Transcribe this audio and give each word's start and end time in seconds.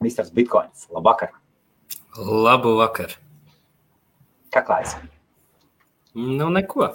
Misters 0.00 0.30
Bitcoins. 0.30 0.86
Labvakar! 0.88 1.34
Labu 2.16 2.72
vakar! 2.78 3.12
Kā 4.50 4.62
klājas? 4.64 4.94
Nu, 6.16 6.46
neko. 6.48 6.86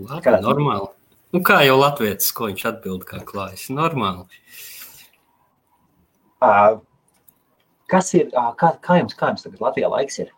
Labi, 0.00 0.22
Kādā? 0.24 0.38
normāli. 0.40 0.88
Nu, 1.36 1.42
kā 1.44 1.58
jau 1.66 1.74
Latvijas, 1.76 2.30
ko 2.32 2.48
viņš 2.48 2.64
atbild, 2.70 3.04
kā 3.08 3.20
klājas. 3.28 3.66
Normāli. 3.68 4.24
Uh, 6.40 6.80
kas 7.92 8.08
ir, 8.16 8.30
uh, 8.32 8.54
kā, 8.56 8.72
kā, 8.80 8.96
jums, 9.02 9.14
kā 9.18 9.28
jums 9.34 9.44
tagad 9.44 9.60
Latvijā 9.62 9.90
laiks 9.92 10.18
ir? 10.24 10.32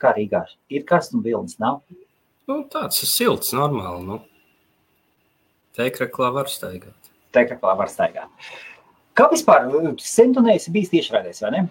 Kā 0.00 0.14
Rīgā? 0.16 0.40
Ir 0.72 0.86
karsts 0.88 1.12
un 1.16 1.24
vilnis, 1.24 1.58
nav? 1.60 1.82
Nu, 2.48 2.62
tāds 2.72 3.04
ir 3.04 3.12
silts, 3.12 3.52
normāli. 3.56 4.06
Nu. 4.08 4.18
Teikreklā 5.76 6.32
var 6.32 6.48
staigāt. 6.48 7.12
Teikt, 7.36 7.58
ka 7.60 7.76
var 7.76 7.92
staigāt. 7.92 8.32
Kā 9.16 9.30
vispār, 9.32 9.68
sen 10.04 10.34
tu 10.36 10.44
neesi 10.44 10.72
bijis 10.74 10.92
tiešraidēs, 10.92 11.42
vai 11.46 11.52
ne? 11.54 11.66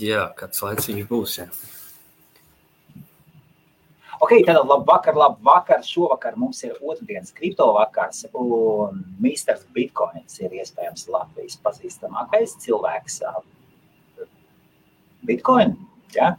Jā, 0.00 0.28
kāds 0.38 0.62
laiks 0.64 0.88
viņš 0.90 1.08
būs. 1.10 1.36
Jā. 1.38 1.46
Ok, 4.16 4.32
tad 4.46 4.56
labi 4.64 4.86
vakar, 4.88 5.16
labi 5.18 5.44
vakar. 5.44 5.82
Šovakar 5.84 6.38
mums 6.40 6.62
ir 6.64 6.76
otrdienas 6.80 7.34
kripto 7.36 7.68
vakars, 7.76 8.24
un 8.32 9.02
Mr. 9.20 9.60
Bitcoins 9.76 10.40
ir 10.40 10.56
iespējams 10.56 11.06
Latvijas 11.12 11.58
pazīstamākais 11.62 12.56
cilvēks. 12.64 13.20
Bitcoin, 15.26 15.76
ja? 16.16 16.32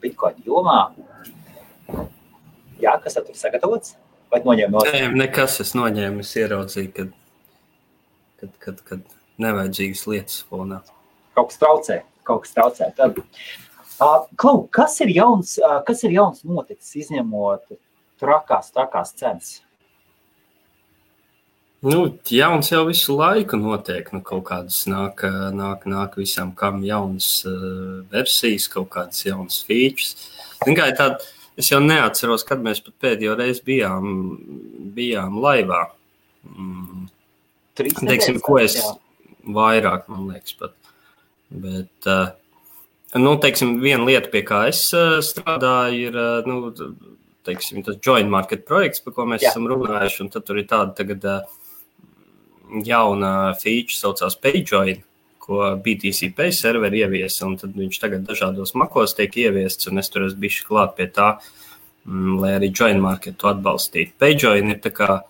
Bitcoin 0.00 0.40
jomā. 0.46 0.80
Jā, 2.80 2.96
kas 3.02 3.18
tad 3.18 3.28
tur 3.28 3.36
sagatavots? 3.36 3.96
Vai 4.32 4.40
noņem 4.42 4.72
no 4.74 4.82
Nē, 4.88 5.06
nekas 5.14 5.60
es 5.62 5.74
noņēmu, 5.76 6.24
es 6.24 6.32
ieraudzīju, 6.40 6.90
kad, 6.96 7.12
kad, 8.40 8.52
kad, 8.62 8.82
kad 8.88 9.16
nevajadzīgas 9.42 10.06
lietas 10.10 10.42
fonā. 10.48 10.82
kaut 11.36 11.52
kas 11.52 11.60
traucē? 11.62 12.00
Kaut 12.26 12.46
kas 12.46 12.56
traucē. 12.56 12.90
Tad, 12.96 13.20
ā, 14.00 14.10
Klau, 14.40 14.64
kas 14.72 14.98
ir 15.04 15.12
jauns, 15.14 15.56
ā, 15.60 15.78
kas 15.86 16.02
ir 16.06 16.16
jauns 16.16 16.42
noticis, 16.48 16.94
izņemot 17.04 17.76
trakās, 18.20 18.72
trakās 18.74 19.14
cenas? 19.18 19.56
Nu, 21.86 22.06
jauns 22.32 22.70
jau 22.72 22.86
visu 22.88 23.14
laiku 23.14 23.58
notiek. 23.60 24.08
Nu, 24.14 24.22
kaut 24.24 24.46
kādas 24.48 24.80
nāk, 24.90 25.20
nāk, 25.54 25.84
nāk 25.86 26.16
visam, 26.18 26.54
kam 26.56 26.80
jaunas 26.86 27.28
uh, 27.46 28.00
versijas, 28.10 28.66
kaut 28.72 28.88
kādas 28.94 29.20
jaunas 29.26 29.60
features. 29.68 30.14
Tikai 30.64 30.88
tāda, 30.96 31.20
es 31.60 31.68
jau 31.70 31.82
neatceros, 31.84 32.46
kad 32.48 32.64
mēs 32.64 32.80
pēdējo 32.88 33.36
reizi 33.38 33.62
bijām, 33.68 34.08
bijām 34.96 35.36
laivā. 35.44 35.84
Mm, 36.48 37.06
Trīs 37.76 37.98
teiksim, 38.00 38.40
ko 38.44 38.58
es 38.62 38.78
jā. 38.78 38.94
vairāk, 39.56 40.08
man 40.12 40.30
liekas, 40.30 40.56
pat. 40.60 40.74
Bet, 41.52 42.08
uh, 42.10 42.32
nu, 43.20 43.36
teiksim, 43.42 43.76
viena 43.82 44.06
lieta, 44.08 44.30
pie 44.32 44.42
kā 44.46 44.64
es 44.70 44.82
uh, 44.96 45.18
strādāju, 45.24 46.08
ir, 46.08 46.16
uh, 46.16 46.48
nu, 46.48 46.72
teiksim, 47.46 47.84
tas 47.86 48.00
joint 48.02 48.30
market 48.32 48.64
projekts, 48.68 49.04
par 49.04 49.14
ko 49.16 49.28
mēs 49.28 49.44
Jā. 49.44 49.52
Esam 49.52 49.68
runājuši, 49.70 50.22
un 50.24 50.32
tad 50.32 50.46
tur 50.48 50.60
ir 50.60 50.68
tāda 50.70 50.96
tagad 50.98 51.28
uh, 51.30 51.60
jauna 52.86 53.32
feature, 53.60 53.96
saucās 53.96 54.38
PayJoin, 54.42 55.04
ko 55.46 55.60
BTC 55.82 56.32
Pay 56.34 56.54
serveri 56.54 57.04
ieviesa, 57.04 57.44
un 57.46 57.54
tad 57.60 57.76
viņš 57.78 58.00
tagad 58.02 58.26
dažādos 58.26 58.74
makos 58.78 59.14
tiek 59.14 59.36
ieviests, 59.44 59.86
un 59.90 60.02
es 60.02 60.10
tur 60.10 60.26
esmu 60.26 60.42
bijis 60.42 60.64
klāt 60.66 60.96
pie 60.98 61.06
tā, 61.14 61.36
mm, 62.08 62.38
lai 62.42 62.56
arī 62.56 62.72
joint 62.72 62.98
marketu 63.02 63.52
atbalstītu. 63.52 64.16
PayJoin 64.18 64.74
ir 64.74 64.82
tā 64.82 64.90
kā 64.96 65.20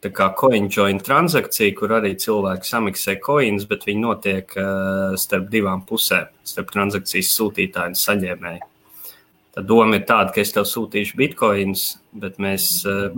tā 0.00 0.10
kā 0.16 0.30
coinjoin 0.36 1.00
transakcija, 1.04 1.74
kur 1.76 1.92
arī 1.98 2.14
cilvēki 2.20 2.68
samiksē 2.68 3.16
coins, 3.20 3.66
bet 3.68 3.84
viņi 3.88 4.04
notiek 4.04 4.54
uh, 4.56 5.16
starp 5.20 5.50
divām 5.52 5.84
pusēm, 5.88 6.30
starp 6.46 6.72
transakcijas 6.72 7.34
sūtītāju 7.36 7.92
un 7.92 8.00
saņēmēju. 8.00 8.68
Tā 9.50 9.64
doma 9.66 9.98
ir 9.98 10.06
tāda, 10.08 10.32
ka 10.32 10.40
es 10.40 10.54
tev 10.54 10.64
sūtīšu 10.70 11.18
bitkoins, 11.20 11.84
bet 12.16 12.40
mēs, 12.40 12.70
uh, 12.88 13.12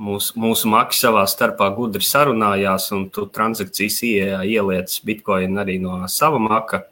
mūsu, 0.00 0.38
mūsu 0.40 0.72
maki 0.72 0.96
savā 0.96 1.26
starpā 1.28 1.68
gudri 1.76 2.04
sarunājās, 2.06 2.88
un 2.96 3.08
tu 3.12 3.26
transakcijas 3.28 4.00
ieejā 4.08 4.42
ieliec 4.48 4.96
bitkoinu 5.04 5.60
arī 5.60 5.76
no 5.82 6.00
sava 6.08 6.40
maka. 6.40 6.86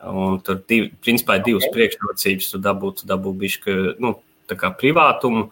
Un 0.00 0.38
tur 0.40 0.62
div, 0.64 0.94
principā 1.04 1.36
ir 1.36 1.42
divas 1.50 1.66
priekšrocības. 1.74 2.54
Tu 2.54 2.58
dabūtu 2.64 3.04
dabū 3.04 3.34
bišķi, 3.42 3.74
nu, 4.00 4.14
tā 4.48 4.56
kā 4.56 4.70
privātumu, 4.72 5.50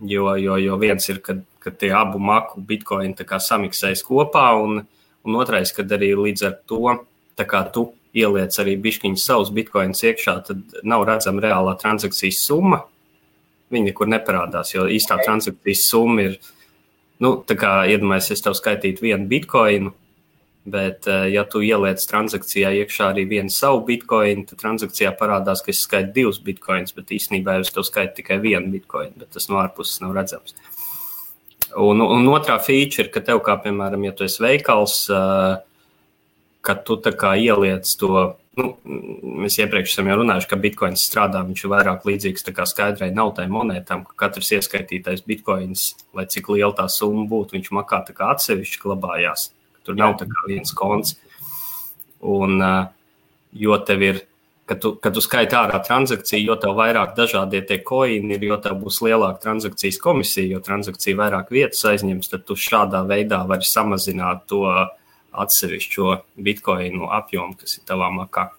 jo, 0.00 0.34
jo, 0.36 0.56
jo 0.56 0.76
viens 0.80 1.08
ir, 1.08 1.20
kad, 1.24 1.42
kad 1.58 1.76
tie 1.80 1.92
abu 1.96 2.18
maku 2.18 2.60
bitkoini 2.66 3.14
samiksējas 3.18 4.02
kopā, 4.06 4.50
un, 4.60 4.82
un 5.24 5.40
otrais, 5.40 5.72
kad 5.76 5.90
arī 5.92 6.14
līdz 6.16 6.46
ar 6.48 6.58
to, 6.68 6.82
tu 7.74 7.90
ieliec 8.16 8.56
arī 8.58 8.76
bišķiņus 8.80 9.26
savus 9.26 9.52
bitkoinus 9.54 10.02
iekšā, 10.04 10.36
tad 10.46 10.80
nav 10.82 11.04
redzama 11.08 11.42
reālā 11.44 11.76
transakcijas 11.78 12.40
summa. 12.46 12.82
Viņa 13.70 13.92
nekur 13.92 14.08
neparādās, 14.10 14.74
jo 14.74 14.88
īstā 14.90 15.20
transakcijas 15.22 15.84
summa 15.86 16.26
ir, 16.26 16.38
nu, 17.22 17.36
tā 17.46 17.54
kā 17.58 17.84
iedomājies, 17.86 18.32
es 18.34 18.42
tev 18.42 18.56
skaitītu 18.58 19.06
vienu 19.06 19.28
bitkoinu, 19.30 19.94
Bet, 20.64 21.06
eh, 21.06 21.30
ja 21.32 21.46
tu 21.48 21.62
ieliec 21.64 22.02
transakcijā 22.04 22.74
iekšā 22.82 23.06
arī 23.14 23.24
vienu 23.28 23.48
savu 23.48 23.80
bitkoinu, 23.86 24.44
tad 24.48 24.60
transakcijā 24.60 25.14
parādās, 25.16 25.62
ka 25.64 25.72
es 25.72 25.80
skaitu 25.86 26.12
divus 26.12 26.40
bitkoinus, 26.44 26.92
bet 26.92 27.14
īstenībā 27.16 27.54
jau 27.56 27.60
es 27.64 27.70
tev 27.72 27.86
skaitu 27.88 28.18
tikai 28.20 28.36
vienu 28.42 28.68
bitkoinu, 28.74 29.16
bet 29.16 29.30
tas 29.32 29.48
no 29.48 29.56
ārpuses 29.56 30.02
nav 30.02 30.12
redzams. 30.18 30.52
Un, 31.80 32.02
un 32.02 32.28
otrā 32.28 32.58
feature 32.60 33.06
ir, 33.06 33.12
ka 33.14 33.22
tev, 33.24 33.40
kā 33.46 33.54
piemēram, 33.62 34.04
ja 34.04 34.12
tu 34.12 34.26
esi 34.26 34.42
veikals, 34.42 35.08
eh, 35.08 35.62
kad 36.60 36.84
tu 36.84 36.98
ieliec 37.00 37.96
to, 37.96 38.36
nu, 38.60 38.66
mēs 38.84 39.56
iepriekš 39.62 39.94
esam 39.94 40.10
jau 40.10 40.18
runājuši, 40.20 40.48
ka 40.50 40.58
bitkoins 40.60 41.06
strādā, 41.08 41.40
viņš 41.46 41.64
ir 41.64 41.72
vairāk 41.72 42.04
līdzīgs 42.04 42.44
skaidrai 42.68 43.08
nautai 43.16 43.46
monētām, 43.48 44.04
ka 44.04 44.26
katrs 44.26 44.52
ieskaitītais 44.58 45.24
bitkoins, 45.24 45.94
lai 46.12 46.26
cik 46.26 46.52
liela 46.52 46.74
tā 46.76 46.84
summa 46.90 47.24
būtu, 47.24 47.56
viņš 47.56 47.72
makā 47.72 48.04
atsevišķi 48.04 48.84
glabājās. 48.84 49.48
Tur 49.86 49.96
nav 49.98 50.16
tā 50.20 50.28
kā 50.30 50.48
viens 50.48 50.74
konts. 50.76 51.16
Un, 52.20 52.58
uh, 52.60 52.90
jo 53.56 53.78
tev 53.86 54.04
ir, 54.04 54.20
kad 54.68 54.80
tu, 54.82 54.92
kad 55.02 55.16
tu 55.16 55.22
skaiti 55.24 55.56
ārā 55.56 55.80
transakciju, 55.86 56.52
jo 56.52 56.56
tev 56.60 56.76
vairāk 56.78 57.16
dažādie 57.16 57.62
tie 57.66 57.80
koini 57.86 58.36
ir, 58.36 58.46
jo 58.50 58.60
tev 58.62 58.76
būs 58.82 59.00
lielāka 59.06 59.40
transakcijas 59.46 59.98
komisija, 60.02 60.52
jo 60.52 60.62
transakcija 60.64 61.18
vairāk 61.18 61.50
vietas 61.54 61.82
aizņems, 61.90 62.30
tad 62.32 62.46
tu 62.48 62.58
šādā 62.58 63.02
veidā 63.08 63.42
vari 63.48 63.66
samazināt 63.66 64.46
to 64.52 64.66
atsevišķo 65.30 66.16
bitkoinu 66.42 67.10
apjomu, 67.16 67.56
kas 67.58 67.78
ir 67.78 67.86
tavā 67.88 68.10
makā. 68.14 68.50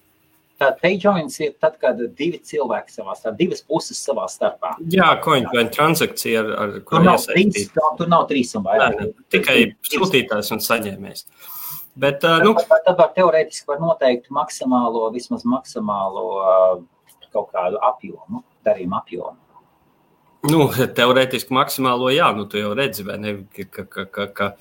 Tātad 0.62 0.78
payjoins 0.84 1.40
ir 1.42 1.56
tad, 1.58 1.80
kad 1.82 1.98
divi 2.18 2.38
cilvēki 2.46 2.94
savā 2.94 3.16
starpā, 3.18 3.34
divas 3.40 3.64
puses 3.66 3.98
savā 3.98 4.28
starpā. 4.30 4.76
Jā, 4.94 5.08
koņu 5.24 5.64
transakcija, 5.74 6.44
ar, 6.44 6.52
ar 6.54 6.74
Tur 6.76 6.84
ko 6.86 7.02
nav 7.02 7.18
trīs, 7.26 7.72
tur 7.98 8.12
nav 8.12 8.28
trīs 8.30 8.54
un 8.60 8.62
Nē, 8.62 8.70
vairāk. 8.70 9.00
nē, 9.00 9.26
tikai 9.34 9.56
sūtītājs 9.90 10.54
un 10.54 10.62
saņēmējs. 10.62 11.26
Bet, 11.98 12.22
uh, 12.24 12.38
nu, 12.46 12.54
Tad, 12.60 12.86
tad 12.86 13.00
var 13.02 13.10
teorētiski 13.16 13.72
var 13.74 13.82
noteikt 13.82 14.30
maksimālo, 14.30 15.08
vismaz 15.16 15.48
maksimālo 15.50 16.28
kaut 17.34 17.50
kādu 17.56 17.82
apjomu, 17.82 18.44
darījumu 18.68 18.98
apjomu. 19.00 19.40
Nu, 20.52 20.68
teorētiski 21.02 21.58
maksimālo, 21.58 22.14
jā, 22.14 22.30
nu, 22.38 22.46
tu 22.50 22.62
jau 22.62 22.76
redzi, 22.78 23.06
vai 23.08 23.18
ne, 23.22 23.34
ka, 23.66 23.86
ka, 23.90 24.06
ka, 24.06 24.28
ka 24.38 24.52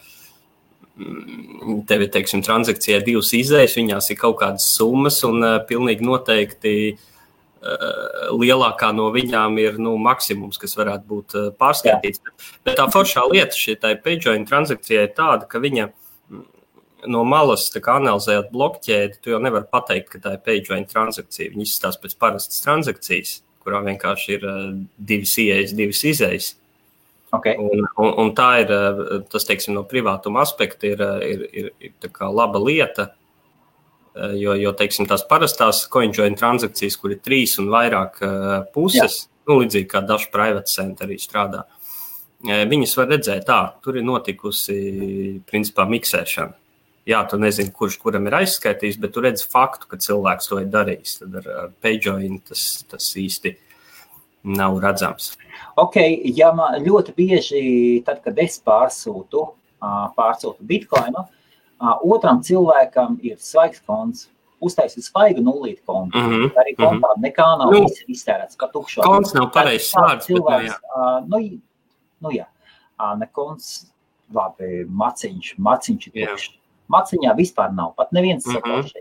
tev 1.89 2.05
ir, 2.05 2.11
teiksim, 2.13 2.43
transakcijā 2.45 3.01
divas 3.05 3.33
izējas, 3.37 3.77
viņās 3.79 4.11
ir 4.13 4.19
kaut 4.21 4.39
kādas 4.41 4.67
summas, 4.75 5.21
un 5.27 5.45
uh, 5.45 5.57
pilnīgi 5.69 6.07
noteikti 6.07 6.75
uh, 6.95 8.31
lielākā 8.37 8.91
no 8.97 9.11
viņām 9.15 9.59
ir, 9.63 9.81
nu, 9.83 9.97
maksimums, 10.01 10.61
kas 10.61 10.77
varētu 10.79 11.09
būt 11.11 11.37
uh, 11.39 11.49
pārskaitīts. 11.61 12.23
Bet, 12.27 12.47
bet 12.67 12.79
tā 12.81 12.89
foršā 12.93 13.27
lieta 13.31 13.57
šitai 13.57 13.97
PayJoin 14.05 14.47
transakcijai 14.49 15.09
ir 15.09 15.15
tāda, 15.17 15.49
ka 15.51 15.63
viņa 15.63 15.89
mm, 15.91 16.47
no 17.13 17.25
malas 17.29 17.69
analizējot 17.81 18.53
blokķēdi, 18.55 19.21
tu 19.23 19.35
jau 19.35 19.43
nevar 19.43 19.69
pateikt, 19.73 20.13
ka 20.15 20.25
tā 20.25 20.37
ir 20.37 20.45
PayJoin 20.47 20.89
transakcija. 20.91 21.55
Viņa 21.55 21.69
izskatās 21.69 22.01
pēc 22.03 22.17
parastas 22.21 22.65
transakcijas, 22.67 23.41
kurā 23.65 23.83
vienkārši 23.89 24.35
ir 24.39 24.49
uh, 24.49 24.65
divas 24.97 25.37
ieejas, 25.41 25.77
divas 25.77 26.05
izējas. 26.09 26.55
Okay. 27.33 27.55
Un, 27.59 27.85
un, 28.03 28.13
un 28.19 28.33
tā 28.35 28.49
ir 28.65 28.73
eh, 28.75 29.01
tas, 29.31 29.47
teiksim, 29.47 29.77
no 29.77 29.85
privātuma 29.87 30.43
aspekta, 30.43 30.89
ir, 30.91 31.03
eh, 31.05 31.27
ir, 31.31 31.43
ir, 31.55 31.91
ir 31.91 32.23
laba 32.35 32.59
lieta. 32.59 33.13
eh, 34.17 34.37
Jo, 34.41 34.57
jo 34.59 34.73
teiksim, 34.75 35.07
tās 35.07 35.23
parastās 35.29 35.85
coinjoin 35.89 36.35
transakcijas, 36.35 36.97
kur 36.99 37.15
ir 37.15 37.21
trīs 37.23 37.59
un 37.63 37.71
vairāk 37.71 38.19
puses, 38.75 39.21
Jā. 39.23 39.29
nu, 39.47 39.61
līdzīgi 39.63 39.87
kā 39.87 40.03
dažs 40.03 40.27
private 40.33 40.67
center 40.67 41.07
arī 41.07 41.19
strādā, 41.23 41.63
viņas 42.43 42.97
var 42.97 43.07
redzēt, 43.13 43.47
tā, 43.47 43.61
tur 43.85 44.01
ir 44.01 44.03
notikusi 44.03 45.41
principā 45.47 45.87
miksēšana. 45.87 46.57
Jā, 47.07 47.23
tu 47.31 47.39
nezini, 47.41 47.73
kurš 47.73 47.97
kuram 48.03 48.27
ir 48.29 48.37
aizskaitījis, 48.43 48.99
bet 49.01 49.15
tu 49.15 49.23
redzi 49.25 49.47
faktu, 49.49 49.89
ka 49.89 49.99
cilvēks 50.03 50.51
to 50.51 50.59
ir 50.61 50.69
darījis. 50.73 51.15
Tad 51.23 51.39
ar, 51.41 51.49
ar 51.63 51.71
PayJoin 51.83 52.41
tas, 52.45 52.65
tas 52.91 53.07
īsti 53.17 53.55
nav 54.57 54.79
redzams. 54.83 55.33
Ok, 55.77 55.97
ja 56.37 56.53
man 56.57 56.81
ļoti 56.85 57.15
bieži, 57.17 57.63
tad, 58.07 58.23
kad 58.25 58.39
es 58.39 58.61
pārsūtu, 58.65 59.47
pārsūtu 60.17 60.67
bitkoinu, 60.67 61.27
Otram 61.81 62.43
cilvēkam 62.45 63.17
ir 63.25 63.39
svaigs 63.41 63.81
konts. 63.89 64.29
Uztaisīt 64.61 65.07
svaigu 65.07 65.41
nulīti 65.41 65.81
kontu. 65.89 66.19
Mm 66.19 66.33
-hmm. 66.33 66.51
Arī 66.61 66.75
kontā 66.77 67.09
mm 67.09 67.17
-hmm. 67.17 67.23
nekā 67.25 67.47
nav. 67.59 67.71
Nu, 67.73 67.87
iztērēts, 68.09 68.59
kā 68.61 68.69
tukšo. 68.73 69.03
Konts 69.03 69.33
nav 69.35 69.51
pareizs 69.55 69.95
vārds. 69.97 70.27
Cilvēks, 70.27 70.75
bet, 70.75 71.29
nu, 71.29 71.39
jā. 71.39 71.51
nu, 71.51 71.61
nu 72.21 72.31
jā, 72.31 72.47
ne 73.17 73.27
konts, 73.33 73.87
labi, 74.35 74.85
maciņš, 74.85 75.55
maciņš 75.59 76.07
ir 76.07 76.29
tukšs. 76.29 76.51
Maciņā 76.89 77.37
vispār 77.37 77.73
nav, 77.73 77.95
pat 77.97 78.13
neviens 78.13 78.47
mm 78.47 78.53
-hmm. 78.53 78.83
saka, 78.83 79.01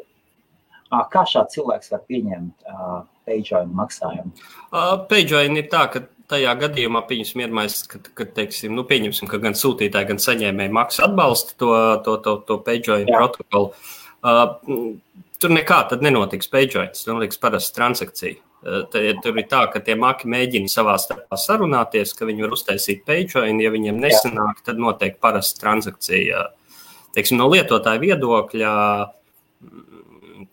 Kā 0.90 1.22
šāds 1.22 1.54
cilvēks 1.54 1.92
var 1.92 2.02
pieņemt 2.10 2.66
uh, 2.66 3.04
pagejoinu 3.26 3.74
maksājumu? 3.78 4.32
Uh, 4.74 4.96
pagejoinu 5.10 5.62
ir 5.62 5.68
tā, 5.70 5.84
ka 5.94 6.02
tajā 6.30 6.54
gadījumā 6.62 7.02
pieņemsim 7.10 7.44
iermais, 7.44 7.80
ka, 7.90 8.02
ka 8.16 8.28
teiksim, 8.38 8.76
nu, 8.78 8.86
pieņemsim, 8.88 9.30
ka 9.30 9.40
gan 9.42 9.58
sūtītāji, 9.58 10.10
gan 10.12 10.22
saņēmēji 10.22 10.74
maksā 10.76 11.08
atbalsta 11.10 11.56
to, 11.60 11.72
to, 12.06 12.18
to, 12.26 12.36
to 12.48 12.60
pagejoinu 12.66 13.16
protokolu. 13.16 13.72
Uh, 14.20 14.94
tur 15.40 15.56
nekā 15.56 15.82
tad 15.90 16.06
nenotiks 16.06 16.52
pagejoins, 16.52 17.04
tur 17.06 17.18
notiks 17.18 17.42
parasta 17.42 17.78
transakcija. 17.80 18.40
Uh, 18.60 18.84
tur 18.92 19.40
ir 19.40 19.48
tā, 19.50 19.64
ka 19.72 19.82
tie 19.84 19.96
maki 20.00 20.30
mēģina 20.32 20.72
savā 20.72 20.98
starpā 21.00 21.40
sarunāties, 21.40 22.12
ka 22.18 22.28
viņi 22.30 22.46
var 22.46 22.56
uztaisīt 22.58 23.06
pagejoinu, 23.08 23.64
ja 23.64 23.74
viņiem 23.74 24.02
nesanāk, 24.04 24.64
tad 24.68 24.82
notiek 24.82 25.18
parasta 25.24 25.64
transakcija. 25.64 26.50
Teiksim, 27.16 27.40
no 27.40 27.48
lietotāja 27.50 28.02
viedokļa 28.04 28.74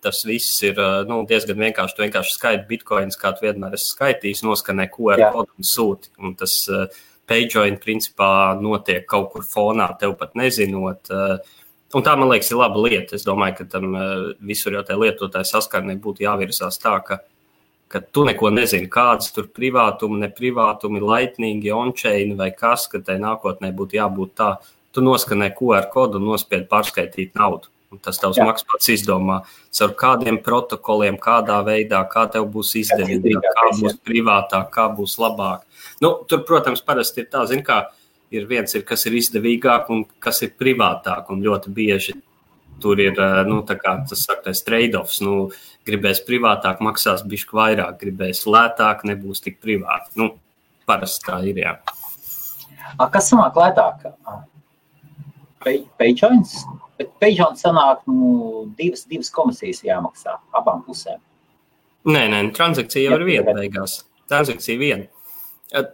tas 0.03 0.23
viss 0.27 0.63
ir 0.67 0.79
nu, 1.09 1.21
diezgan 1.29 1.61
vienkārši. 1.61 1.97
Tu 1.97 2.07
vienkārši 2.07 2.39
skaiti 2.39 2.67
bitkoinus, 2.71 3.19
kā 3.21 3.35
tu 3.37 3.47
vienmēr 3.47 3.77
esi 3.79 3.93
skaitījis, 3.93 4.45
noskanē 4.47 4.89
QR 4.95 5.29
kodu 5.35 5.53
un 5.53 5.69
sūti. 5.69 6.13
Un 6.23 6.35
tas 6.39 6.57
uh, 6.73 6.89
pagejoin 7.29 7.79
principā 7.83 8.31
notiek 8.61 9.07
kaut 9.09 9.33
kur 9.35 9.47
fonā, 9.47 9.91
tev 10.01 10.17
pat 10.21 10.35
nezinot. 10.39 11.13
Uh, 11.13 11.63
Un 11.95 12.03
tā, 12.03 12.17
man 12.19 12.29
liekas, 12.33 12.51
ir 12.51 12.59
laba 12.59 12.81
lieta. 12.83 13.15
Es 13.17 13.25
domāju, 13.27 13.61
ka 13.61 13.69
tam 13.77 13.95
visur 14.45 14.75
jau 14.75 14.83
tajā 14.87 14.99
lietotāja 15.01 15.47
saskarnē 15.49 15.95
būtu 16.03 16.25
jāvirzās 16.25 16.81
tā, 16.83 16.97
ka, 17.07 17.21
ka 17.93 18.03
tu 18.03 18.25
neko 18.27 18.51
nezini, 18.53 18.91
kādas 18.93 19.31
tur 19.35 19.47
privātumi, 19.55 20.19
neprivātumi, 20.25 21.01
laitnīgi, 21.01 21.71
on-chain 21.73 22.35
vai 22.39 22.51
kas, 22.57 22.89
ka 22.91 23.01
tai 23.07 23.21
nākotnē 23.23 23.71
būtu 23.77 24.01
jābūt 24.01 24.35
tā. 24.35 24.51
Tu 24.93 25.05
noskanē 25.05 25.53
QR 25.55 25.87
kodu 25.93 26.19
un 26.19 26.27
nospied 26.33 26.67
pārskaitīt 26.73 27.37
naudu. 27.39 27.71
Tas 28.05 28.21
tavs 28.23 28.39
mākslinieks 28.39 28.67
pats 28.73 28.91
izdomā, 28.93 29.41
ar 29.87 29.95
kādiem 29.99 30.41
protokoliem, 30.45 31.19
kādā 31.23 31.59
veidā, 31.67 32.03
kā 32.11 32.27
tev 32.33 32.49
būs 32.53 32.75
izdevīgāk, 32.83 33.47
kā 33.57 33.69
būs 33.81 33.99
privātāk, 34.07 34.71
kā 34.75 34.89
būs 34.97 35.19
labāk. 35.23 35.67
Nu, 36.05 36.13
tur, 36.29 36.45
protams, 36.49 36.85
parasti 36.85 37.25
ir 37.25 37.31
tā, 37.33 37.47
zin, 37.49 37.65
kā 37.67 37.87
ir 38.35 38.47
viens, 38.51 38.75
ir, 38.75 38.85
kas 38.87 39.07
ir 39.07 39.17
izdevīgāk 39.21 39.91
un 39.95 40.05
kas 40.23 40.43
ir 40.47 40.55
privātāk. 40.59 41.31
Un 41.33 41.45
ļoti 41.45 41.73
bieži 41.75 42.17
tur 42.81 43.01
ir 43.01 43.17
eh, 43.19 43.43
nu, 43.49 43.61
kā, 43.67 43.95
tas 44.09 44.25
saktais 44.27 44.63
trade-offs. 44.67 45.21
Nu, 45.25 45.51
gribēs 45.89 46.23
privātāk, 46.27 46.83
maksās 46.85 47.25
bišķi 47.29 47.57
vairāk, 47.57 48.01
gribēs 48.03 48.45
lētāk, 48.49 49.07
nebūs 49.09 49.45
tik 49.45 49.61
privāti. 49.63 50.13
Nu, 50.21 50.33
parasti 50.89 51.29
tā 51.29 51.41
ir. 51.49 51.63
Jā. 51.63 51.77
Kas 53.13 53.31
sanāk 53.33 53.57
lētāk? 53.59 54.09
Payjoins? 55.99 56.61
Bet 56.97 57.13
Peižons 57.21 57.61
sanāk, 57.65 58.05
nu, 58.09 58.67
divas, 58.79 59.05
divas 59.11 59.29
komisijas 59.35 59.83
jāmaksā 59.85 60.39
abām 60.57 60.83
pusēm. 60.87 61.21
Nē, 62.07 62.23
nē, 62.31 62.41
transakcija 62.57 63.11
jau 63.11 63.19
ir 63.19 63.27
viena 63.27 63.55
beigās. 63.57 64.01
Transakcija 64.31 64.79
viena. 64.81 65.09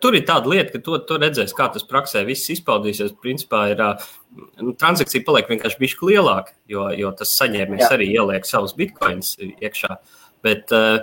Tur 0.03 0.13
ir 0.15 0.27
tāda 0.29 0.51
lieta, 0.53 0.75
ka 0.75 0.83
to, 0.85 0.99
to 1.09 1.17
redzēs, 1.17 1.55
kā 1.57 1.65
tas 1.73 1.87
praksē 1.89 2.27
viss 2.29 2.51
izpaudīsies. 2.53 3.15
Principā 3.25 3.65
ir 3.73 3.81
nu, 3.81 4.75
transakcija 4.79 5.25
paliek 5.25 5.49
vienkārši 5.49 5.81
bišķi 5.81 6.11
lielāka, 6.11 6.53
jo, 6.69 6.85
jo 6.93 7.13
tas 7.17 7.33
saņēmējs 7.41 7.89
arī 7.89 8.11
ieliek 8.13 8.47
savus 8.47 8.77
bitkoinus 8.77 9.33
iekšā. 9.41 9.97
Bet 10.45 10.75
uh, 10.77 11.01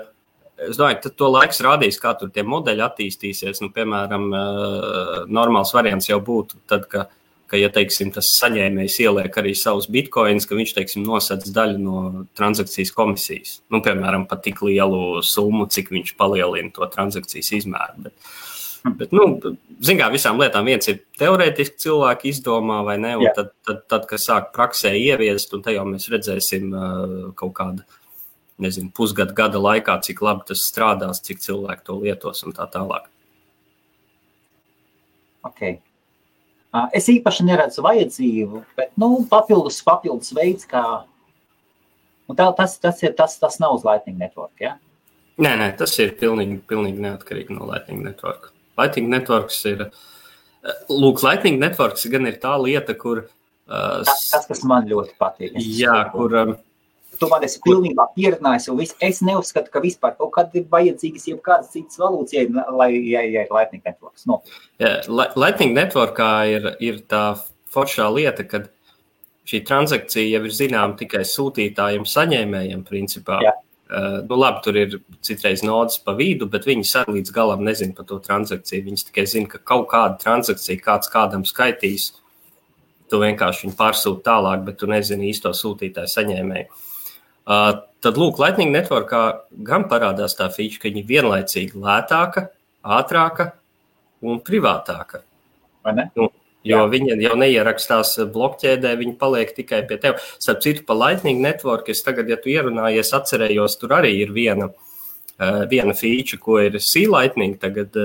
es 0.62 0.78
domāju, 0.78 1.02
ka 1.02 1.14
to 1.18 1.32
laiks 1.34 1.64
rādīs, 1.66 1.98
kā 2.00 2.14
tur 2.20 2.30
tie 2.36 2.46
modeļi 2.46 2.86
attīstīsies. 2.86 3.64
Nu, 3.66 3.74
piemēram, 3.74 4.30
uh, 4.30 5.16
normāls 5.26 5.74
variants 5.74 6.12
jau 6.12 6.22
būtu 6.22 6.62
tad, 6.70 6.86
kad 6.94 7.10
ka, 7.50 7.58
ja 7.60 7.70
teiksim, 7.74 8.12
tas 8.16 8.30
saņēmējs 8.38 9.00
ieliek 9.04 9.40
arī 9.42 9.56
savus 9.58 9.90
bitkoinus, 9.92 10.48
ka 10.50 10.58
viņš 10.58 10.76
teiksim, 10.78 11.06
nosedz 11.08 11.50
daļu 11.56 11.82
no 11.82 12.04
transakcijas 12.38 12.94
komisijas. 12.96 13.58
Nu, 13.74 13.82
piemēram, 13.86 14.28
pat 14.30 14.44
tik 14.46 14.62
lielu 14.66 15.24
summu, 15.26 15.68
cik 15.72 15.92
viņš 15.96 16.14
palielina 16.20 16.72
to 16.76 16.88
transakcijas 16.94 17.52
izmēru. 17.60 18.06
Bet, 18.06 18.30
bet 19.02 19.16
nu, 19.16 19.28
zinām, 19.84 20.14
visām 20.16 20.40
lietām 20.42 20.70
viens 20.70 20.92
ir 20.92 21.02
teorētiski 21.20 21.82
cilvēki 21.86 22.32
izdomā, 22.34 22.82
vai 22.88 23.00
ne? 23.02 23.16
Tad, 23.36 23.54
tad, 23.68 23.84
tad, 23.92 24.08
kad 24.10 24.24
sāk 24.24 24.54
praksē 24.56 24.94
ieviest, 24.98 25.54
un 25.58 25.66
te 25.66 25.76
jau 25.76 25.86
mēs 25.90 26.10
redzēsim 26.14 26.70
uh, 26.72 27.18
kaut 27.40 27.56
kādu. 27.60 27.88
Nezinu, 28.60 28.90
pusgada 28.92 29.32
gada 29.32 29.60
laikā, 29.64 30.02
cik 30.04 30.20
labi 30.20 30.50
tas 30.50 30.66
strādās, 30.68 31.22
cik 31.24 31.40
cilvēki 31.40 31.86
to 31.88 31.96
lietos 32.02 32.44
un 32.44 32.56
tā 32.58 32.66
tālāk. 32.68 33.06
Okay. 35.48 35.80
Es 36.94 37.08
īpaši 37.10 37.48
neredzu 37.48 37.82
vajadzību, 37.82 38.62
bet 38.78 38.92
nu, 39.02 39.24
papildus, 39.30 39.80
papildus 39.86 40.30
veids, 40.38 40.68
kā. 40.70 40.84
Un 42.30 42.38
tā, 42.38 42.46
tas, 42.58 42.76
tas, 42.78 43.02
ir, 43.02 43.16
tas, 43.18 43.40
tas 43.42 43.58
nav 43.62 43.80
uz 43.80 43.88
Lightning 43.88 44.20
Network. 44.22 44.54
Ja? 44.62 44.76
Nē, 45.42 45.56
nē, 45.58 45.72
tas 45.80 45.96
ir 45.98 46.14
pilnīgi, 46.20 46.60
pilnīgi 46.70 47.02
neatkarīgi 47.02 47.58
no 47.58 47.66
Lightning 47.66 48.04
Network. 48.06 48.52
Lightning 48.78 49.10
Networks 49.10 49.58
ir. 49.72 49.88
Lūk, 50.92 51.24
Lightning 51.26 51.58
Networks 51.62 52.06
gan 52.12 52.30
ir 52.30 52.38
tā 52.44 52.54
lieta, 52.62 52.94
kur. 52.94 53.26
Uh, 53.70 54.02
tas, 54.06 54.28
tas, 54.30 54.46
kas 54.50 54.62
man 54.68 54.86
ļoti 54.90 55.16
patīk. 55.18 55.58
Jā, 55.58 56.04
kur. 56.14 56.38
Um, 56.38 56.56
tu 57.20 57.30
man 57.32 57.44
esi 57.46 57.60
pilnībā 57.66 58.10
pierunājis, 58.16 58.70
un 58.72 58.82
es 58.84 59.22
neuzskatu, 59.26 59.72
ka 59.74 59.82
vispār 59.84 60.16
kaut 60.18 60.32
kad 60.38 60.56
ir 60.58 60.66
vajadzīgas 60.72 61.28
jau 61.30 61.38
kādas 61.44 61.72
citas 61.74 62.00
valūtas, 62.02 62.36
ja, 62.36 62.66
lai, 62.76 62.90
ja, 63.12 63.24
ja 63.28 63.46
ir 63.46 63.54
Lightning 63.54 63.84
Networks. 63.86 64.26
No. 64.30 64.42
Jā, 64.82 65.00
Lightning 65.10 65.76
Networkā 65.78 66.32
ir, 66.52 66.70
ir 66.84 67.02
tā 67.12 67.24
foršā 67.74 68.08
lieta, 68.16 68.46
ka 68.48 68.64
šī 69.50 69.64
transakcija 69.68 70.38
jau 70.38 70.46
ir 70.46 70.56
zināma 70.56 70.98
tikai 71.00 71.26
sūtītājiem, 71.28 72.06
saņēmējiem, 72.08 72.86
principā. 72.88 73.42
Jā. 73.46 73.56
Uh, 73.90 74.20
nu, 74.30 74.38
labi, 74.38 74.60
tur 74.62 74.76
ir 74.78 75.00
citreiz 75.26 75.64
nodas 75.66 75.98
pa 76.06 76.14
vidu, 76.14 76.46
bet 76.52 76.68
viņi 76.70 76.84
arī 77.00 77.16
līdz 77.16 77.32
galam 77.34 77.64
nezina 77.66 77.96
par 77.98 78.06
to 78.12 78.20
transakciju. 78.22 78.84
Viņi 78.86 79.08
tikai 79.08 79.26
zina, 79.32 79.50
ka 79.50 79.62
kaut 79.72 79.88
kāda 79.90 80.20
transakcija 80.22 80.84
kāds 80.84 81.10
kādam 81.10 81.42
skaitīs. 81.50 82.12
Tu 83.10 83.18
vienkārši 83.18 83.66
viņu 83.66 83.74
pārsūti 83.80 84.22
tālāk, 84.28 84.62
bet 84.68 84.78
tu 84.78 84.92
nezini 84.92 85.32
īsto 85.32 85.50
sūtītāju 85.58 86.12
saņēmēju. 86.14 86.70
Uh, 86.70 86.89
tad, 87.50 88.20
lūk, 88.20 88.40
Lightning 88.42 88.74
Networkā 88.76 89.24
gan 89.66 89.88
parādās 89.90 90.38
tā 90.38 90.50
feature, 90.54 90.82
ka 90.82 90.90
viņa 90.90 91.02
ir 91.02 91.10
vienlaicīgi 91.10 91.80
lētāka, 91.82 92.50
ātrāka 92.86 93.54
un 94.22 94.42
privātāka. 94.46 95.24
Nu, 96.16 96.30
jo 96.68 96.82
Jā. 96.84 96.88
viņa 96.92 97.18
jau 97.24 97.36
neierakstās 97.40 98.18
blokķēdē, 98.34 98.94
viņa 99.00 99.16
paliek 99.20 99.54
tikai 99.56 99.82
pie 99.90 99.98
tevis. 100.02 100.34
Starp 100.44 100.62
citu, 100.66 100.86
pa 100.88 100.98
Lightning 100.98 101.42
Network, 101.44 101.90
es 101.90 102.04
tagad, 102.06 102.30
ja 102.30 102.38
tu 102.40 102.52
ierunājies, 102.54 103.14
atcerējos, 103.16 103.80
tur 103.82 103.96
arī 103.98 104.14
ir 104.22 104.34
viena, 104.36 104.70
viena 105.72 105.96
feature, 105.96 106.42
ko 106.44 106.60
ir 106.62 106.78
C-Lightning 106.84 107.58
tagad 107.62 107.96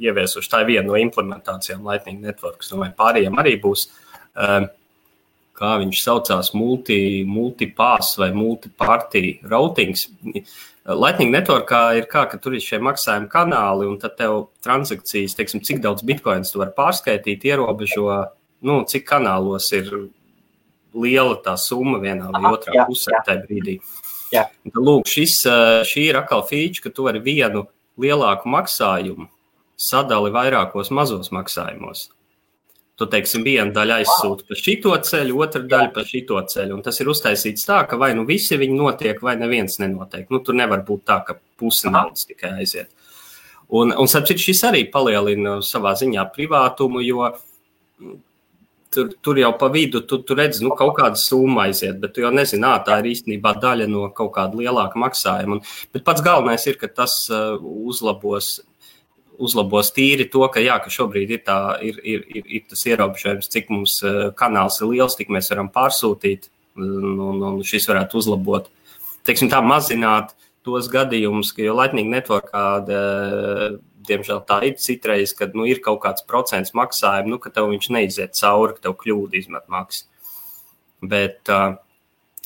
ieviesuši. 0.00 0.50
Tā 0.50 0.64
ir 0.64 0.72
viena 0.72 0.88
no 0.88 0.98
implementācijām 0.98 1.84
Lightning 1.86 2.24
Networks, 2.24 2.72
nu, 2.72 2.80
vai 2.82 2.90
pārējiem 2.96 3.38
arī 3.38 3.58
būs. 3.62 3.86
Uh, 4.34 4.64
kā 5.54 5.74
viņš 5.82 6.02
saucās, 6.02 6.52
multi, 6.56 6.98
multipās 7.28 8.14
vai 8.20 8.30
multipartija 8.34 9.50
routings. 9.50 10.08
Lightning 10.84 11.32
networkā 11.32 11.94
ir 11.96 12.08
tā, 12.10 12.26
ka 12.28 12.36
tur 12.42 12.56
ir 12.56 12.64
šie 12.64 12.80
maksājuma 12.84 13.30
kanāli, 13.32 13.86
un 13.88 13.96
tad 14.02 14.18
tev 14.18 14.50
transakcijas, 14.64 15.36
teiksim, 15.38 15.62
cik 15.64 15.80
daudz 15.84 16.04
bitkoinu 16.04 16.44
tu 16.44 16.60
vari 16.60 16.74
pārskaitīt, 16.76 17.46
ierobežo, 17.48 18.08
nu, 18.68 18.82
cik 18.90 19.06
kanālos 19.08 19.70
ir 19.76 19.88
liela 20.94 21.38
tā 21.44 21.56
summa 21.58 22.00
vienā 22.02 22.28
vai 22.30 22.42
Aha, 22.42 22.52
otrā 22.58 22.74
jā, 22.76 22.84
pusē 22.90 23.14
jā. 23.16 23.22
tajā 23.26 23.46
brīdī. 23.46 23.78
Jā. 24.34 24.44
Lūk, 24.74 25.08
šis, 25.08 25.40
šī 25.88 26.08
ir 26.10 26.18
atkal 26.20 26.44
feature, 26.48 26.84
ka 26.84 26.92
tu 26.94 27.06
vari 27.06 27.22
vienu 27.22 27.64
lielāku 28.00 28.50
maksājumu 28.50 29.30
sadali 29.80 30.32
vairākos 30.34 30.90
mazos 30.94 31.32
maksājumos. 31.34 32.08
Tu 32.94 33.06
teiksim, 33.10 33.42
viena 33.42 33.72
daļa 33.74 33.96
aizsūta 34.04 34.44
pa 34.46 34.56
šito 34.58 34.92
ceļu, 35.08 35.38
otra 35.42 35.64
daļa 35.66 35.90
pa 35.96 36.04
šito 36.06 36.38
ceļu. 36.52 36.76
Un 36.76 36.82
tas 36.86 37.00
ir 37.02 37.08
uztaisīts 37.10 37.66
tā, 37.66 37.80
ka 37.90 37.98
vai 37.98 38.12
nu 38.14 38.22
visi 38.28 38.54
viņi 38.60 38.76
notiek, 38.78 39.18
vai 39.24 39.34
neviens 39.40 39.80
nenotiek. 39.82 40.28
Nu, 40.30 40.38
tur 40.46 40.54
nevar 40.60 40.84
būt 40.86 41.02
tā, 41.10 41.16
ka 41.26 41.34
puse 41.58 41.90
naudas 41.90 42.28
tikai 42.28 42.52
aiziet. 42.60 42.92
Un, 43.74 43.90
un 43.90 44.10
sapratu, 44.10 44.38
šis 44.38 44.62
arī 44.68 44.84
palielina 44.92 45.56
savā 45.66 45.96
ziņā 45.98 46.22
privātumu, 46.36 47.02
jo 47.02 47.26
tur, 48.94 49.10
tur 49.26 49.38
jau 49.38 49.50
pa 49.58 49.68
vidu 49.74 50.04
tu, 50.06 50.20
tu 50.22 50.36
redzi, 50.38 50.62
nu, 50.64 50.70
kaut 50.78 50.94
kāda 50.98 51.18
summa 51.18 51.66
aiziet, 51.66 51.98
bet 52.02 52.14
tu 52.14 52.22
jau 52.22 52.30
nezini, 52.34 52.70
tā 52.86 53.00
ir 53.02 53.10
īstenībā 53.10 53.56
daļa 53.62 53.88
no 53.90 54.06
kaut 54.14 54.34
kāda 54.36 54.60
lielāka 54.60 55.00
maksājuma. 55.02 55.58
Un, 55.58 55.64
bet 55.94 56.06
pats 56.06 56.22
galvenais 56.24 56.66
ir, 56.70 56.78
ka 56.78 56.90
tas 57.02 57.16
uh, 57.32 57.58
uzlabos 57.58 58.60
uzlabos 59.38 59.90
tīri 59.94 60.28
to, 60.30 60.44
ka, 60.52 60.62
jā, 60.62 60.76
ka 60.82 60.92
šobrīd 60.92 61.34
ir, 61.36 61.42
tā, 61.46 61.58
ir, 61.84 61.98
ir, 62.04 62.24
ir, 62.30 62.46
ir 62.58 62.64
tas 62.70 62.84
ierobežojums, 62.86 63.50
cik 63.50 63.72
mums 63.72 63.98
kanāls 64.38 64.80
ir 64.80 64.92
liels, 64.92 65.16
tik 65.18 65.32
mēs 65.34 65.50
varam 65.52 65.70
pārsūtīt, 65.74 66.48
un, 66.78 67.42
un 67.50 67.60
šis 67.66 67.88
varētu 67.90 68.20
uzlabot. 68.20 68.70
Teiksim, 69.26 69.50
tā 69.52 69.60
mazināt 69.64 70.34
tos 70.64 70.88
gadījumus, 70.92 71.52
ka 71.54 71.64
jau 71.64 71.76
Lightning 71.76 72.12
Networkā, 72.12 72.64
diemžēl 74.08 74.42
tā 74.48 74.60
ir 74.68 74.76
citreiz, 74.80 75.32
kad 75.36 75.56
nu, 75.56 75.66
ir 75.68 75.80
kaut 75.84 76.02
kāds 76.04 76.24
procents 76.28 76.74
maksājumu, 76.76 77.34
nu, 77.34 77.40
ka 77.40 77.52
tev 77.52 77.70
viņš 77.72 77.90
neiziet 77.94 78.36
cauri, 78.38 78.76
ka 78.76 78.88
tev 78.88 78.98
kļūda 79.00 79.40
izmet 79.40 79.66
maksu. 79.72 80.06
Bet, 81.04 81.50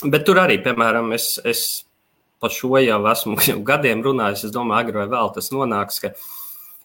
bet 0.02 0.26
tur 0.26 0.40
arī, 0.42 0.58
piemēram, 0.62 1.12
es, 1.14 1.36
es 1.46 1.64
par 2.42 2.54
šo 2.54 2.78
jau 2.82 2.98
esmu 3.12 3.38
jau 3.50 3.60
gadiem 3.66 4.02
runājis. 4.04 4.48
Es 4.48 4.54
domāju, 4.54 4.88
agrāk 4.88 5.06
vai 5.06 5.14
vēl 5.16 5.32
tas 5.34 5.50
nonāks, 5.54 6.02
ka 6.02 6.12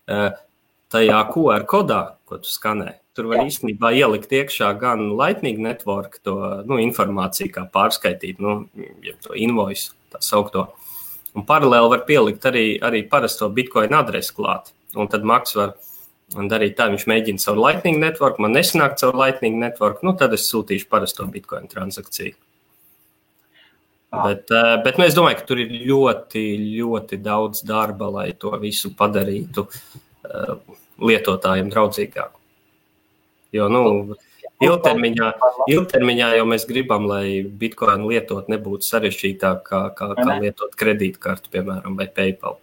tajā 0.07 1.21
QR 1.31 1.65
kodā, 1.69 2.01
ko 2.29 2.39
tu 2.41 2.49
skanē, 2.51 2.97
tur 3.15 3.29
var 3.31 3.41
Jā. 3.41 3.47
īstenībā 3.49 3.93
ielikt 3.97 4.33
iekšā 4.33 4.71
gan 4.81 5.11
Lightning 5.17 5.61
Network 5.63 6.19
to 6.25 6.35
nu, 6.67 6.79
informāciju, 6.81 7.51
kā 7.53 7.65
pārskaitīt, 7.73 8.41
nu, 8.43 8.63
ja 9.05 9.15
to 9.23 9.37
invoice, 9.37 9.93
tā 10.13 10.21
saukto. 10.21 10.67
Un 11.33 11.47
paralēli 11.49 11.89
var 11.95 12.05
pielikt 12.05 12.45
arī, 12.45 12.65
arī 12.81 13.03
parasto 13.09 13.49
bitkoinu 13.49 13.97
adresi 13.97 14.35
klāt. 14.37 14.69
Un 14.93 15.09
tad 15.09 15.25
Maks 15.25 15.55
var 15.57 15.73
darīt 16.49 16.75
tā, 16.77 16.89
viņš 16.93 17.07
mēģina 17.09 17.41
caur 17.41 17.57
Lightning 17.57 18.01
Network, 18.01 18.37
man 18.41 18.53
nesanāk 18.53 18.99
caur 19.01 19.17
Lightning 19.17 19.57
Network, 19.61 20.03
nu 20.05 20.13
tad 20.17 20.33
es 20.37 20.45
sūtīšu 20.49 20.89
parasto 20.91 21.25
bitkoinu 21.29 21.71
transakciju. 21.71 22.35
Ah. 24.13 24.27
Bet, 24.27 24.51
eh, 24.51 24.75
bet 24.85 24.99
nu, 24.99 25.07
es 25.09 25.15
domāju, 25.17 25.39
ka 25.39 25.47
tur 25.49 25.59
ir 25.63 25.71
ļoti, 25.73 26.43
ļoti 26.77 27.17
daudz 27.25 27.63
darba, 27.65 28.11
lai 28.13 28.27
to 28.37 28.51
visu 28.61 28.91
padarītu 28.93 29.63
uh, 29.65 30.51
lietotājiem 31.01 31.71
draudzīgāku. 31.73 32.37
Jo, 33.57 33.71
nu, 33.73 33.81
ilgtermiņā, 34.61 35.31
ilgtermiņā 35.73 36.27
jau 36.37 36.45
mēs 36.51 36.67
gribam, 36.69 37.07
lai 37.09 37.41
bitkoinu 37.41 38.11
lietot 38.13 38.53
nebūtu 38.53 38.85
sarežģītāk 38.85 39.65
kā, 39.65 39.81
kā, 39.97 40.11
kā 40.19 40.37
lietot 40.43 40.77
kredītkarti, 40.77 41.49
piemēram, 41.53 41.97
vai 41.97 42.05
PayPal. 42.13 42.59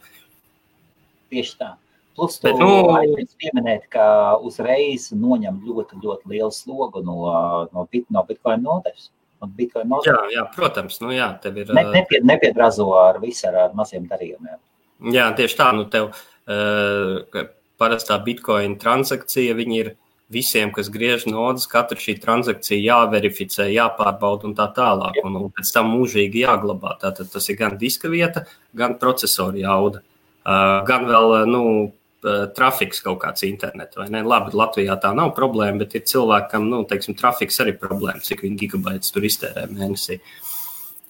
Tieši 1.34 1.58
tā. 1.58 1.72
Plus, 2.14 2.38
tu 2.38 2.46
Bet, 2.46 2.62
nu, 2.62 3.26
pieminēt, 3.42 3.90
ka 3.90 4.38
uzreiz 4.46 5.08
noņem 5.14 5.58
ļoti, 5.66 5.98
ļoti 6.02 6.30
lielu 6.30 6.54
slogu 6.54 7.02
no, 7.06 7.18
no, 7.74 7.86
bit, 7.90 8.06
no 8.14 8.22
bitkoina 9.46 9.88
nodevs. 9.88 10.10
Jā, 10.10 10.18
jā, 10.34 10.44
protams, 10.56 10.98
nu 11.04 11.14
jā, 11.14 11.30
tev 11.42 11.62
ir. 11.62 11.72
Ne, 11.76 11.86
nepie, 11.94 12.20
nepiedrazo 12.26 12.90
ar 12.98 13.20
visu 13.22 13.48
ar, 13.48 13.72
maziem 13.76 14.04
darījumiem. 14.10 14.58
Jā, 15.14 15.30
tieši 15.36 15.56
tā, 15.56 15.70
nu 15.76 15.86
tev 15.92 16.10
uh, 16.12 17.44
parastā 17.80 18.18
bitkoina 18.24 18.76
transakcija, 18.80 19.56
viņi 19.56 19.80
ir 19.80 19.94
visiem, 20.30 20.70
kas 20.74 20.90
griež 20.92 21.24
nodas, 21.26 21.66
katra 21.70 21.98
šī 21.98 22.18
transakcija 22.22 22.78
jāverificē, 22.78 23.66
jāpārbauda 23.74 24.46
un 24.50 24.54
tā 24.58 24.68
tālāk. 24.76 25.18
Un, 25.24 25.38
un 25.40 25.48
pēc 25.56 25.72
tam 25.74 25.90
mūžīgi 25.96 26.44
jāglabā. 26.44 26.94
Tātad 27.00 27.32
tas 27.32 27.48
ir 27.50 27.58
gan 27.58 27.78
diska 27.80 28.12
vieta, 28.12 28.44
gan 28.76 28.98
procesora 29.00 29.58
jauda. 29.58 30.04
Uh, 30.40 30.80
gan 30.88 31.08
vēl, 31.08 31.34
nu, 31.50 31.64
trafiks 32.56 33.00
kaut 33.04 33.20
kāds 33.22 33.44
internetā. 33.46 34.04
Labi, 34.10 34.52
Latvijā 34.56 34.96
tā 35.00 35.12
nav 35.16 35.32
problēma, 35.36 35.80
bet 35.82 35.96
ir 35.96 36.04
cilvēkam, 36.10 36.68
nu, 36.68 36.82
teiksim, 36.88 37.16
trafiks 37.18 37.60
arī 37.64 37.74
problēma, 37.78 38.20
cik 38.24 38.44
viņi 38.44 38.60
gigabaitus 38.64 39.14
tur 39.14 39.26
iztērē 39.26 39.66
mēnesī. 39.72 40.20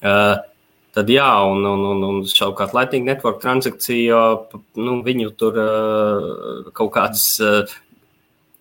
Uh, 0.01 0.39
tad 0.97 1.11
jā, 1.13 1.29
un, 1.51 1.67
un, 1.67 1.85
un, 1.93 2.07
un 2.09 2.23
savukārt 2.31 2.75
Lightning 2.77 3.09
Network 3.09 3.43
transakcija, 3.43 4.23
nu, 4.81 4.99
viņu 5.07 5.35
tur 5.41 5.61
uh, 5.61 6.75
kaut 6.77 6.97
kādas. 6.99 7.31
Uh, 7.43 7.79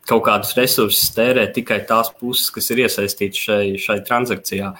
Kaut 0.10 0.24
kādus 0.26 0.56
resursus 0.58 1.12
tērē 1.14 1.44
tikai 1.54 1.84
tās 1.86 2.08
puses, 2.18 2.48
kas 2.50 2.72
ir 2.74 2.80
iesaistītas 2.82 3.44
šai, 3.46 3.66
šai 3.78 4.00
transakcijā. 4.08 4.72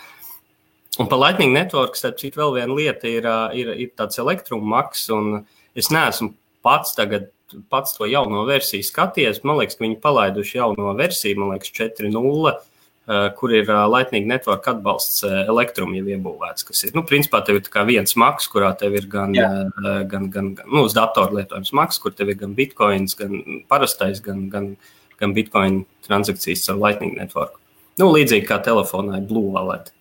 Un 0.98 1.10
par 1.12 1.20
Lightning 1.22 1.54
Network, 1.54 1.94
starp 2.00 2.18
citu, 2.18 2.40
vēl 2.42 2.56
viena 2.56 2.74
lieta 2.74 3.06
ir, 3.06 3.28
ir, 3.54 3.70
ir 3.78 3.92
tāds 3.94 4.18
elektrumaks, 4.18 5.04
un 5.14 5.44
es 5.78 5.92
neesmu 5.94 6.32
pats 6.66 6.98
tagad 6.98 7.30
pats 7.70 7.94
to 7.98 8.08
jauno 8.10 8.44
versiju 8.48 8.86
skaties, 8.86 9.44
man 9.48 9.60
liekas, 9.60 9.78
ka 9.78 9.86
viņi 9.86 10.00
palaiduši 10.04 10.60
jauno 10.60 10.94
versiju, 10.98 11.40
man 11.40 11.54
liekas, 11.54 11.72
4.0 11.78 12.52
eh, 12.54 13.28
kur 13.38 13.54
ir 13.54 13.70
eh, 13.70 13.82
Lightning 13.90 14.28
Network 14.30 14.68
atbalsts 14.72 15.24
eh, 15.28 15.42
elektrum 15.50 15.96
jau 15.98 16.06
iebūvēts, 16.16 16.68
kas 16.68 16.86
ir, 16.86 16.94
nu, 16.98 17.04
principā 17.10 17.42
tev 17.46 17.62
ir 17.62 17.70
viens 17.90 18.16
maks, 18.20 18.50
kurā 18.52 18.72
tev 18.80 18.98
ir 19.00 19.08
gan, 19.12 19.34
gan, 19.34 20.10
gan, 20.10 20.30
gan 20.34 20.52
nu, 20.66 20.86
uz 20.86 20.98
datoru 20.98 21.40
lietojams 21.40 21.74
maks, 21.78 22.02
kur 22.02 22.16
tev 22.16 22.34
ir 22.34 22.40
gan 22.42 22.56
bitcoins, 22.58 23.18
gan 23.20 23.64
parastais, 23.72 24.22
gan, 24.26 24.48
gan, 24.54 24.74
gan 25.22 25.36
bitcoin 25.38 25.84
transakcijas 26.08 26.70
ar 26.70 26.82
Lightning 26.82 27.18
Network. 27.18 27.58
Nu, 28.00 28.12
līdzīgi 28.16 28.48
kā 28.48 28.62
telefonā 28.64 29.20
ir 29.20 29.26
Blue 29.28 29.52
Wallet. 29.52 29.92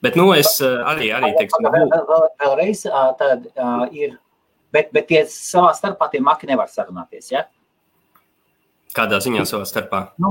Bet, 0.00 0.16
nu, 0.16 0.30
es 0.32 0.56
arī, 0.64 1.10
arī 1.12 1.34
teiksim, 1.36 1.66
vēlreiz, 2.40 2.86
tad 3.20 3.44
uh, 3.52 3.84
ir 3.92 4.16
bet, 4.74 4.92
bet 4.94 5.08
tie 5.10 5.24
savā 5.30 5.72
starpā 5.76 6.10
tie 6.12 6.22
maki 6.24 6.50
nevar 6.50 6.70
sarunāties. 6.72 7.32
Ja? 7.34 7.46
Kādā 8.90 9.20
ziņā 9.22 9.44
savā 9.46 9.66
starpā? 9.70 9.98
Nu, 10.18 10.30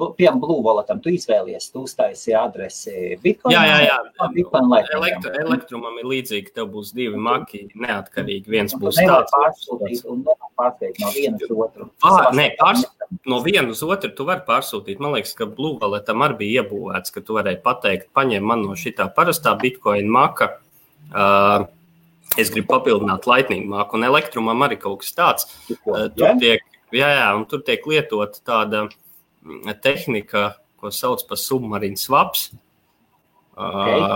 piemēram, 0.00 0.38
Blue 0.40 0.62
Walletam 0.64 1.00
tu 1.04 1.10
izvēlies, 1.12 1.66
tu 1.68 1.82
uztaisi 1.84 2.32
adresi 2.32 3.18
Bitcoin. 3.20 3.52
Jā, 3.52 3.64
jā, 3.68 3.76
jā. 3.84 4.28
Bitcoin 4.32 4.72
Elektru, 4.96 5.32
elektrumam 5.42 5.98
ir 6.00 6.08
līdzīgi, 6.08 6.54
tev 6.56 6.70
būs 6.72 6.94
divi 6.96 7.20
maki 7.20 7.66
neatkarīgi. 7.76 8.48
Viens 8.48 8.72
nu, 8.72 8.80
būs 8.86 9.02
tāds. 9.02 9.34
Pārsūtīt 9.34 10.08
un 10.08 10.24
pārsūtīt 10.24 11.02
no 11.04 11.12
viena 11.12 11.42
uz 11.44 11.52
otru. 11.52 11.90
Pār, 12.00 12.30
nē, 12.38 12.48
pārs, 12.56 12.86
no 13.28 13.42
viena 13.44 13.68
uz 13.76 13.84
otru 13.84 14.14
tu 14.16 14.28
vari 14.30 14.46
pārsūtīt. 14.48 15.04
Man 15.04 15.18
liekas, 15.18 15.36
ka 15.36 15.50
Blue 15.52 15.76
Walletam 15.82 16.24
arī 16.24 16.40
bija 16.46 16.64
iebūvēts, 16.64 17.12
ka 17.12 17.20
tu 17.20 17.36
varēji 17.36 17.60
pateikt, 17.66 18.08
paņem 18.16 18.48
man 18.54 18.64
no 18.64 18.78
šitā 18.78 19.12
parastā 19.12 19.52
Bitcoin 19.60 20.08
maka. 20.08 20.54
Uh, 21.12 21.68
es 22.36 22.50
gribu 22.52 22.68
papildināt 22.74 23.26
Lightning 23.30 23.66
māku, 23.70 23.96
un 23.98 24.06
elektrumam 24.08 24.66
arī 24.66 24.78
kaut 24.80 25.02
kas 25.02 25.14
tāds. 25.16 25.48
Uh, 25.70 26.06
tur 26.12 26.36
tiek, 26.42 26.64
jā, 26.94 27.10
jā, 27.16 27.28
un 27.38 27.46
tur 27.48 27.62
tiek 27.66 27.84
lietota 27.88 28.42
tāda 28.44 28.86
mm, 28.88 29.76
tehnika, 29.82 30.50
ko 30.78 30.92
sauc 30.94 31.24
par 31.28 31.40
submarīnu 31.40 31.98
swaps. 31.98 32.50
Okay, 33.58 33.98
uh, 33.98 34.10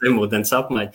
zemūdens 0.00 0.54
apmaiņa. 0.56 0.92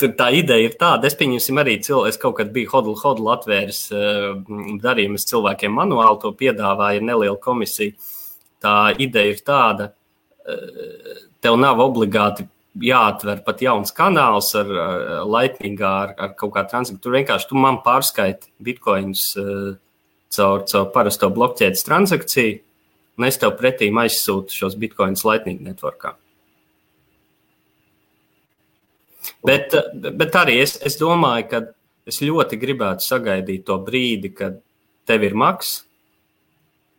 Tur 0.00 0.12
tā 0.16 0.26
ideja 0.36 0.68
ir 0.68 0.76
tāda, 0.80 1.08
es 1.08 1.16
pieņemsim 1.16 1.60
arī 1.60 1.78
cilvēku, 1.84 2.08
es 2.12 2.20
kaut 2.20 2.36
kad 2.38 2.52
biju 2.52 2.70
hodlu, 2.72 2.94
hodlu 3.00 3.32
atvēris 3.32 3.80
uh, 3.92 4.36
darījumus 4.84 5.28
cilvēkiem 5.28 5.72
manuāli, 5.76 6.20
to 6.20 6.32
piedāvāja 6.36 7.00
neliela 7.04 7.36
komisija. 7.40 7.96
Tā 8.60 8.92
ideja 9.00 9.32
ir 9.32 9.40
tāda, 9.44 9.90
tev 11.44 11.58
nav 11.60 11.82
obligāti 11.82 12.46
jāatver 12.80 13.42
pat 13.44 13.62
jauns 13.64 13.92
kanāls 13.94 14.52
ar, 14.58 14.70
ar 14.70 15.28
Lightning, 15.28 15.80
ar, 15.82 16.14
ar 16.18 16.34
kaut 16.38 16.54
kādu 16.54 16.70
transakciju. 16.72 17.02
Tur 17.02 17.16
vienkārši 17.18 17.50
tu 17.50 17.58
man 17.58 17.80
pārskaiti 17.84 18.50
bitkoinus 18.62 19.24
uh, 19.40 19.74
caur, 20.34 20.64
caur 20.70 20.88
parasto 20.94 21.30
blokķēdes 21.34 21.86
transakciju, 21.86 22.58
un 23.18 23.28
es 23.28 23.40
tev 23.40 23.56
pretī 23.58 23.90
aizsūtu 23.90 24.54
šos 24.62 24.78
bitkoinus 24.80 25.26
Lightning 25.26 25.62
networkā. 25.66 26.14
Bet, 29.44 29.74
bet 29.94 30.36
arī 30.36 30.58
es, 30.62 30.76
es 30.84 30.96
domāju, 31.00 31.46
ka 31.50 31.60
es 32.08 32.20
ļoti 32.24 32.58
gribētu 32.60 33.04
sagaidīt 33.04 33.66
to 33.68 33.76
brīdi, 33.84 34.32
kad 34.36 34.58
tev 35.08 35.24
ir 35.26 35.36
maks, 35.38 35.80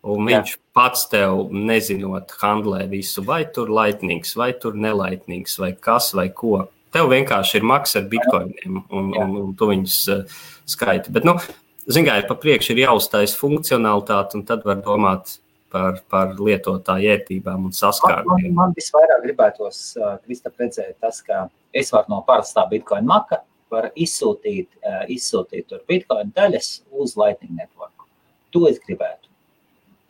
Un 0.02 0.26
viņš 0.26 0.52
Jā. 0.56 0.60
pats 0.74 1.04
tev, 1.12 1.52
nezinot, 1.54 2.32
handlē 2.42 2.88
visu, 2.90 3.22
vai 3.26 3.44
tur 3.54 3.70
laitnīgs, 3.70 4.34
vai 4.40 4.50
tur 4.58 4.74
nelaitnīgs, 4.74 5.60
vai 5.62 5.76
kas, 5.78 6.10
vai 6.18 6.32
ko. 6.34 6.66
Tev 6.92 7.12
vienkārši 7.12 7.60
ir 7.60 7.68
maksa 7.70 8.00
ar 8.02 8.08
bitkoiniem, 8.10 8.82
un, 8.90 9.12
un, 9.14 9.36
un 9.44 9.54
tu 9.58 9.70
viņus 9.70 10.00
uh, 10.12 10.42
skaiti. 10.68 11.14
Bet, 11.14 11.28
nu, 11.30 11.38
zināmā 11.86 12.18
mērā, 12.18 12.28
pa 12.32 12.40
priekšu 12.42 12.74
ir 12.74 12.84
jāuzstājas 12.88 13.38
funkcionalitāte, 13.38 14.40
un 14.40 14.46
tad 14.50 14.66
var 14.66 14.82
domāt 14.82 15.38
par, 15.72 16.02
par 16.12 16.34
lietotāju 16.36 17.14
ērtībām 17.14 17.70
un 17.70 17.78
saskārumiem. 17.78 18.50
Man, 18.50 18.58
man 18.58 18.76
visvairāk 18.76 19.24
gribētos, 19.30 19.86
uh, 20.02 20.18
Kristap, 20.26 20.58
redzēt 20.60 20.98
tas, 21.00 21.22
ka 21.24 21.46
es 21.78 21.94
varu 21.94 22.18
no 22.18 22.24
parastā 22.28 22.66
bitkoina 22.74 23.06
maka 23.14 23.44
var 23.72 23.94
izsūtīt, 23.94 24.74
uh, 24.82 25.04
izsūtīt 25.14 25.70
tur 25.70 25.86
bitkoina 25.88 26.34
daļas 26.36 26.80
uz 26.92 27.16
Lightning 27.22 27.54
Network. 27.62 28.10
To 28.52 28.66
es 28.68 28.82
gribētu 28.84 29.31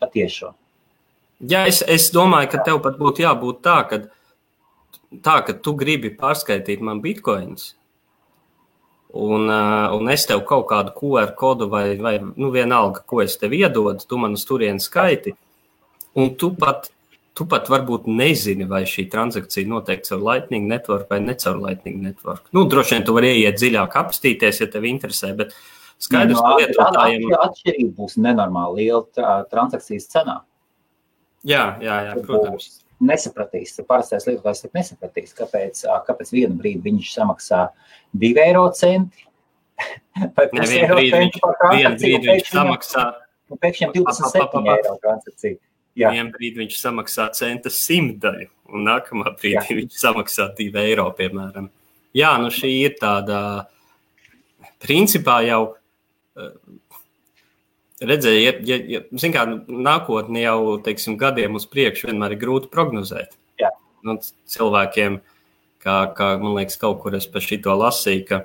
patiešo. 0.02 0.52
Jā, 1.42 1.64
es, 1.70 1.82
es 1.90 2.10
domāju, 2.14 2.52
ka 2.52 2.62
tev 2.66 2.82
pat 2.84 2.98
būtu 3.00 3.24
jābūt 3.24 3.62
tā, 3.66 3.78
ka, 3.90 4.00
tā, 5.24 5.36
ka 5.46 5.54
tu 5.58 5.74
gribi 5.78 6.12
pārskaitīt 6.18 6.84
man 6.84 7.02
bitkoinus. 7.02 7.72
Un, 9.12 9.50
un 9.52 10.08
es 10.08 10.24
tev 10.24 10.40
kaut 10.48 10.70
kādu 10.70 10.94
QR 10.96 11.34
kodu 11.36 11.68
vai, 11.72 11.98
vai 12.00 12.14
nu, 12.22 12.48
vienalga, 12.54 13.02
ko 13.04 13.20
es 13.24 13.36
tev 13.40 13.52
iedodu, 13.58 14.06
tu 14.08 14.20
man 14.20 14.38
uz 14.38 14.46
turieni 14.48 14.80
skaiti. 14.80 15.34
Un 16.16 16.32
tu 16.38 16.52
pat 16.56 16.88
tu 17.36 17.46
pat 17.48 17.68
varbūt 17.72 18.08
nezini, 18.12 18.66
vai 18.68 18.82
šī 18.88 19.06
transakcija 19.12 19.68
notiek 19.68 20.04
caur 20.04 20.20
Lightning 20.20 20.68
network 20.68 21.08
vai 21.10 21.20
ne 21.24 21.34
caur 21.40 21.60
Lightning 21.60 22.02
network. 22.04 22.44
Nu, 22.52 22.66
droši 22.68 22.98
vien 22.98 23.06
tu 23.08 23.14
vari 23.16 23.32
ieiet 23.38 23.58
dziļāk, 23.60 23.96
apstīties, 24.02 24.60
ja 24.60 24.68
tev 24.72 24.86
interesē, 24.88 25.32
bet 25.38 25.54
skaidrs, 26.02 26.38
Nu, 26.38 26.42
ka 26.42 26.56
lietotājiem. 26.60 27.26
tā 27.30 27.40
atšķirība 27.48 27.92
būs 27.98 28.16
nenormāli 28.18 28.82
liela 28.82 29.04
tra- 29.16 29.42
transakcijas 29.50 30.08
cenā. 30.12 30.38
Jā, 31.46 31.64
jā, 31.82 31.96
jā, 32.08 32.14
protams. 32.26 32.80
Nesapratīs, 33.02 33.74
parastais 33.86 34.26
lietotājs 34.28 34.68
nesapratīs, 34.76 35.32
kāpēc, 35.34 35.80
kāpēc 36.06 36.28
vienu 36.30 36.54
brīdi 36.60 36.82
viņš 36.86 37.08
samaksā 37.16 37.64
2 38.14 38.36
eiro 38.46 38.68
centi. 38.78 39.24
Vai 40.36 40.46
vienu 40.52 40.78
eiro 40.78 40.96
brīdi 41.00 41.10
centu 41.98 42.30
viņš, 42.30 42.52
samaksā, 42.52 43.04
Pēkšņi 43.52 43.88
viņam 43.90 44.04
Pa, 44.06 44.12
pa, 44.12 44.30
pa, 44.30 44.38
27 44.38 44.48
pa, 44.52 44.60
pa. 44.62 44.76
eiro 44.78 44.94
transakcija. 45.02 45.56
Jā. 45.98 46.08
vienu 46.14 46.30
brīdi 46.32 46.56
viņš 46.62 46.76
samaksā 46.80 47.26
centa 47.36 47.68
simtaļu, 47.68 48.46
un 48.72 48.86
nākamā 48.86 49.34
brīdī 49.36 49.66
Jā. 49.74 49.76
viņš 49.82 49.98
samaksā 50.00 50.46
2 50.56 50.78
eiro, 50.86 51.10
piemēram. 51.18 51.66
Jā, 52.16 52.30
nu 52.40 52.48
šī 52.54 52.70
ir 52.86 52.94
tāda, 53.00 53.66
principā 54.80 55.40
jau 55.46 55.74
redzēja, 58.02 58.40
ja, 58.40 58.54
ja, 58.66 58.78
ja 58.96 59.02
zin 59.20 59.34
kā, 59.34 59.44
nākotni 59.68 60.44
jau, 60.44 60.78
teiksim, 60.84 61.18
gadiem 61.20 61.58
uz 61.58 61.66
priekšu 61.70 62.10
vienmēr 62.10 62.36
ir 62.36 62.42
grūti 62.42 62.70
prognozēt. 62.72 63.36
Jā. 63.60 63.72
Nu, 64.06 64.18
cilvēkiem, 64.50 65.20
kā, 65.82 65.98
kā 66.16 66.34
man 66.42 66.56
liekas, 66.58 66.78
kaut 66.80 67.02
kur 67.04 67.16
es 67.18 67.28
par 67.30 67.44
šito 67.44 67.74
lasīju, 67.78 68.26
ka 68.30 68.42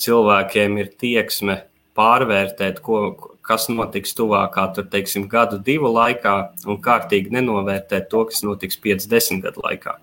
cilvēkiem 0.00 0.80
ir 0.82 0.92
tieksme 1.00 1.62
pārvērtēt, 1.94 2.80
ko, 2.84 3.04
kas 3.44 3.68
notiks 3.70 4.16
tuvākā, 4.18 4.66
tur, 4.74 4.88
teiksim, 4.90 5.28
gadu, 5.30 5.60
divu 5.62 5.92
laikā, 5.94 6.34
un 6.66 6.80
kārtīgi 6.82 7.34
nenovērtēt 7.34 8.08
to, 8.12 8.24
kas 8.30 8.42
notiks 8.46 8.80
50 8.82 9.44
gadu 9.44 9.64
laikā. 9.66 9.98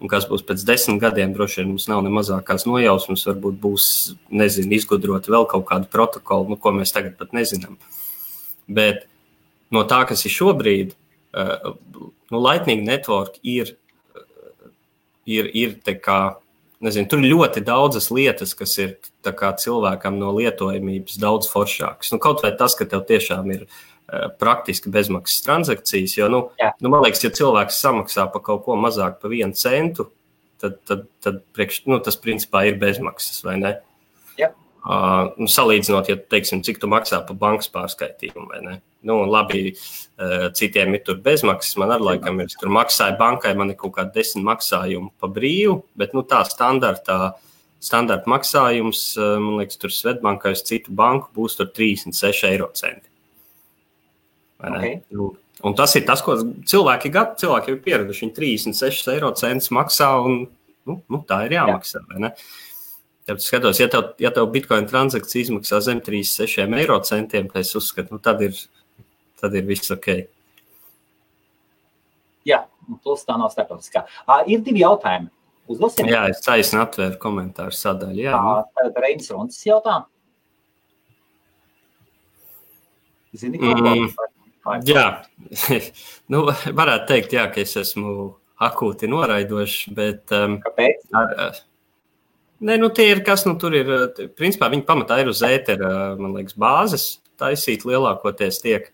Un 0.00 0.08
kas 0.08 0.24
būs 0.28 0.44
pēc 0.48 0.62
desmit 0.64 1.00
gadiem, 1.02 1.34
droši 1.36 1.60
vien 1.60 1.72
mums 1.74 1.86
nav 1.90 2.00
ne 2.04 2.12
mazākās 2.14 2.64
nojausmas, 2.64 3.26
varbūt 3.28 3.58
būs, 3.60 3.86
nezinu, 4.32 4.72
izgudrot 4.78 5.28
vēl 5.28 5.44
kaut 5.50 5.66
kādu 5.68 5.90
protokolu, 5.92 6.54
nu, 6.54 6.56
ko 6.60 6.72
mēs 6.72 6.94
tagad 6.96 7.18
pat 7.20 7.34
nezinām. 7.36 7.76
Bet 8.64 9.04
no 9.74 9.84
tā, 9.88 10.00
kas 10.08 10.24
ir 10.24 10.32
šobrīd, 10.32 10.94
uh, 11.36 11.74
nu, 12.32 12.40
Lightning 12.40 12.86
Network 12.88 13.36
ir, 13.44 13.74
uh, 14.16 14.72
ir, 15.28 15.52
ir 15.52 15.76
kā, 16.00 16.20
nezinu, 16.80 17.10
tur 17.12 17.20
ļoti 17.20 17.60
daudzas 17.68 18.08
lietas, 18.08 18.56
kas 18.56 18.78
ir 18.80 18.96
kā 19.20 19.52
cilvēkam 19.60 20.16
no 20.16 20.32
lietojamības 20.38 21.20
daudz 21.20 21.52
foršākas. 21.52 22.14
Nu, 22.14 22.22
kaut 22.24 22.40
vai 22.46 22.54
tas, 22.56 22.72
ka 22.78 22.88
tev 22.88 23.04
tiešām 23.10 23.52
ir 23.52 23.68
uh, 23.68 23.89
praktiski 24.40 24.90
bezmaksas 24.90 25.44
transakcijas, 25.46 26.16
jo, 26.18 26.28
nu, 26.32 26.40
Jā. 26.58 26.72
nu, 26.82 26.90
man 26.92 27.04
liekas, 27.04 27.22
ja 27.24 27.30
cilvēks 27.34 27.78
samaksā 27.82 28.26
par 28.32 28.42
kaut 28.46 28.64
ko 28.66 28.78
mazāk 28.80 29.20
par 29.22 29.30
vienu 29.30 29.54
centu, 29.54 30.08
tad, 30.60 30.80
tad, 30.88 31.04
tad 31.22 31.42
priekš, 31.56 31.84
nu, 31.90 32.00
tas 32.04 32.18
principā 32.20 32.64
ir 32.68 32.78
bezmaksas, 32.80 33.42
vai 33.46 33.56
ne? 33.60 33.74
Jā. 34.38 34.50
Uh, 34.80 35.28
nu, 35.36 35.48
salīdzinot, 35.50 36.08
ja 36.08 36.16
teiksim, 36.32 36.62
cik 36.64 36.80
tu 36.80 36.88
maksā 36.90 37.20
par 37.28 37.36
bankas 37.38 37.68
pārskaitījumu, 37.72 38.46
vai 38.48 38.62
ne? 38.64 38.78
Nu, 39.06 39.20
labi, 39.28 39.74
uh, 39.74 40.48
citiem 40.56 40.96
ir 40.96 41.04
tur 41.04 41.20
bezmaksas. 41.24 41.76
Man 41.80 41.92
ar 41.94 42.04
laikam 42.04 42.40
ir 42.42 42.50
tur 42.52 42.72
maksāja 42.72 43.16
bankai, 43.20 43.54
man 43.56 43.72
ir 43.72 43.78
kaut 43.80 43.94
kādi 43.98 44.18
desmit 44.18 44.46
maksājumi 44.48 45.12
pa 45.20 45.30
brīvu, 45.32 45.82
bet 46.00 46.16
nu, 46.16 46.24
tā 46.28 46.42
standartā, 46.48 47.34
standarta 47.80 48.32
maksājums, 48.32 49.04
uh, 49.20 49.36
man 49.40 49.60
liekas, 49.60 49.80
tur 49.80 49.94
Svetbankai 49.94 50.56
uz 50.56 50.64
citu 50.66 50.96
banku 50.96 51.30
būs 51.36 51.60
tur 51.60 51.70
36 51.76 52.48
eiro 52.48 52.72
centi. 52.76 53.09
Vai 54.60 54.70
ne? 54.70 54.78
Ok. 54.78 55.12
Nu, 55.16 55.28
un 55.68 55.76
tas 55.76 55.94
ir 55.96 56.04
tas, 56.08 56.22
ko 56.24 56.36
cilvēki, 56.68 57.12
gat, 57.14 57.36
cilvēki 57.40 57.72
ir 57.74 57.78
pieraduši. 57.84 58.26
Viņi 58.26 58.36
36 58.36 59.12
eiro 59.14 59.30
centus 59.38 59.70
maksā, 59.74 60.10
un 60.24 60.42
nu, 60.88 60.98
nu, 61.00 61.22
tā 61.28 61.44
ir 61.46 61.56
jāmaksā. 61.56 62.02
Jā. 62.16 62.32
Tad 63.30 63.44
skatos, 63.44 63.80
ja 63.80 63.88
tev, 63.92 64.12
ja 64.20 64.32
tev 64.34 64.48
bitkoina 64.52 64.88
transakcija 64.90 65.46
izmaksā 65.46 65.80
zem 65.84 66.00
36 66.04 66.76
eiro 66.80 66.98
centiem, 67.06 67.48
tad 67.52 67.62
es 67.62 67.72
uzskatu, 67.78 68.16
nu, 68.16 68.22
tad 68.22 68.42
ir, 68.44 68.56
tad 69.40 69.54
ir 69.56 69.66
viss 69.68 69.92
ok. 69.94 70.08
Jā, 72.48 72.64
plus 73.04 73.26
tā 73.28 73.36
nav 73.38 73.52
starptautiskā. 73.52 74.06
Ā, 74.24 74.42
Ir 74.50 74.64
divi 74.64 74.82
jautājumi. 74.82 75.30
Uzdosim. 75.70 76.08
Jā, 76.10 76.24
es 76.32 76.40
taisnu 76.42 76.80
atvēru 76.82 77.20
komentāru 77.22 77.76
sadaļu. 77.76 78.24
Jā, 78.24 78.34
nu, 78.34 78.64
Tad 78.74 78.96
Reinis 79.04 79.30
Runcis 79.30 79.68
jautā. 79.68 80.00
Zini, 83.38 83.60
ko 83.60 83.76
Mm. 83.78 84.08
Jā. 84.86 85.06
nu, 86.32 86.44
varētu 86.50 87.08
teikt, 87.08 87.34
jā, 87.38 87.46
ka 87.52 87.62
es 87.62 87.76
esmu 87.80 88.34
akūti 88.60 89.08
noraidošs, 89.08 89.90
bet 89.96 90.32
um, 90.36 90.58
Kāpēc? 90.66 91.04
ar, 91.16 91.34
uh, 91.36 91.66
Nē, 92.60 92.74
nu 92.76 92.90
tie 92.92 93.06
ir 93.08 93.22
kas, 93.24 93.46
nu 93.48 93.54
tur 93.60 93.72
ir, 93.78 93.88
uh, 93.88 94.24
principā 94.36 94.68
viņi 94.68 94.84
pamatā 94.88 95.22
ir 95.22 95.30
uz 95.32 95.40
ētera, 95.46 96.12
man 96.20 96.36
liekas, 96.36 96.58
bāzes 96.60 97.06
taisīt 97.40 97.86
lielākoties 97.88 98.60
tiek. 98.60 98.90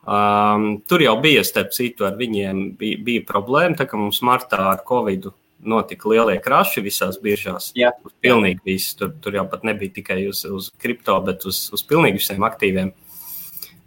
Um, 0.00 0.80
tur 0.88 1.04
jau 1.04 1.14
bija, 1.22 1.44
starp 1.46 1.74
citu, 1.76 2.06
ar 2.08 2.16
viņiem 2.18 2.70
bija, 2.80 2.98
bija 3.04 3.26
problēma, 3.28 3.76
tā 3.78 3.86
ka 3.86 4.00
mums 4.00 4.22
martā 4.26 4.62
ar 4.72 4.82
Covid 4.88 5.28
notika 5.60 6.08
lielie 6.08 6.38
kraši 6.40 6.82
visās 6.84 7.18
biržās. 7.20 7.70
Jā. 7.76 7.92
Uz 8.04 8.14
pilnīgi 8.24 8.64
viss, 8.64 8.96
tur, 8.96 9.12
tur 9.22 9.36
jau 9.36 9.44
pat 9.50 9.66
nebija 9.68 9.92
tikai 10.00 10.22
uz, 10.30 10.42
uz 10.48 10.70
kripto, 10.80 11.18
bet 11.26 11.44
uz, 11.48 11.66
uz 11.74 11.84
pilnīgi 11.86 12.20
visiem 12.20 12.46
aktīviem. 12.48 12.94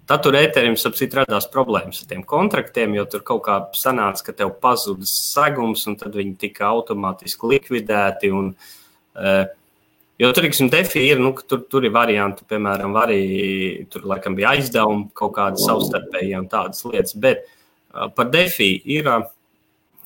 Tad 0.09 0.23
tur 0.25 0.35
ēterim 0.35 0.75
sapcīt 0.79 1.13
radās 1.15 1.45
problēmas 1.51 2.01
ar 2.03 2.09
tiem 2.09 2.23
kontraktiem, 2.27 2.95
jo 2.97 3.05
tur 3.07 3.21
kaut 3.23 3.43
kā 3.45 3.57
sanāca, 3.79 4.25
ka 4.27 4.35
tev 4.41 4.51
pazuda 4.63 5.07
segums, 5.07 5.85
un 5.87 5.95
tad 5.99 6.17
viņi 6.19 6.35
tika 6.41 6.67
automātiski 6.67 7.51
likvidēti. 7.53 8.31
Un, 8.35 8.49
uh, 9.15 9.45
jo 10.19 10.31
tur, 10.31 10.43
teiksim, 10.43 10.67
defi 10.73 11.05
ir, 11.07 11.21
nu, 11.23 11.31
tur, 11.47 11.63
tur 11.71 11.87
ir 11.87 11.95
varianti, 11.95 12.43
piemēram, 12.49 12.97
arī 12.99 13.21
tur 13.93 14.09
laikam 14.11 14.35
bija 14.35 14.51
aizdevumi 14.57 15.07
kaut 15.15 15.37
kādi 15.37 15.63
savstarpēji 15.63 16.35
un 16.41 16.51
tādas 16.51 16.83
lietas, 16.89 17.15
bet 17.15 17.47
uh, 17.47 18.09
par 18.11 18.27
defi 18.33 18.75
ir. 18.97 19.07
Uh, 19.07 19.31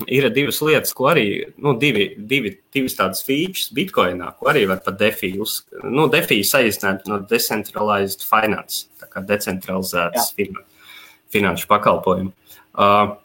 ir 0.06 0.28
divas 0.34 0.60
lietas, 0.62 0.94
ko 0.96 1.08
arī, 1.10 1.28
nu, 1.64 1.74
divi, 1.80 2.12
divi, 2.30 2.54
divas 2.74 2.98
tādas 2.98 3.24
features 3.26 3.72
Bitcoinā, 3.74 4.30
ko 4.38 4.52
arī 4.52 4.66
var 4.70 4.82
pat 4.86 5.00
DeFi, 5.00 5.32
uz, 5.42 5.60
nu, 5.84 6.06
DeFi 6.12 6.44
saīsināt 6.46 7.08
no 7.10 7.20
Decentralized 7.30 8.26
Finance, 8.28 8.86
tā 9.02 9.10
kā 9.10 9.24
decentralizētas 9.26 10.34
finan, 10.38 10.68
finanšu 11.34 11.70
pakalpojumu. 11.72 12.34
Uh, 12.78 13.16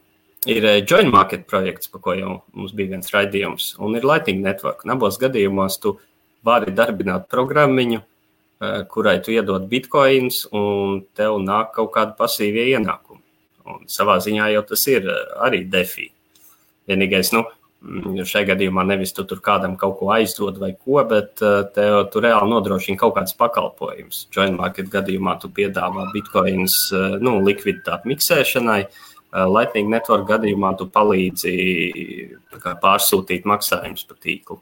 ir 0.49 0.65
uh, 0.65 0.79
Joint 0.81 1.13
Market 1.13 1.45
projekts, 1.51 1.91
par 1.93 2.05
ko 2.05 2.17
jau 2.17 2.39
mums 2.57 2.73
bija 2.77 2.95
viens 2.95 3.13
raidījums, 3.13 3.75
un 3.83 3.99
ir 3.99 4.09
Lightning 4.09 4.41
Network. 4.45 4.87
Abos 4.89 5.21
gadījumos 5.21 5.77
tu 5.83 5.99
vari 6.47 6.73
darbināt 6.73 7.29
programmiņu, 7.33 8.01
uh, 8.01 8.81
kurai 8.89 9.19
tu 9.25 9.35
iedod 9.37 9.69
bitkoinus, 9.69 10.47
un 10.57 11.03
tev 11.19 11.37
nāk 11.45 11.77
kaut 11.77 11.93
kādi 11.99 12.17
pasīvie 12.17 12.71
ienākumi. 12.73 13.21
Un 13.69 13.85
savā 13.87 14.17
ziņā 14.25 14.49
jau 14.57 14.65
tas 14.73 14.89
ir 14.89 15.05
uh, 15.05 15.21
arī 15.45 15.67
DeFi. 15.69 16.09
Vienīgais, 16.91 17.31
nu, 17.37 17.45
mm, 17.85 18.25
šajā 18.29 18.53
gadījumā 18.53 18.85
nevis 18.89 19.15
tu 19.17 19.25
tur 19.29 19.43
kādam 19.45 19.77
kaut 19.81 19.99
ko 20.01 20.11
aizdod 20.15 20.59
vai 20.63 20.73
ko, 20.75 20.99
bet 21.09 21.43
uh, 21.45 21.63
tev 21.75 22.09
tu 22.13 22.23
reāli 22.25 22.51
nodrošina 22.51 23.01
kaut 23.01 23.17
kādas 23.19 23.37
pakalpojumus. 23.39 24.27
Joint 24.35 24.59
market 24.59 24.91
gadījumā 24.93 25.39
tu 25.43 25.53
piedāvā 25.53 26.09
bitkoinus, 26.15 26.77
uh, 26.95 27.17
nu, 27.23 27.39
likviditāti 27.47 28.13
miksēšanai. 28.15 28.83
Uh, 29.33 29.47
Lightning 29.49 29.89
network 29.89 30.27
gadījumā 30.29 30.75
tu 30.77 30.91
palīdzi 30.93 31.55
kā, 32.61 32.75
pārsūtīt 32.83 33.49
maksājumus 33.49 34.05
pa 34.05 34.19
tīklu. 34.21 34.61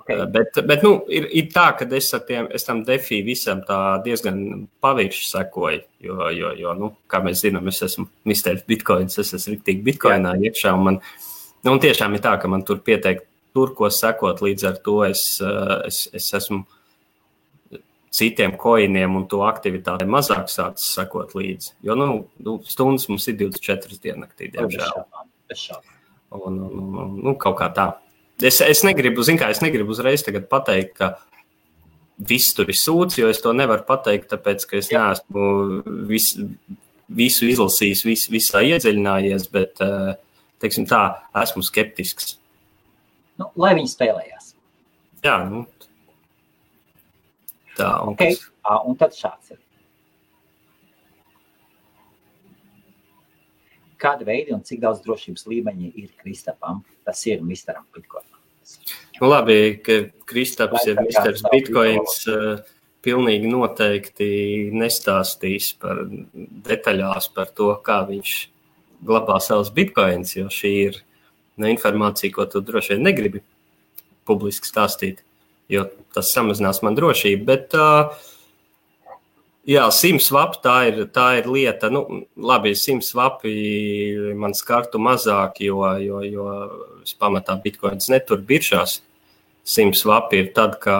Okay. 0.00 0.16
Uh, 0.16 0.26
Bet, 0.32 0.58
bet 0.66 0.84
nu, 0.86 0.92
ir, 1.12 1.28
ir 1.36 1.48
tā, 1.52 1.68
ka 1.78 1.86
es, 1.96 2.10
tiem, 2.28 2.48
es 2.56 2.66
tam 2.66 2.82
defī 2.86 3.20
visam 3.26 3.62
diezgan 4.04 4.66
pavirši 4.82 5.26
sekoju. 5.28 5.82
Jo, 6.00 6.30
jo, 6.34 6.52
jo 6.58 6.74
nu, 6.78 6.92
kā 7.10 7.22
mēs 7.24 7.44
zinām, 7.44 7.68
es 7.68 7.82
esmu 7.84 8.08
Mr. 8.28 8.62
Bitcoins, 8.68 9.18
es 9.20 9.34
esmu 9.36 9.56
rīktīgi 9.56 9.84
Bitcoinā 9.86 10.34
iekšā. 10.48 10.74
Un 10.76 10.86
man, 10.86 11.00
nu, 11.64 11.74
un 11.74 11.82
tiešām 11.82 12.16
ir 12.16 12.24
tā, 12.24 12.36
ka 12.40 12.50
man 12.50 12.64
tur 12.66 12.82
pietiek 12.84 13.22
tur, 13.54 13.74
ko 13.76 13.90
sekot. 13.92 14.42
Līdz 14.44 14.68
ar 14.70 14.82
to 14.84 15.00
es, 15.08 15.24
uh, 15.44 15.80
es, 15.88 16.04
es 16.16 16.30
esmu 16.40 16.64
citiem 18.10 18.56
koiniem 18.58 19.14
un 19.16 19.26
to 19.30 19.44
aktivitātei 19.46 20.08
mazāk 20.10 20.50
sācis 20.50 20.90
sekot 20.96 21.36
līdzi. 21.38 21.76
Jo 21.86 21.96
nu, 21.98 22.08
nu, 22.42 22.58
stundas 22.66 23.06
mums 23.10 23.28
ir 23.30 23.38
24 23.44 24.00
diennaktī, 24.02 24.50
diemžēl. 24.54 25.04
Šaubām. 25.54 25.96
Un, 26.30 26.58
un, 26.62 26.74
un, 26.78 26.90
un, 27.02 27.14
nu, 27.24 27.34
kaut 27.38 27.58
kā 27.58 27.70
tā. 27.74 27.90
Es, 28.40 28.60
es 28.64 28.80
negribu, 28.86 29.24
zinu, 29.26 29.40
kā 29.42 29.50
es 29.52 29.60
negribu 29.60 29.92
uzreiz 29.92 30.24
pateikt, 30.48 30.94
ka 30.96 31.10
viss 32.16 32.54
tur 32.56 32.68
ir 32.68 32.76
sūds, 32.76 33.18
jo 33.20 33.28
es 33.28 33.40
to 33.40 33.52
nevaru 33.56 33.84
pateikt, 33.88 34.30
tāpēc, 34.32 34.66
ka 34.68 34.78
es 34.80 34.90
neesmu 34.92 35.46
vis, 36.08 36.32
visu 37.08 37.48
izlasījis, 37.48 38.04
vis, 38.06 38.26
visā 38.32 38.62
iedziļinājies, 38.64 39.48
bet, 39.52 39.80
eh, 39.84 40.14
teiksim 40.60 40.86
tā, 40.88 41.02
esmu 41.42 41.64
skeptisks. 41.64 42.36
Nu, 43.40 43.50
lai 43.56 43.74
viņi 43.78 43.92
spēlējās. 43.92 44.54
Jā, 45.24 45.36
nu, 45.48 45.66
tā. 47.76 47.90
Un, 48.04 48.14
Okay. 48.14 48.36
Ā, 48.64 48.80
Un 48.86 48.96
tad 48.96 49.16
šāds 49.16 49.54
ir. 49.54 49.60
Kāda 54.00 54.24
veida 54.24 54.54
un 54.56 54.62
cik 54.64 54.80
daudz 54.80 55.02
drošības 55.04 55.44
līmeņa 55.48 55.92
ir 55.94 56.12
Kristapam? 56.20 56.80
Tas 57.04 57.20
ir 57.28 57.42
Misteram 57.44 57.84
Bitcoinam. 57.92 58.29
Nu, 59.20 59.28
labi, 59.28 59.78
ka 59.84 60.02
Kristaps 60.30 60.86
ir 60.88 61.00
Misters 61.04 61.42
Bitcoins. 61.52 62.20
Uh, 62.30 62.76
pilnīgi 63.04 63.48
noteikti 63.48 64.26
nestāstīs 64.76 65.72
par 65.80 66.02
detaļās 66.66 67.30
par 67.36 67.52
to, 67.56 67.72
kā 67.84 68.02
viņš 68.08 68.34
glabā 69.06 69.38
savus 69.40 69.72
bitkoinus, 69.72 70.34
jo 70.36 70.50
šī 70.52 70.72
ir 70.90 70.98
ne, 71.60 71.70
informācija, 71.72 72.32
ko 72.34 72.44
tu 72.50 72.60
droši 72.64 72.96
vien 72.96 73.06
negribi 73.08 73.42
publiski 74.28 74.68
stāstīt, 74.68 75.24
jo 75.72 75.86
tas 76.14 76.32
samazinās 76.34 76.82
man 76.84 76.98
drošību. 76.98 77.46
Bet, 77.48 77.76
uh, 77.78 78.12
jā, 79.68 79.84
simtsvap 79.92 80.58
tā 80.64 80.76
ir, 80.88 81.04
tā 81.12 81.26
ir 81.40 81.48
lieta. 81.50 81.90
Nu, 81.92 82.04
labi, 82.36 82.74
simtsvapi 82.78 83.52
man 84.38 84.56
skartu 84.56 85.00
mazāk, 85.02 85.60
jo, 85.64 85.82
jo, 86.00 86.22
jo 86.24 86.48
es 87.04 87.14
pamatā 87.18 87.56
bitkoins 87.62 88.10
netur 88.12 88.42
biržās. 88.46 89.00
Simsvapi 89.70 90.38
ir 90.40 90.46
tad, 90.56 90.78
ka 90.82 90.96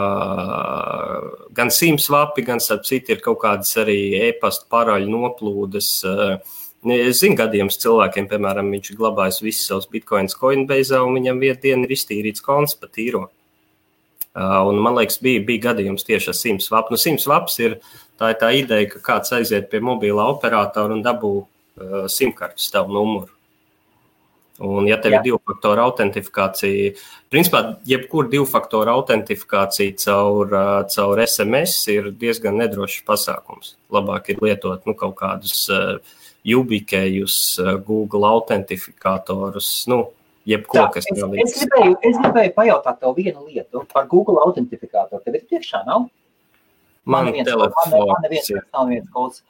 gan 1.56 1.72
simsvapi, 1.72 2.44
gan 2.44 2.60
starp 2.60 2.84
citu 2.86 3.16
ir 3.16 3.22
kaut 3.24 3.40
kādas 3.42 3.72
arī 3.80 3.98
e-pasta 4.28 4.68
paraļu 4.70 5.08
noplūdes. 5.10 5.88
Es 6.80 7.18
zinu, 7.20 7.36
gadījums 7.40 7.80
cilvēkiem, 7.80 8.28
piemēram, 8.28 8.70
viņš 8.72 8.92
ir 8.92 9.00
glabājis 9.00 9.42
visus 9.42 9.66
savus 9.68 9.88
bitkoinus 9.90 10.36
Coinbase, 10.38 11.00
un 11.00 11.16
viņam 11.18 11.40
vienu 11.42 11.60
dienu 11.60 11.88
ir 11.88 11.96
iztīrīts 11.96 12.44
konts 12.44 12.76
pa 12.78 12.88
tīro. 12.88 13.26
Un, 14.36 14.78
man 14.78 14.94
liekas, 14.94 15.18
bija, 15.24 15.42
bija 15.42 15.70
gadījums 15.70 16.06
tieši 16.06 16.30
ar 16.30 16.38
simsvapu. 16.38 16.94
Nu, 16.94 17.00
simsvaps 17.00 17.58
ir 17.64 17.80
tā, 18.20 18.30
ir 18.32 18.38
tā 18.40 18.52
ideja, 18.56 18.88
ka 18.92 19.02
kāds 19.08 19.32
aiziet 19.36 19.70
pie 19.72 19.80
mobilā 19.84 20.28
operatora 20.34 20.96
un 20.96 21.04
dabū 21.04 21.34
uh, 21.40 22.06
simkartes 22.12 22.70
tavu 22.72 22.94
numuru. 22.98 23.32
Un, 24.60 24.84
ja 24.84 24.98
tev 25.00 25.14
Jā. 25.14 25.18
ir 25.22 25.30
divu 25.30 25.38
faktoru 25.48 25.80
autentifikācija, 25.86 26.90
principā 27.32 27.62
jebkura 27.88 28.28
divu 28.28 28.44
faktoru 28.44 28.92
autentifikācija 28.92 29.96
caur, 30.02 30.52
caur 30.92 31.22
SMS 31.24 31.78
ir 31.88 32.10
diezgan 32.20 32.60
nedrošs 32.60 33.00
pasākums. 33.08 33.78
Labāk 33.88 34.34
ir 34.34 34.44
lietot 34.44 34.84
nu, 34.84 34.92
kaut 35.00 35.16
kādus 35.22 35.64
jubikējus, 36.44 37.36
uh, 37.64 37.74
Google 37.88 38.28
autentifikatorus, 38.28 39.72
nu, 39.88 40.02
jebko, 40.48 40.76
Tā, 40.78 40.86
kas 40.94 41.08
es, 41.08 41.16
tev 41.16 41.34
ir. 41.34 41.42
Es 41.44 41.56
gribēju, 41.58 41.96
es 42.10 42.20
gribēju 42.20 42.54
pajautāt 42.56 43.00
tev 43.00 43.16
vienu 43.16 43.46
lietu 43.48 43.84
par 43.92 44.08
Google 44.10 44.40
autentifikatoru. 44.44 45.22
Tev 45.24 45.36
ir 45.40 45.46
priekšā, 45.48 45.82
nav? 45.88 46.08
Man, 47.10 47.28
man, 47.30 47.44
telefons, 47.46 47.92
man, 47.92 48.06
man 48.12 48.24
neviens. 48.24 49.42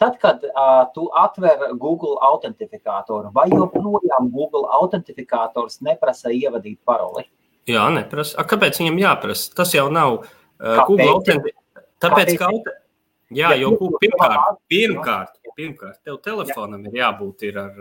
Tad, 0.00 0.18
kad 0.22 0.44
uh, 0.50 0.84
tu 0.94 1.06
atver 1.20 1.66
Google 1.80 2.16
autentifikātoru, 2.28 3.32
vai 3.34 3.46
joprojām 3.52 4.30
Google 4.34 4.66
autentifikators 4.80 5.80
neprasa 5.86 6.32
ievadīt 6.34 6.80
paroli? 6.86 7.26
Jā, 7.70 7.86
neprasa. 7.94 8.36
A, 8.40 8.46
kāpēc 8.48 8.82
viņam 8.82 8.98
jāprasa? 9.00 9.52
Tas 9.56 9.74
jau 9.76 9.86
nav 9.92 10.18
uh, 10.20 10.26
kāpēc? 10.60 10.88
Google 10.90 11.12
autentifikātors. 11.18 11.92
Tāpēc, 12.04 12.34
ka 12.40 12.50
auto... 12.50 12.80
Jā, 13.34 13.54
jo 13.58 13.72
pirmkārt, 13.98 14.58
pirmkārt, 14.70 15.38
pirmkārt, 15.56 15.96
tev 16.04 16.18
telefonam 16.22 16.84
ir 16.86 16.98
jābūt 17.00 17.46
ir 17.48 17.58
ar, 17.58 17.80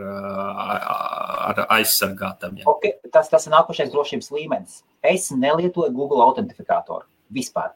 ar 1.52 1.62
aizsargātam. 1.76 2.56
Jā. 2.62 2.66
Okay, 2.72 2.96
tas, 3.14 3.30
tas 3.30 3.46
ir 3.46 3.54
nākošais 3.54 3.92
drošības 3.94 4.32
līmenis. 4.34 4.80
Es 5.04 5.28
nelietoju 5.36 5.92
Google 5.94 6.24
autentifikatoru 6.26 7.06
vispār. 7.34 7.74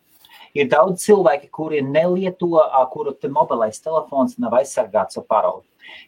Ir 0.58 0.70
daudz 0.72 1.04
cilvēki, 1.06 1.52
kuri 1.54 1.82
nelieto, 1.86 2.58
kuru 2.94 3.14
te 3.14 3.30
mobilais 3.30 3.78
telefons 3.84 4.38
nav 4.42 4.56
aizsargāts 4.58 5.20
ar 5.20 5.26
paroli. 5.30 5.66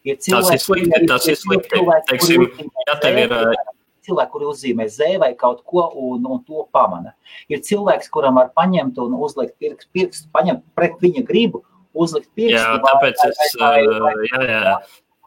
Ir 0.07 0.17
cilvēki, 0.17 0.47
tas 0.47 0.55
ir 0.55 0.63
slikti. 0.63 1.01
Tas 1.09 1.27
ir 1.29 1.37
slikti. 1.39 1.83
Teiksim, 2.09 2.47
ja 2.87 2.95
tev 3.03 3.19
ir 3.21 3.35
cilvēki, 4.07 4.31
kuri 4.33 4.47
uzzīmē 4.49 4.87
Z 4.89 5.19
vai 5.21 5.31
kaut 5.37 5.61
ko 5.69 5.85
un, 5.93 6.25
un 6.25 6.41
to 6.47 6.65
pamana. 6.73 7.13
Ir 7.51 7.61
cilvēks, 7.65 8.09
kuram 8.13 8.39
var 8.39 8.51
paņemt 8.57 8.97
un 9.03 9.17
uzlikt 9.19 9.55
pirkstu, 9.61 9.91
pirkstu 9.95 10.31
paņemt 10.35 10.65
pret 10.77 10.97
viņa 11.03 11.23
gribu, 11.27 11.63
uzlikt 11.93 12.31
pirkstu. 12.33 12.57
Jā, 12.57 12.79
tāpēc 12.85 13.21
vai, 13.21 13.29
es, 13.29 13.57
vai, 13.61 13.75
vai, 13.85 13.99
vai, 14.07 14.29
jā, 14.31 14.43
jā. 14.49 14.77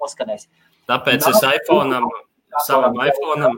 Noskanēs. 0.03 0.49
Tāpēc 0.91 1.23
Nā, 1.23 1.31
es 1.31 1.45
iPhone, 1.61 2.01
savam 2.67 2.99
iPhone 3.07 3.53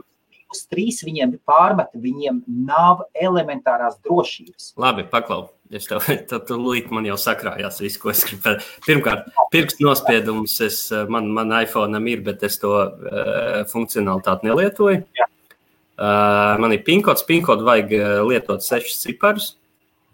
uz 0.53 0.63
trīs 0.69 1.01
viņiem 1.05 1.35
pārmet, 1.47 1.91
viņiem 1.97 2.41
nav 2.67 3.05
elementārās 3.13 3.99
drošības. 4.05 4.73
Labi, 4.81 5.05
paklau. 5.11 5.49
Es 5.73 5.87
tev, 5.89 6.05
līdzi 6.69 6.93
man 6.93 7.07
jau 7.09 7.17
sakrājās 7.19 7.81
viss, 7.81 7.99
ko 8.01 8.11
es 8.13 8.21
gribēju. 8.27 8.61
Pirmkārt, 8.85 9.31
pirkstu 9.53 9.87
nospiedumus 9.87 10.59
es, 10.65 10.79
man, 11.09 11.31
man 11.33 11.53
iPhone 11.57 12.01
ir, 12.11 12.21
bet 12.25 12.45
es 12.45 12.59
to 12.61 12.73
uh, 12.75 13.63
funkcionalitāti 13.71 14.49
nelietoju. 14.51 15.01
Jā. 15.17 15.29
Uh, 15.95 16.55
man 16.59 16.75
ir 16.75 16.83
pinkots, 16.85 17.23
pinkots 17.25 17.65
vajag 17.65 17.93
lietot 18.27 18.65
sešus 18.65 19.01
ciparus. 19.05 19.53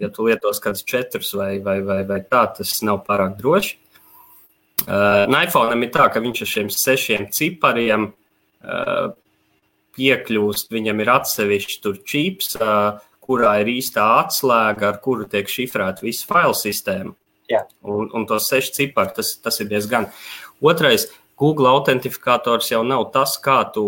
Ja 0.02 0.10
tu 0.10 0.26
lietos 0.26 0.62
kādus 0.62 0.86
četrus 0.88 1.30
vai, 1.38 1.60
vai, 1.62 1.78
vai, 1.86 2.02
vai 2.10 2.22
tā, 2.26 2.48
tas 2.58 2.80
nav 2.86 3.04
pārāk 3.06 3.36
droši. 3.38 3.76
Uh, 4.82 5.28
iPhone 5.44 5.78
ir 5.84 5.92
tā, 5.94 6.08
ka 6.10 6.22
viņš 6.24 6.42
ar 6.42 6.50
šiem 6.50 6.70
sešiem 6.74 7.28
cipariem 7.36 8.08
uh, 8.10 9.12
piekļūst, 9.98 10.72
viņam 10.74 11.02
ir 11.04 11.16
atsevišķs 11.18 11.82
tur 11.84 12.02
čips. 12.08 12.56
Kurā 13.22 13.52
ir 13.62 13.70
īstā 13.70 14.04
atslēga, 14.24 14.90
ar 14.90 15.02
kuru 15.04 15.28
tiek 15.30 15.48
šifrēta 15.48 16.04
visa 16.04 16.26
failu 16.28 16.56
sistēma. 16.58 17.14
Jā. 17.52 17.62
Un, 17.86 18.10
un 18.18 18.26
tos 18.28 18.48
seši 18.50 18.74
cipari, 18.80 19.14
tas, 19.16 19.36
tas 19.44 19.60
ir 19.62 19.70
diezgan. 19.70 20.08
Otrais, 20.64 21.06
Google 21.42 21.72
autentifikators 21.72 22.68
jau 22.70 22.84
nav 22.86 23.08
tas, 23.16 23.34
kā 23.42 23.64
tu 23.74 23.84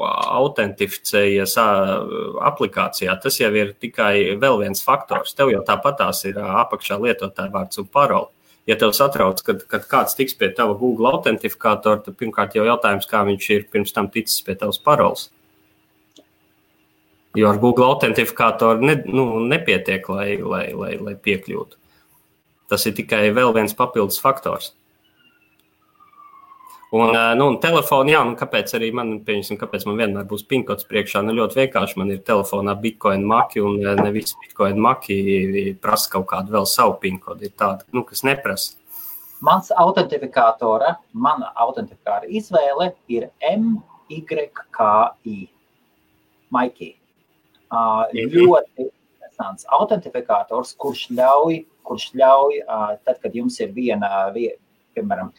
autentificējies 0.00 1.56
aplikācijā. 1.60 3.16
Tas 3.20 3.36
jau 3.40 3.50
ir 3.52 3.74
tikai 3.76 4.38
vēl 4.40 4.62
viens 4.62 4.80
faktors. 4.84 5.34
Tev 5.36 5.52
jau 5.52 5.60
tāpatās 5.66 6.22
ir 6.30 6.40
apakšā 6.40 6.96
lietotāja 7.02 7.52
vārds 7.52 7.82
un 7.82 7.90
parole. 7.92 8.32
Ja 8.66 8.78
tev 8.80 8.96
satrauc, 8.96 9.44
kad, 9.46 9.60
kad 9.70 9.84
kāds 9.86 10.16
tiks 10.18 10.34
pie 10.40 10.48
tava 10.56 10.74
Google 10.80 11.12
autentifikatora, 11.12 12.00
tad 12.02 12.16
pirmkārt 12.18 12.56
jau 12.56 12.64
jautājums, 12.66 13.06
kā 13.06 13.20
viņš 13.28 13.50
ir 13.54 13.68
pirms 13.70 13.94
tam 13.94 14.08
ticis 14.10 14.40
pie 14.42 14.56
tavas 14.58 14.80
paroles. 14.82 15.28
Jo 17.36 17.50
ar 17.52 17.60
Google 17.60 17.90
autentifikātoru 17.90 18.84
ne, 18.84 18.96
nu, 19.06 19.26
nepietiek, 19.44 20.08
lai, 20.08 20.30
lai, 20.40 20.70
lai, 20.72 20.94
lai 20.96 21.14
piekļūtu. 21.20 21.78
Tas 22.72 22.86
ir 22.88 22.96
tikai 22.96 23.28
vēl 23.36 23.52
viens 23.54 23.76
papildus 23.76 24.18
faktors. 24.22 24.72
Un, 26.96 27.10
nu, 27.36 27.48
un 27.50 27.56
telefona, 27.60 28.12
jā, 28.14 28.20
un 28.24 28.36
kāpēc 28.38 28.70
arī 28.78 28.92
man, 28.94 29.08
pieņemsim, 29.26 29.58
kāpēc 29.60 29.84
man 29.88 29.98
vienmēr 29.98 30.24
būs 30.30 30.44
pinkots 30.48 30.86
priekšā? 30.88 31.20
Nu, 31.26 31.34
ļoti 31.36 31.58
vienkārši 31.58 31.98
man 32.00 32.12
ir 32.14 32.22
telefonā 32.24 32.76
bitcoin 32.80 33.26
maki, 33.26 33.60
un 33.60 33.82
nevis 34.00 34.36
bitcoin 34.40 34.78
maki 34.80 35.16
prasa 35.82 36.14
kaut 36.14 36.28
kādu 36.30 36.54
vēl 36.54 36.66
savu 36.70 36.94
pinkodu. 37.02 37.44
Ir 37.44 37.52
tāda, 37.58 37.84
nu, 37.92 38.06
kas 38.06 38.22
neprasa. 38.26 38.78
Mans 39.44 39.68
autentifikātora, 39.76 40.94
mana 41.12 41.52
autentifikātora 41.66 42.30
izvēle 42.38 42.94
ir 43.12 43.28
MYKI. 43.44 45.36
Maikī. 46.54 46.95
Ļoti 47.72 48.86
interesants 49.36 49.66
autentifikators, 49.78 50.74
kurš 50.78 51.08
ļauj, 51.16 51.64
kurš 51.86 52.10
ļauj 52.18 52.62
tad, 53.04 53.18
kad 53.22 53.34
jums 53.34 53.58
ir 53.60 53.72
viena, 53.76 54.30
piemēram, 54.96 55.32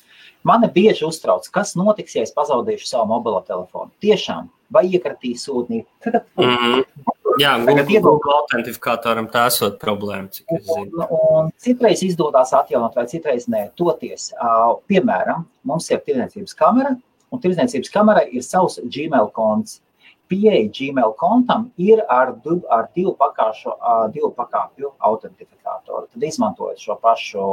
mani 0.48 0.70
bieži 0.74 1.06
uztrauc, 1.08 1.48
kas 1.52 1.76
notiks, 1.80 2.16
ja 2.16 2.24
es 2.24 2.34
pazaudēšu 2.36 2.88
savu 2.88 3.10
mobilo 3.10 3.42
telefonu. 3.48 3.92
Tiešām, 4.04 4.50
vai 4.74 4.88
iekratīs 4.92 5.48
ūdenī? 5.50 5.86
Tagad, 6.04 6.28
mm 6.38 6.58
-hmm. 6.58 7.14
Jā, 7.38 7.54
Google, 8.02 8.34
autentifikatoriem 8.34 9.28
tā 9.30 9.44
esot 9.52 9.76
problēma, 9.82 10.30
cik 10.34 10.46
es 10.58 10.64
zinu. 10.66 11.04
Un, 11.06 11.18
un 11.30 11.52
citreiz 11.62 12.02
izdodas 12.04 12.54
atjaunot, 12.58 12.96
vai 12.98 13.06
citreiz 13.06 13.46
nē. 13.52 13.70
Toties, 13.78 14.32
uh, 14.34 14.80
piemēram, 14.90 15.44
mums 15.64 15.90
ir 15.92 16.02
tirdzniecības 16.06 16.58
kamera, 16.58 16.96
un 17.30 17.44
tirdzniecības 17.44 17.94
kamera 17.94 18.24
ir 18.26 18.46
savs 18.46 18.80
Gmail 18.82 19.30
konts 19.36 19.82
pieeja 20.30 20.68
Gmail 20.74 21.14
kontam 21.20 21.70
ir 21.78 22.02
ar, 22.10 22.34
ar 22.70 22.90
divu, 22.96 23.14
pakāšu, 23.20 23.74
divu 24.14 24.32
pakāpju 24.38 24.94
autentifikātoru. 25.10 26.08
Tad 26.14 26.24
izmantojot 26.24 26.82
šo 26.82 26.98
pašu 27.02 27.48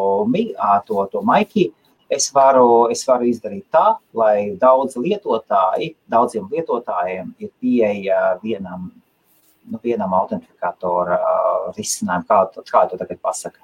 to, 0.88 1.06
to 1.12 1.22
maikī, 1.22 1.70
es 2.10 2.30
varu, 2.34 2.88
es 2.92 3.04
varu 3.08 3.28
izdarīt 3.30 3.64
tā, 3.72 3.96
lai 4.14 4.54
daudz 4.60 4.98
lietotāji, 5.00 5.94
daudziem 6.10 6.48
lietotājiem 6.52 7.34
ir 7.38 7.50
pieeja 7.60 8.38
vienam, 8.42 8.90
nu, 9.70 9.80
vienam 9.82 10.14
autentifikātora 10.20 11.20
risinājumam, 11.76 12.26
kā, 12.28 12.64
kā 12.70 12.88
to 12.90 13.00
tagad 13.00 13.22
pasaka 13.22 13.62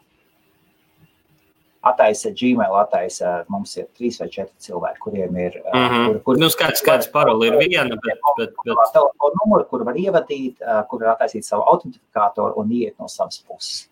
attaisa 1.82 2.30
Gmail, 2.36 2.74
attaisa 2.82 3.44
mums 3.48 3.72
ir 3.78 3.86
trīs 3.96 4.18
vai 4.20 4.28
četri 4.28 4.54
cilvēki, 4.66 5.00
kuriem 5.00 5.36
ir. 5.36 5.60
Mm 5.72 5.86
-hmm. 5.86 6.06
kur, 6.06 6.18
kur, 6.24 6.38
nu, 6.38 6.50
skaidrs, 6.52 6.82
skaidrs 6.82 7.08
paroli 7.12 7.48
ir 7.48 7.58
viena, 7.58 7.96
bet. 8.04 8.18
bet, 8.36 8.52
bet... 8.64 8.76
Telefona 8.92 9.44
numuru, 9.44 9.64
kur 9.70 9.84
var 9.84 9.94
ievadīt, 9.94 10.60
kur 10.88 11.04
var 11.04 11.14
attaisīt 11.14 11.44
savu 11.44 11.62
autentifikātoru 11.62 12.52
un 12.56 12.72
iet 12.72 12.98
no 12.98 13.08
savas 13.08 13.40
puses. 13.48 13.88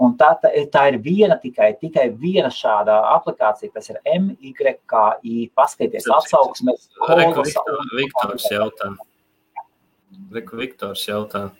Un 0.00 0.16
tā, 0.18 0.32
tā, 0.42 0.50
tā 0.72 0.88
ir 0.90 0.98
viena 0.98 1.36
tikai, 1.38 1.76
tikai 1.78 2.08
viena 2.18 2.48
šāda 2.50 2.96
aplikācija, 3.14 3.70
kas 3.74 3.90
ir 3.90 4.00
MYKI. 4.04 5.50
Paskatieties, 5.54 6.08
atsauksmes. 6.10 6.88
Viktors 7.94 8.48
jautā. 8.50 8.96
Viktors 10.32 11.06
jautā. 11.08 11.50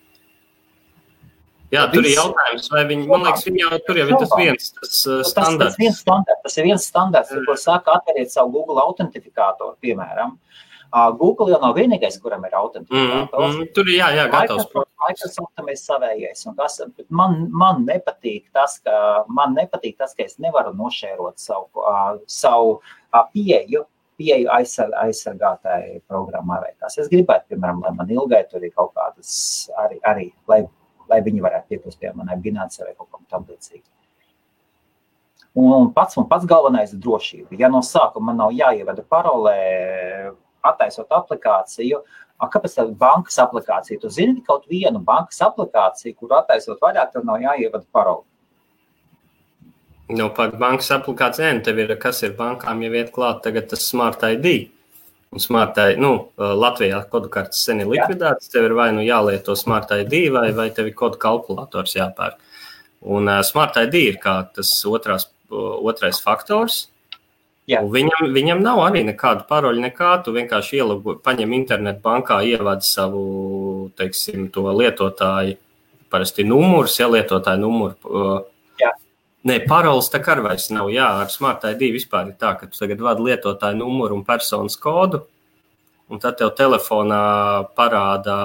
Jā, 1.74 1.84
tur 1.92 2.06
ir 2.06 2.14
jautājums, 2.14 2.68
vai 2.72 2.84
viņi, 2.90 3.06
man 3.10 3.26
liekas, 3.26 3.46
viņi 3.48 3.64
jau 3.64 3.78
tur 3.86 3.98
jau 3.98 4.06
ir 4.06 4.18
tas 4.20 4.34
viens 4.38 4.70
tas 4.78 5.00
uh, 5.08 5.22
standarts. 5.26 5.32
Tas, 5.32 5.58
tas, 5.64 5.80
viens 5.80 6.00
standarts, 6.04 6.42
tas 6.46 6.58
ir 6.60 6.68
viens 6.68 6.86
standarts, 6.92 7.34
mm. 7.34 7.48
kur 7.48 7.60
saka 7.60 7.98
atveriet 7.98 8.34
savu 8.34 8.54
Google 8.58 8.84
autentifikātoru, 8.84 9.76
piemēram. 9.84 10.38
Google 11.18 11.50
jau 11.50 11.58
nav 11.58 11.74
vienīgais, 11.74 12.20
kuram 12.22 12.44
ir 12.46 12.52
autentifikātors. 12.54 13.54
Mm, 13.56 13.62
mm, 13.64 13.70
tur 13.74 13.88
ir 13.90 13.96
jā, 13.98 14.10
jā, 14.14 14.26
gatavs. 14.30 14.68
Microsoftam 15.04 15.66
ir 15.68 15.78
savējais, 15.80 16.44
kas, 16.56 16.76
man, 17.10 17.34
man 17.50 17.82
nepatīk 17.88 18.46
tas, 18.54 18.78
ka, 18.84 19.24
man 19.26 19.56
nepatīk 19.58 19.98
tas, 19.98 20.14
ka 20.14 20.24
es 20.24 20.38
nevaru 20.40 20.70
nošērot 20.78 21.42
savu, 21.42 21.82
uh, 21.82 22.14
savu 22.30 22.76
uh, 22.78 23.24
pieeju, 23.34 23.82
pieeju 24.20 24.48
aizsar, 24.54 24.94
aizsargātāji 25.02 25.98
programmā 26.06 26.60
vai 26.62 26.72
kas. 26.78 26.96
Es 27.02 27.10
gribētu, 27.10 27.50
piemēram, 27.52 27.82
lai 27.84 27.92
man 27.98 28.14
ilgai 28.14 28.44
tur 28.48 28.62
ir 28.62 28.72
kaut 28.72 28.94
kādas 28.94 29.34
arī, 29.82 29.98
arī 30.06 30.30
lai 30.48 30.62
lai 31.10 31.20
viņi 31.24 31.42
varētu 31.44 31.70
piekļūt 31.72 32.00
pie 32.00 32.12
manai 32.16 32.38
Binance 32.40 32.84
vai 32.84 32.94
kaut 32.94 33.10
kam 33.12 33.24
tam 33.30 33.46
līdzīgam. 33.48 33.90
Un 35.54 35.92
pats, 35.94 36.16
un 36.18 36.26
pats 36.26 36.46
galvenais 36.50 36.92
ir 36.92 36.98
drošība. 37.02 37.54
Ja 37.60 37.70
no 37.70 37.78
sākuma 37.86 38.32
man 38.32 38.40
nav 38.42 38.54
jāievada 38.56 39.04
parolē, 39.06 39.58
attaisot 40.66 41.12
aplikāciju, 41.14 42.00
kāpēc 42.50 42.74
tā 42.76 42.84
bankas 42.98 43.38
aplikācija? 43.38 44.00
Tu 44.02 44.10
zini 44.10 44.42
kaut 44.44 44.66
vienu 44.70 44.98
bankas 44.98 45.38
aplikāciju, 45.46 46.16
kur 46.18 46.34
attaisot 46.40 46.82
vairāk, 46.82 47.12
tad 47.14 47.28
nav 47.28 47.38
jāievada 47.42 47.86
parolē. 47.94 48.24
Nu, 50.12 50.28
par 50.36 50.52
bankas 50.60 50.90
aplikāciju, 50.92 51.62
tev 51.64 51.78
ir, 51.80 51.94
kas 52.02 52.20
ir 52.26 52.34
bankām 52.36 52.82
jau 52.84 52.92
iet 52.92 53.14
klāt, 53.14 53.40
tagad 53.46 53.70
tas 53.70 53.86
Smart 53.88 54.26
ID. 54.26 54.68
Smartai, 55.40 55.94
nu, 55.98 56.30
Latvijā 56.38 57.00
kodu 57.10 57.30
kartes 57.32 57.64
sen 57.66 57.82
ir 57.82 57.88
likvidētas, 57.90 58.50
tev 58.52 58.68
ir 58.68 58.74
vai 58.78 58.88
nu 58.94 59.02
jālieto 59.02 59.56
smart 59.58 59.90
ID, 59.94 60.28
vai, 60.34 60.68
tev 60.74 60.90
ir 60.90 60.96
kodu 60.98 61.18
kalkulators 61.20 61.96
jāpērk. 61.96 62.38
Un 63.04 63.28
uh, 63.28 63.42
smart 63.44 63.76
ID 63.82 63.96
ir 64.00 64.18
kā 64.22 64.38
tas 64.54 64.70
otrās, 64.88 65.28
otrais 65.50 66.20
faktors. 66.24 66.86
Viņam, 67.68 68.28
viņam 68.32 68.60
nav 68.60 68.82
arī 68.84 69.04
nekāda 69.08 69.46
paroļa, 69.48 69.86
nekā. 69.86 70.10
Tu 70.24 70.32
vienkārši 70.36 70.80
ielago, 70.80 71.14
paņem 71.24 71.52
internetu 71.56 72.02
bankā, 72.04 72.42
ievāc 72.44 72.84
savu, 72.84 73.90
teiksim, 73.96 74.50
to 74.52 74.66
lietotāju, 74.68 75.56
parasti 76.12 76.44
numurs, 76.44 76.98
ja 77.00 77.08
lietotāju 77.08 77.62
numuru. 77.64 77.96
Uh, 78.04 78.34
Nē, 79.44 79.58
paroles 79.68 80.06
tā 80.08 80.22
kā 80.24 80.38
vairs 80.40 80.70
nav. 80.72 80.88
Jā, 80.92 81.10
ar 81.20 81.28
Smart 81.28 81.66
ID 81.68 81.90
vispār 81.92 82.30
ir 82.30 82.36
tā, 82.40 82.54
ka 82.56 82.68
tu 82.68 82.78
tagad 82.78 83.02
vadi 83.04 83.26
lietotāju 83.26 83.76
numuru 83.76 84.16
un 84.16 84.22
personas 84.24 84.76
kodu, 84.80 85.20
un 86.08 86.20
tad 86.22 86.38
tev 86.40 86.54
telefonā 86.56 87.18
parāda, 87.76 88.36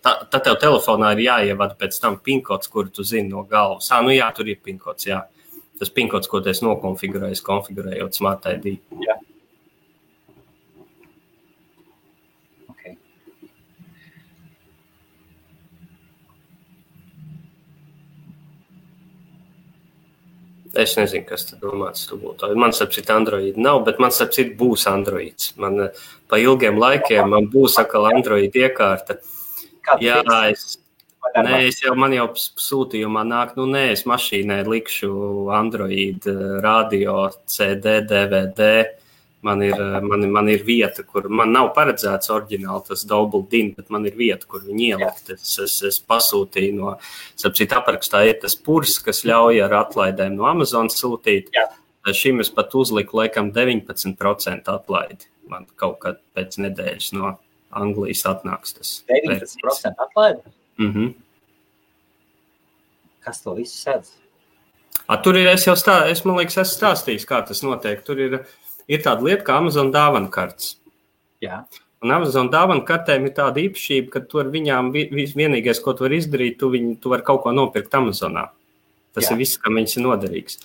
tad 0.00 0.24
tā 0.32 0.40
tev 0.46 0.56
telefonā 0.62 1.12
ir 1.12 1.26
jāievada 1.26 1.76
pēc 1.76 2.00
tam 2.00 2.16
pinkots, 2.16 2.70
kuru 2.72 2.88
tu 2.88 3.04
zini 3.04 3.28
no 3.28 3.44
galvas. 3.48 3.90
Ah, 3.92 4.00
nu 4.00 4.14
jā, 4.16 4.30
tur 4.32 4.48
ir 4.48 4.60
pinkots, 4.64 5.10
jā. 5.10 5.20
Tas 5.78 5.92
pinkots, 5.92 6.30
ko 6.32 6.40
tu 6.40 6.48
esi 6.48 6.64
nokonfigurējis, 6.64 7.44
konfigurējot 7.44 8.16
Smart 8.16 8.48
ID. 8.48 8.78
Jā. 9.04 9.18
Es 20.72 20.94
nezinu, 20.96 21.26
kas 21.28 21.44
tur 21.48 21.58
domāts. 21.60 22.06
Man 22.56 22.72
sapcīt, 22.72 23.10
Android 23.12 23.58
nav, 23.60 23.82
bet 23.84 23.98
man 24.00 24.14
sapcīt, 24.14 24.54
būs 24.56 24.86
Android. 24.88 25.50
Man 25.60 25.88
eh, 25.88 26.04
pa 26.30 26.40
ilgiem 26.40 26.80
laikiem 26.80 27.28
man 27.34 27.50
būs 27.52 27.76
atkal 27.82 28.08
Android 28.08 28.56
iekārta. 28.56 29.18
Jā, 30.00 30.22
es, 30.48 30.78
nē, 31.36 31.58
es 31.66 31.82
jau, 31.82 31.92
man 31.98 32.14
jau 32.16 32.30
sūtījumā 32.38 33.26
nāk, 33.28 33.52
nu 33.58 33.66
nē, 33.68 33.90
es 33.92 34.06
mašīnai 34.08 34.62
likšu 34.68 35.12
Android 35.52 36.28
eh, 36.30 36.42
radio, 36.64 37.26
CD, 37.44 38.00
DVD 38.08 39.01
Man 39.42 39.62
ir, 39.62 39.72
eh, 39.74 40.00
man, 40.00 40.22
man 40.30 40.48
ir 40.52 40.60
vieta, 40.62 41.02
kur 41.02 41.26
man 41.26 41.50
nav 41.50 41.72
paredzēts 41.74 42.30
oriģināli 42.30 42.84
tas 42.86 43.02
din, 43.50 43.72
bet 43.74 43.90
man 43.90 44.06
ir 44.06 44.14
vieta, 44.14 44.46
kur 44.46 44.62
viņi 44.62 44.92
ielikt. 44.92 45.32
Es, 45.34 45.58
es, 45.58 45.82
es 45.82 45.98
pasūtīju 45.98 46.76
no, 46.76 46.92
sapcīt, 47.34 47.74
aprakstā 47.74 48.22
ir 48.28 48.38
tas 48.42 48.54
purs, 48.54 49.00
kas 49.02 49.24
ļauj 49.26 49.64
ar 49.64 49.74
atlaidēm 49.80 50.36
no 50.38 50.46
Amazon 50.46 50.86
sūtīt. 50.94 51.50
Jā. 51.54 51.66
Šim 52.14 52.38
es 52.42 52.50
pat 52.54 52.74
uzliku, 52.74 53.18
laikam, 53.18 53.50
19% 53.54 54.70
atlaidi. 54.70 55.26
Man 55.50 55.66
kaut 55.78 55.98
kad 56.02 56.22
pēc 56.34 56.58
nedēļas 56.62 57.12
no 57.18 57.36
Anglijas 57.74 58.22
atnāks 58.30 58.78
tas. 58.78 58.96
19% 59.10 60.06
atlaidi? 60.06 60.42
Mm 60.78 61.12
Kas 63.22 63.38
to 63.38 63.52
visu 63.54 63.76
sēdz? 63.78 64.08
A, 65.06 65.16
tur 65.22 65.36
ir, 65.38 65.46
es 65.46 65.62
jau 65.62 65.76
stā, 65.78 66.08
es, 66.10 66.24
man 66.26 66.40
liekas, 66.40 66.56
esmu 66.58 66.74
stāstījis, 66.74 67.26
kā 67.26 67.38
tas 67.46 67.62
notiek. 67.62 68.00
Tur 68.02 68.18
ir 68.18 68.34
uh, 68.40 68.48
ir 68.92 69.02
tāda 69.04 69.26
lieta 69.26 69.46
kā 69.46 69.56
Amazon 69.60 69.92
dāvana 69.94 70.30
kartes. 70.32 70.76
Jā. 71.42 71.62
Un 72.02 72.10
Amazon 72.10 72.50
dāvana 72.50 72.82
kartēm 72.86 73.28
ir 73.28 73.34
tāda 73.36 73.62
īpašība, 73.62 74.10
ka 74.10 74.22
tu 74.26 74.40
ar 74.42 74.50
viņām 74.50 74.90
vienīgais, 74.92 75.80
ko 75.82 75.94
tu 75.94 76.06
vari 76.06 76.18
izdarīt, 76.18 76.58
tu, 76.58 76.70
viņu, 76.72 76.96
tu 77.02 77.12
vari 77.12 77.24
kaut 77.26 77.44
ko 77.44 77.52
nopirkt 77.54 77.94
Amazonā. 77.94 78.48
Tas 79.14 79.28
Jā. 79.28 79.34
ir 79.34 79.42
viss, 79.42 79.60
kam 79.60 79.78
viņš 79.78 79.98
ir 79.98 80.06
noderīgs. 80.06 80.58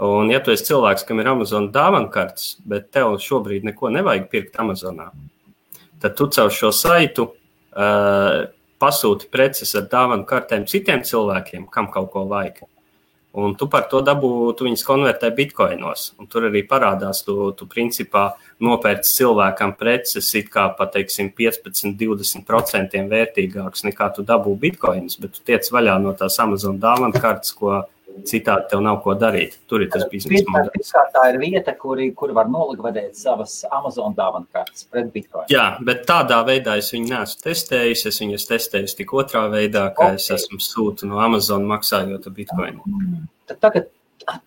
Un, 0.00 0.30
ja 0.32 0.40
tu 0.40 0.50
esi 0.54 0.66
cilvēks, 0.70 1.04
kam 1.06 1.20
ir 1.20 1.28
Amazon 1.30 1.68
dāvana 1.74 2.08
kartes, 2.12 2.54
bet 2.66 2.88
tev 2.94 3.18
šobrīd 3.20 3.66
neko 3.68 3.92
nevajag 3.92 4.30
pirkt 4.32 4.56
Amazonā, 4.62 5.10
tad 6.00 6.16
tu 6.18 6.26
caur 6.32 6.50
šo 6.56 6.72
saitu 6.74 7.28
uh, 7.28 8.48
pasūti 8.80 9.28
preces 9.30 9.76
ar 9.76 9.86
dāvana 9.92 10.24
kartēm 10.26 10.64
citiem 10.70 11.04
cilvēkiem, 11.06 11.68
kam 11.70 11.90
kaut 11.92 12.10
ko 12.14 12.24
vajag. 12.30 12.64
Un 13.32 13.54
tu 13.54 13.68
par 13.70 13.84
to 13.86 14.00
dabū, 14.02 14.50
tu 14.58 14.66
viņus 14.66 14.82
konvertē 14.82 15.28
bitkoinos. 15.34 16.08
Tur 16.32 16.48
arī 16.48 16.64
parādās, 16.66 17.20
tu, 17.22 17.52
tu 17.54 17.68
principā 17.70 18.24
nopērci 18.58 19.12
cilvēkam 19.20 19.76
preces 19.78 20.32
it 20.34 20.50
kā 20.50 20.66
pateiksim 20.74 21.30
15, 21.38 21.94
20% 22.00 23.04
vērtīgāks 23.12 23.86
nekā 23.86 24.10
tu 24.16 24.26
dabū 24.26 24.56
bitkoinus, 24.58 25.20
bet 25.22 25.36
tu 25.36 25.46
tiec 25.46 25.70
vaļā 25.70 26.00
no 26.02 26.16
tās 26.18 26.40
Amazon 26.42 26.82
dāvana 26.82 27.22
kartes, 27.22 27.54
ko 27.54 27.84
Citādi 28.26 28.68
tev 28.70 28.82
nav 28.84 28.98
ko 29.04 29.14
darīt. 29.18 29.56
Tur 29.70 29.84
ir 29.84 29.90
tas 29.92 30.04
biznesa 30.10 30.50
modelis. 30.52 30.90
Tā 31.14 31.22
ir 31.30 31.38
vieta, 31.40 31.74
kur, 31.78 32.00
kur 32.16 32.32
var 32.36 32.50
nolikvidēt 32.52 33.16
savas 33.18 33.60
Amazon 33.70 34.16
dāvana 34.16 34.48
kartes 34.52 34.84
pret 34.90 35.08
Bitcoin. 35.14 35.46
Jā, 35.52 35.66
bet 35.86 36.02
tādā 36.08 36.40
veidā 36.46 36.76
es 36.80 36.90
viņu 36.94 37.10
neesmu 37.12 37.44
testējis. 37.46 38.04
Es 38.10 38.20
viņu 38.22 38.40
testēju 38.50 38.96
tik 38.98 39.14
otrā 39.16 39.46
veidā, 39.52 39.86
kā 39.96 40.10
okay. 40.12 40.20
es 40.20 40.28
esmu 40.36 40.60
sūta 40.64 41.08
no 41.08 41.22
Amazon 41.22 41.64
maksājot 41.70 42.28
Bitcoin. 42.36 42.82
Tad 43.50 43.62
tagad, 43.64 43.88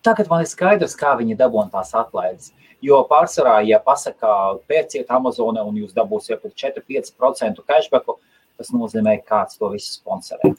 tagad 0.06 0.30
man 0.30 0.44
ir 0.44 0.50
skaidrs, 0.50 0.96
kā 0.98 1.16
viņi 1.18 1.38
dabūna 1.40 1.72
tās 1.74 1.94
atlaides. 1.98 2.52
Jo 2.84 3.00
pārsvarā, 3.08 3.58
ja 3.64 3.80
pasakā, 3.80 4.30
pērciet 4.68 5.10
Amazonē 5.12 5.62
un 5.64 5.78
jūs 5.80 5.94
dabūsiet 5.96 6.42
pat 6.42 6.52
4-5% 6.60 7.64
cashbacku, 7.64 8.18
tas 8.60 8.74
nozīmē, 8.74 9.16
ka 9.22 9.38
kāds 9.38 9.58
to 9.58 9.70
visu 9.72 9.96
sponsorē. 9.96 10.52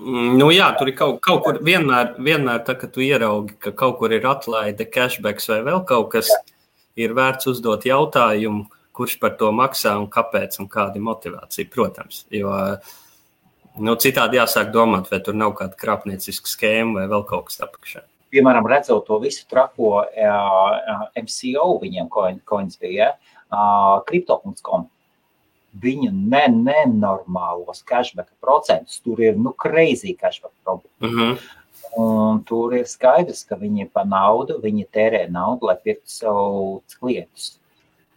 Mm, 0.00 0.38
nu, 0.40 0.46
jā, 0.48 0.70
tur 0.78 0.88
ir 0.88 0.96
kaut, 0.96 1.18
kaut 1.24 1.42
kur 1.44 1.58
vienmēr, 1.64 2.14
vienmēr 2.24 2.62
tā, 2.64 2.72
kad 2.80 2.92
tu 2.94 3.02
ieraugi, 3.04 3.52
ka 3.60 3.72
kaut 3.76 3.98
kur 4.00 4.14
ir 4.16 4.24
atlaide, 4.28 4.86
cashbacks 4.88 5.50
vai 5.52 5.58
vēl 5.66 5.82
kaut 5.88 6.08
kas, 6.14 6.30
ir 6.96 7.12
vērts 7.16 7.50
uzdot 7.52 7.84
jautājumu, 7.84 8.64
kurš 8.96 9.18
par 9.20 9.34
to 9.40 9.50
maksā 9.52 9.92
un 10.00 10.06
kāpēc 10.12 10.56
un 10.62 10.70
kāda 10.72 10.96
ir 10.96 11.04
motivācija. 11.04 11.68
Protams, 11.72 12.22
jo 12.32 12.54
nu, 13.76 13.96
citādi 14.00 14.40
jāsāk 14.40 14.72
domāt, 14.72 15.10
vai 15.12 15.20
tur 15.24 15.36
nav 15.36 15.52
kāda 15.58 15.76
krāpnieciska 15.80 16.48
schēma 16.48 17.02
vai 17.02 17.10
vēl 17.12 17.26
kaut 17.28 17.50
kas 17.50 17.60
apakšā. 17.66 18.06
Piemēram, 18.32 18.64
redzot 18.70 19.04
to 19.04 19.18
visu 19.20 19.44
trako 19.50 19.98
uh, 20.00 21.04
MCO, 21.18 21.66
viņiem 21.82 22.08
coins 22.46 22.80
bija, 22.80 23.12
uh, 23.52 24.00
crypto.com 24.08 24.88
viņa 25.82 26.10
ne, 26.12 26.42
nenormālos 26.48 27.84
cashback 27.86 28.32
procentus. 28.42 29.00
Tur 29.04 29.20
ir 29.22 29.38
nu, 29.38 29.52
crazy 29.52 30.16
cashback 30.18 30.54
problēma. 30.64 30.98
Mm 31.00 31.16
-hmm. 31.16 31.38
Un 31.98 32.44
tur 32.46 32.74
ir 32.74 32.86
skaidrs, 32.86 33.44
ka 33.44 33.56
viņi 33.56 33.88
pa 33.92 34.04
naudu, 34.04 34.60
viņi 34.62 34.86
tērē 34.94 35.30
naudu, 35.30 35.66
lai 35.66 35.76
pirktu 35.84 36.10
savu 36.10 36.82
klientus. 37.00 37.58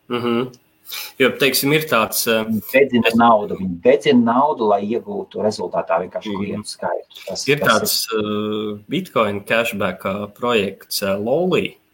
Mm 0.09 0.21
-hmm. 0.21 0.51
Jo, 1.17 1.29
teiksim, 1.39 1.73
ir 1.73 1.81
tāds. 1.81 2.25
Viņi 2.27 2.61
dedzina 2.73 3.07
es... 3.07 3.15
naudu, 3.15 3.55
viņi 3.55 3.81
dedzina 3.81 4.33
naudu, 4.33 4.67
lai 4.67 4.81
iegūtu 4.83 5.41
rezultātā 5.41 5.99
vienkārši 6.03 6.29
mm 6.29 6.35
-hmm. 6.35 6.45
klientu 6.45 6.69
skaitu. 6.69 7.23
Tas, 7.27 7.47
ir 7.47 7.59
tas 7.59 7.69
tāds 7.69 7.95
ir... 8.11 8.19
Uh, 8.19 8.79
Bitcoin 8.87 9.43
cashback 9.43 10.03
projekts 10.39 11.01
uh, 11.01 11.17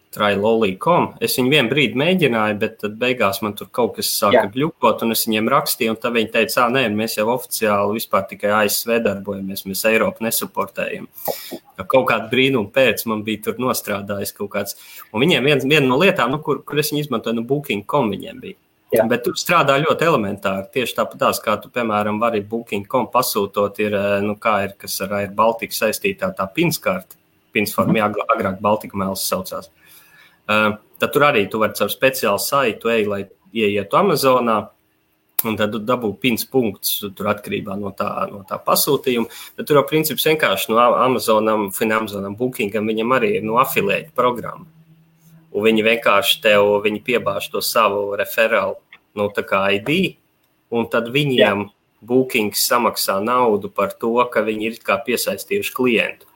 Lolly. 0.10 0.76
Trailolī.com. 0.76 1.18
Es 1.22 1.38
viņu 1.38 1.52
vienu 1.52 1.70
brīdi 1.70 1.98
mēģināju, 2.00 2.58
bet 2.60 2.78
tad 2.82 2.98
beigās 2.98 3.42
man 3.42 3.54
tur 3.54 3.70
kaut 3.72 3.96
kas 3.98 4.10
sāka 4.10 4.34
Jā. 4.34 4.52
gļukot, 4.54 5.04
un 5.04 5.12
es 5.12 5.26
viņiem 5.28 5.50
rakstīju, 5.50 5.94
un 5.94 6.00
tad 6.02 6.14
viņi 6.14 6.32
teica, 6.34 6.66
ah, 6.66 6.72
nē, 6.74 6.88
mēs 6.90 7.18
jau 7.18 7.28
oficiāli 7.30 8.00
vispār 8.00 8.26
tikai 8.30 8.50
ASV 8.64 9.00
darbojamies, 9.06 9.66
mēs 9.70 9.86
Eiropu 9.86 10.26
nesuportējam. 10.26 11.08
Kaut 11.88 12.08
kādu 12.10 12.30
brīnumu 12.32 12.72
pēc 12.74 13.06
man 13.06 13.22
bija 13.24 13.44
tur 13.46 13.62
nostrādājis 13.62 14.34
kaut 14.36 14.52
kāds, 14.56 14.76
un 15.14 15.22
viņiem 15.22 15.46
viena 15.46 15.70
vien 15.76 15.88
no 15.88 16.00
lietām, 16.02 16.34
nu, 16.34 16.42
kur, 16.44 16.64
kur 16.66 16.82
es 16.82 16.92
viņu 16.92 17.06
izmantoju, 17.06 17.38
nu, 17.38 17.46
Booking.com 17.48 18.10
viņiem 18.10 18.42
bija. 18.42 18.58
Jā. 18.90 19.06
Bet 19.06 19.22
tur 19.22 19.36
strādā 19.38 19.76
ļoti 19.78 20.02
elementāri. 20.02 20.66
Tieši 20.74 20.96
tāpat 20.98 21.38
kā 21.46 21.60
tu, 21.62 21.70
piemēram, 21.70 22.18
vari 22.18 22.42
Booking.com 22.42 23.12
pasūtot, 23.14 23.78
ir, 23.86 23.94
nu, 24.26 24.34
kā 24.42 24.64
ir, 24.66 24.74
kas 24.82 24.98
ar 25.06 25.14
Air 25.22 25.36
Baltica 25.38 25.78
saistītā 25.86 26.34
tā 26.34 26.50
pinskārta. 26.50 27.20
Pinsforma, 27.54 27.94
mm. 27.94 28.26
agrāk 28.34 28.58
Baltika 28.62 28.98
mēls 28.98 29.24
saucās. 29.30 29.70
Uh, 30.50 30.74
tad 31.00 31.14
tur 31.14 31.28
arī 31.30 31.46
tu 31.50 31.62
vari 31.62 31.78
caur 31.78 31.92
speciālu 31.94 32.42
saitu 32.42 32.90
ej, 32.90 33.06
lai 33.10 33.24
ieietu 33.54 34.00
Amazonā. 34.00 34.60
Un 35.48 35.56
tad 35.56 35.72
dabū 35.88 36.10
pins 36.20 36.44
punkts, 36.44 36.98
tur 37.16 37.30
atkarībā 37.32 37.78
no 37.80 37.94
tā, 37.96 38.10
no 38.28 38.42
tā 38.48 38.58
pasūtījuma. 38.60 39.30
Bet 39.56 39.70
tur 39.70 39.80
jau 39.80 39.86
princips 39.88 40.26
vienkārši 40.28 40.74
no 40.74 40.82
Amazonam, 41.00 41.70
Amazonam, 41.72 42.36
Bookingam, 42.36 42.90
viņam 42.92 43.16
arī 43.16 43.38
ir 43.38 43.46
no 43.48 43.56
afiliēta 43.62 44.12
programma. 44.18 44.68
Un 45.56 45.66
viņi 45.66 45.86
vienkārši 45.88 46.42
tev 46.44 46.68
viņi 46.84 47.00
piebāž 47.08 47.48
to 47.54 47.64
savu 47.64 48.18
referālu 48.20 48.76
nu, 49.16 49.30
ID, 49.32 50.18
un 50.76 50.90
tad 50.92 51.08
viņiem 51.14 51.64
Jā. 51.64 51.70
Bookings 52.06 52.68
samaksā 52.68 53.18
naudu 53.24 53.72
par 53.72 53.96
to, 53.96 54.14
ka 54.32 54.44
viņi 54.46 54.70
ir 54.70 54.78
piesaistījuši 54.84 55.76
klientu. 55.76 56.29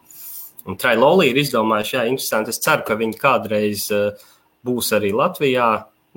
Un 0.69 0.78
Trailoli 0.80 1.32
ir 1.32 1.39
izdomājuši, 1.41 1.95
jā, 1.97 2.04
interesanti. 2.12 2.54
Es 2.54 2.62
ceru, 2.63 2.86
ka 2.88 2.95
viņi 2.99 3.17
kādreiz 3.19 3.89
uh, 3.91 4.30
būs 4.63 4.93
arī 4.95 5.12
Latvijā, 5.15 5.67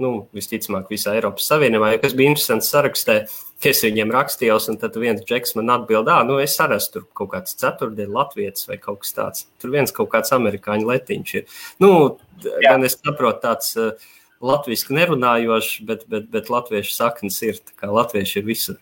nu, 0.02 0.12
visticamāk, 0.36 0.90
visā 0.92 1.16
Eiropas 1.16 1.48
Savienībā. 1.50 1.94
Ja 1.94 2.00
kas 2.02 2.14
bija 2.16 2.34
interesants 2.34 2.70
sarakstē, 2.70 3.16
ka 3.62 3.70
es 3.72 3.80
viņiem 3.84 4.12
rakstījos, 4.14 4.68
un 4.70 4.78
tad 4.80 4.98
viens 5.00 5.24
džeks 5.26 5.56
man 5.58 5.72
atbild, 5.72 6.10
ah, 6.12 6.22
nu, 6.28 6.36
es 6.42 6.56
sarastu 6.58 7.00
tur 7.00 7.08
kaut 7.16 7.32
kāds 7.32 7.56
ceturtdienas 7.58 8.14
latvietis 8.14 8.68
vai 8.68 8.78
kaut 8.82 9.02
kas 9.02 9.16
tāds. 9.16 9.46
Tur 9.62 9.72
viens 9.74 9.94
kaut 9.96 10.12
kāds 10.12 10.34
amerikāņu 10.36 10.90
letiņš 10.92 11.34
ir. 11.40 11.58
Nu, 11.82 11.90
jā. 12.44 12.58
gan 12.68 12.86
es 12.86 12.98
saprotu 13.00 13.42
tāds. 13.48 13.74
Uh, 13.80 14.12
Latvijas 14.44 14.82
nerunājošs, 14.92 15.78
bet, 15.88 16.02
bet, 16.12 16.26
bet 16.28 16.50
latviešu 16.52 16.92
saknes 16.92 17.38
ir. 17.46 17.60
Latvieši 17.80 18.42
ir 18.42 18.44
visur. 18.44 18.76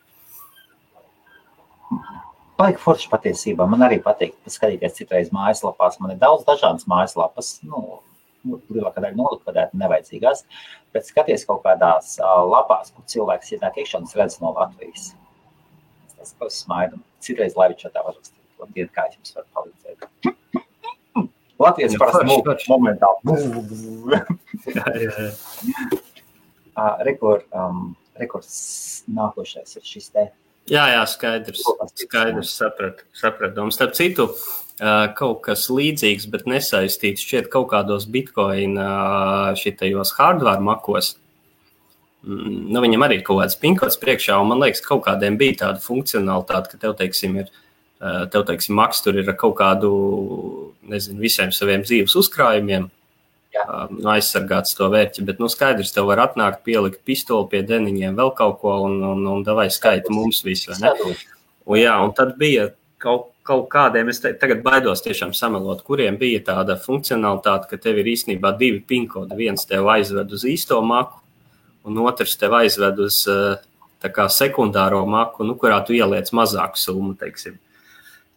Baigi 2.54 2.78
forši 2.78 3.08
patiesībā. 3.10 3.66
Man 3.66 3.82
arī 3.82 3.98
patīk 4.02 4.36
skatīties 4.46 4.94
citreiz 5.00 5.30
mājaslapās. 5.34 5.98
Man 6.02 6.14
ir 6.14 6.20
daudz 6.20 6.44
dažādas 6.46 6.86
mājaslapas. 6.90 7.56
Nu, 7.66 7.98
lielākā 8.44 9.02
daļa 9.02 9.18
nolikvidēta, 9.18 9.78
nevajadzīgās. 9.80 10.44
Bet 10.94 11.08
skaties 11.08 11.46
kaut 11.48 11.64
kādās 11.64 12.14
uh, 12.20 12.44
lapās, 12.46 12.92
kur 12.94 13.06
cilvēks 13.10 13.56
ienāk 13.56 13.80
iekšā 13.82 14.02
un 14.02 14.06
redz 14.20 14.38
no 14.42 14.52
Latvijas. 14.54 15.10
Tas 16.14 16.34
ir 16.36 16.54
smaidu. 16.54 17.00
Citreiz 17.24 17.58
Latvijas 17.58 17.90
tā 17.90 18.04
var 18.04 18.14
rakstīt. 18.14 18.40
Labdien, 18.62 18.90
kā 18.94 19.08
jums 19.10 19.34
var 19.34 19.48
palīdzēt? 19.56 20.06
Latvijas 21.64 21.98
parasti 21.98 22.70
momentāli. 22.70 23.18
jā, 24.76 24.86
jā, 25.02 25.10
jā. 25.10 26.00
Uh, 26.74 26.94
rekord, 27.06 27.44
um, 27.54 27.92
rekords 28.18 29.04
nākošais 29.10 29.76
ir 29.78 29.84
šis 29.86 30.08
te 30.14 30.24
Jā, 30.70 30.84
jā, 30.94 31.00
skaidrs. 31.08 31.64
Skaidrs, 32.00 32.52
sapratu. 32.56 33.04
Saprat. 33.16 33.58
Un 33.60 33.72
starp 33.74 33.92
citu, 33.96 34.30
kaut 35.18 35.42
kas 35.44 35.66
līdzīgs, 35.68 36.26
bet 36.32 36.48
nesaistīts 36.50 37.24
šķiet 37.24 37.50
kaut 37.52 37.68
kādos 37.74 38.08
bitkoin 38.10 38.78
šitajos 39.60 40.14
hardware 40.16 40.64
makos. 40.64 41.14
Mm, 42.24 42.70
nu, 42.72 42.80
viņam 42.80 43.04
arī 43.04 43.20
ir 43.20 43.26
kaut 43.26 43.42
kāds 43.42 43.58
pinkots 43.60 44.00
priekšā, 44.00 44.38
un 44.40 44.48
man 44.48 44.62
liekas, 44.62 44.80
kaut 44.84 45.04
kādiem 45.04 45.36
bija 45.36 45.58
tāda 45.66 45.84
funkcionalitāte, 45.84 46.72
ka 46.72 46.80
tev, 46.80 46.94
teiksim, 46.96 47.36
ir, 47.42 47.50
tev, 48.32 48.46
teiksim, 48.48 48.78
maks 48.78 49.04
tur 49.04 49.18
ir 49.20 49.28
kaut 49.36 49.58
kādu, 49.58 49.90
nezinu, 50.88 51.20
visiem 51.20 51.52
saviem 51.52 51.84
dzīves 51.84 52.16
uzkrājumiem, 52.16 52.88
um, 53.62 53.98
aizsargāts 54.14 54.76
to 54.78 54.88
vērķi. 54.92 55.24
Bet, 55.28 55.40
nu, 55.42 55.48
skaidrs, 55.52 55.92
tev 55.94 56.08
var 56.10 56.22
atnākt, 56.26 56.64
pielikt 56.66 57.02
pistoli 57.06 57.48
pie 57.52 57.62
deniņiem, 57.66 58.16
vēl 58.18 58.32
kaut 58.38 58.60
ko, 58.62 58.76
un, 58.88 58.98
un, 59.06 59.24
un 59.30 59.44
davai 59.46 59.68
skaita 59.72 60.12
mums 60.14 60.42
visu. 60.46 60.74
Un, 60.74 61.78
jā, 61.78 61.94
un 62.04 62.14
tad 62.16 62.34
bija 62.40 62.68
kaut, 63.02 63.30
kaut 63.46 63.66
kādiem, 63.72 64.10
es 64.12 64.22
te, 64.22 64.32
tagad 64.40 64.62
baidos 64.64 65.04
tiešām 65.04 65.34
samelot, 65.36 65.84
kuriem 65.86 66.18
bija 66.20 66.42
tāda 66.52 66.78
funkcionalitāte, 66.80 67.70
ka 67.70 67.80
tev 67.80 68.00
ir 68.02 68.12
īstenībā 68.14 68.54
divi 68.60 68.80
pinkodi. 68.80 69.36
Viens 69.44 69.68
tev 69.68 69.90
aizved 69.92 70.32
uz 70.34 70.46
īsto 70.48 70.80
maku, 70.84 71.20
un 71.84 72.00
otrs 72.04 72.38
tev 72.40 72.56
aizved 72.60 73.04
uz 73.04 73.24
kā, 74.04 74.28
sekundāro 74.28 75.04
maku, 75.08 75.46
nu, 75.48 75.56
kurā 75.60 75.78
tu 75.84 75.96
ieliec 75.96 76.32
mazāku 76.36 76.80
summu, 76.80 77.14
teiksim 77.20 77.60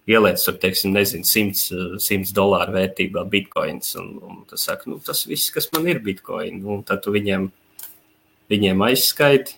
ieliec 0.07 0.41
tur, 0.41 0.55
teiksim, 0.61 0.93
nezinu, 0.95 1.27
100, 1.27 1.99
100 2.03 2.33
dolāru 2.35 2.77
vērtībā 2.77 3.25
bitkoins. 3.31 3.93
Un, 3.99 4.11
un 4.23 4.41
tas 4.49 4.63
saka, 4.69 4.89
nu, 4.91 5.01
tas 5.03 5.25
viss, 5.27 5.51
kas 5.53 5.69
man 5.75 5.87
ir 5.91 6.01
bitkoini, 6.03 6.63
un 6.63 6.83
tad 6.87 7.03
tu 7.03 7.13
viņiem, 7.15 7.49
viņiem 8.51 8.85
aizskaiti. 8.87 9.57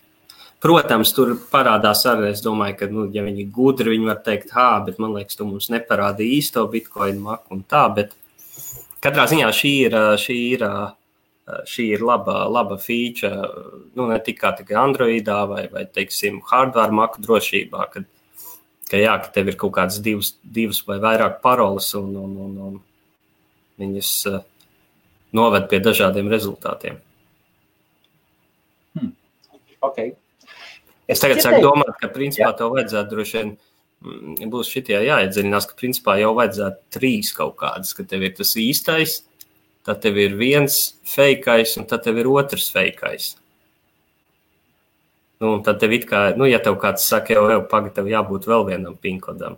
Protams, 0.60 1.14
tur 1.16 1.38
parādās 1.54 2.02
arī, 2.10 2.34
es 2.34 2.42
domāju, 2.44 2.76
ka, 2.82 2.88
nu, 2.92 3.06
ja 3.16 3.24
viņi 3.24 3.46
gudri, 3.56 3.94
viņi 3.94 4.10
var 4.10 4.18
teikt, 4.26 4.50
ah, 4.60 4.82
bet 4.84 4.98
man 5.00 5.14
liekas, 5.16 5.38
tu 5.40 5.48
mums 5.48 5.70
neparādīji 5.72 6.42
īsto 6.42 6.66
bitkoinu 6.72 7.30
maku 7.30 7.56
un 7.56 7.62
tā, 7.64 7.86
bet 7.96 8.12
katrā 9.00 9.30
ziņā 9.32 9.48
šī 9.56 9.72
ir, 9.86 9.96
šī 10.20 10.36
ir, 10.58 10.66
šī 11.70 11.86
ir 11.96 12.04
laba, 12.04 12.42
laba 12.52 12.76
feature, 12.82 13.48
nu, 13.96 14.10
ne 14.12 14.20
tikai, 14.26 14.58
tikai 14.60 14.76
Androidā 14.82 15.40
vai, 15.48 15.64
vai, 15.72 15.86
teiksim, 15.88 16.42
hardware 16.52 16.98
maku 16.98 17.24
drošībā, 17.24 17.88
kad 17.94 18.10
ka, 18.90 19.00
jā, 19.00 19.16
ka 19.24 19.32
tev 19.34 19.52
ir 19.52 19.58
kaut 19.60 19.76
kādas 19.78 20.00
divas, 20.04 20.34
divas 20.44 20.82
vai 20.88 21.00
vairāk 21.04 21.40
paroles, 21.44 21.92
un, 22.00 22.10
un, 22.18 22.38
un, 22.46 22.56
un 22.68 22.80
viņas 23.80 24.14
uh, 24.32 24.42
noved 25.38 25.70
pie 25.72 25.80
dažādiem 25.84 26.30
rezultātiem. 26.32 27.00
Hmm. 28.98 29.14
Okay. 29.86 30.14
Es 31.10 31.22
tagad 31.24 31.42
sāku 31.42 31.64
domāt, 31.66 31.96
ka 32.02 32.12
principā 32.14 32.52
jā. 32.52 32.58
tev 32.60 32.76
vajadzētu 32.76 33.16
droši 33.16 33.38
vien 33.40 33.56
mm, 33.56 34.52
būs 34.54 34.70
šitie 34.70 35.00
jāiedziļinās, 35.08 35.70
ka 35.70 35.80
principā 35.80 36.20
jau 36.22 36.36
vajadzētu 36.38 37.00
trīs 37.00 37.34
kaut 37.38 37.56
kādas, 37.62 37.96
ka 37.98 38.06
tev 38.06 38.28
ir 38.28 38.36
tas 38.38 38.54
īstais, 38.60 39.20
tad 39.88 40.04
tev 40.04 40.20
ir 40.22 40.38
viens 40.38 40.78
fejkais 41.10 41.78
un 41.82 41.88
tad 41.90 42.06
tev 42.06 42.22
ir 42.22 42.30
otrs 42.30 42.70
fejkais. 42.76 43.34
Nu, 45.40 45.54
tad 45.64 45.80
tev 45.80 45.94
it 45.96 46.06
kā, 46.10 46.30
nu, 46.36 46.44
ja 46.50 46.60
tev 46.60 46.76
kāds 46.82 47.06
saka, 47.08 47.32
jau, 47.38 47.46
jau 47.48 47.62
pagaidi, 47.72 47.96
tev 47.96 48.10
jābūt 48.12 48.48
vēl 48.50 48.66
vienam 48.68 48.98
pinkodam. 49.00 49.56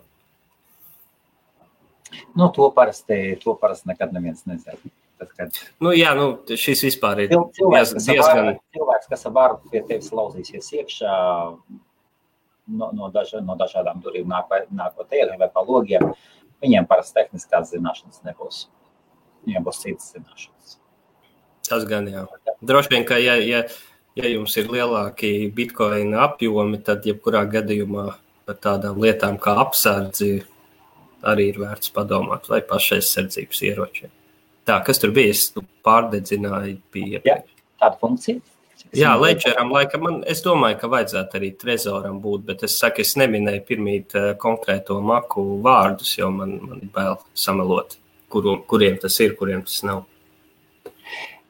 Nu, 2.38 2.48
to 2.54 2.68
parasti, 2.74 3.38
to 3.42 3.56
parasti 3.58 3.90
nekad 3.90 4.12
neviens 4.14 4.44
nezina. 4.46 4.78
Tad, 5.18 5.32
kad... 5.38 5.58
Nu, 5.82 5.90
jā, 5.96 6.12
nu, 6.18 6.28
šis 6.46 6.84
vispār 6.86 7.24
ir 7.24 7.34
cilvēks, 7.34 7.96
diezgan... 7.98 8.14
Diezgan... 8.14 8.60
Cilvēks, 8.76 9.10
kas 9.10 9.26
ar 9.26 9.34
varu 9.36 9.58
pie 9.72 9.82
tevis 9.88 10.12
lauzīsies 10.14 10.70
iekšā, 10.78 11.16
no, 12.78 12.90
no, 12.94 13.10
daža, 13.14 13.42
no 13.42 13.58
dažādām 13.58 14.02
durvīm 14.04 14.30
nāk, 14.30 14.54
nākot 14.70 15.18
ieliem 15.18 15.38
vai 15.40 15.50
pa 15.52 15.64
logiem, 15.66 16.12
viņiem 16.62 16.86
parasti 16.90 17.18
tehniskās 17.20 17.72
zināšanas 17.74 18.22
nebūs. 18.26 18.66
Viņiem 19.46 19.66
būs 19.66 19.82
citas 19.82 20.12
zināšanas. 20.14 20.76
Tas 21.66 21.86
gan 21.90 22.06
jā. 22.10 22.26
Droši 22.62 22.94
vien, 22.94 23.06
ka 23.06 23.18
ja, 23.18 23.34
ja, 23.42 23.64
ja 24.18 24.30
jums 24.30 24.56
ir 24.60 24.70
lielāki 24.72 25.50
bitkoina 25.54 26.26
apjomi, 26.28 26.80
tad 26.84 27.06
jebkurā 27.08 27.44
gadījumā 27.50 28.06
par 28.46 28.58
tādām 28.62 28.98
lietām 29.02 29.38
kā 29.40 29.54
apsardzi 29.62 30.42
arī 31.22 31.52
ir 31.52 31.60
vērts 31.62 31.92
padomāt, 31.94 32.48
vai 32.50 32.60
pašaizsardzības 32.66 33.62
ieročiem. 33.68 34.10
Tā, 34.66 34.78
kas 34.86 35.00
tur 35.02 35.12
bija? 35.14 35.34
Es 35.34 35.48
nu, 35.56 35.64
pārdedzināju, 35.86 36.78
bija 36.94 37.22
Jā, 37.26 37.38
tāda 37.80 37.98
funkcija. 38.00 38.42
Jā, 38.92 39.14
Ledgeram, 39.16 39.70
laikam, 39.72 40.02
man, 40.04 40.16
es 40.28 40.42
domāju, 40.44 40.76
ka 40.80 40.88
vajadzētu 40.92 41.38
arī 41.38 41.50
trezoram 41.56 42.18
būt, 42.20 42.42
bet 42.50 42.64
es 42.66 42.74
saku, 42.80 43.00
es 43.06 43.14
neminēju 43.16 43.62
pirmīt 43.68 44.16
uh, 44.18 44.32
konkrēto 44.40 44.98
maku 45.00 45.44
vārdus, 45.64 46.10
jo 46.18 46.28
man, 46.34 46.58
man 46.66 46.82
ir 46.82 46.90
bail 46.92 47.16
samelot, 47.38 47.96
kur, 48.32 48.50
kuriem 48.68 48.98
tas 49.00 49.16
ir, 49.24 49.36
kuriem 49.38 49.62
tas 49.64 49.78
nav. 49.86 50.02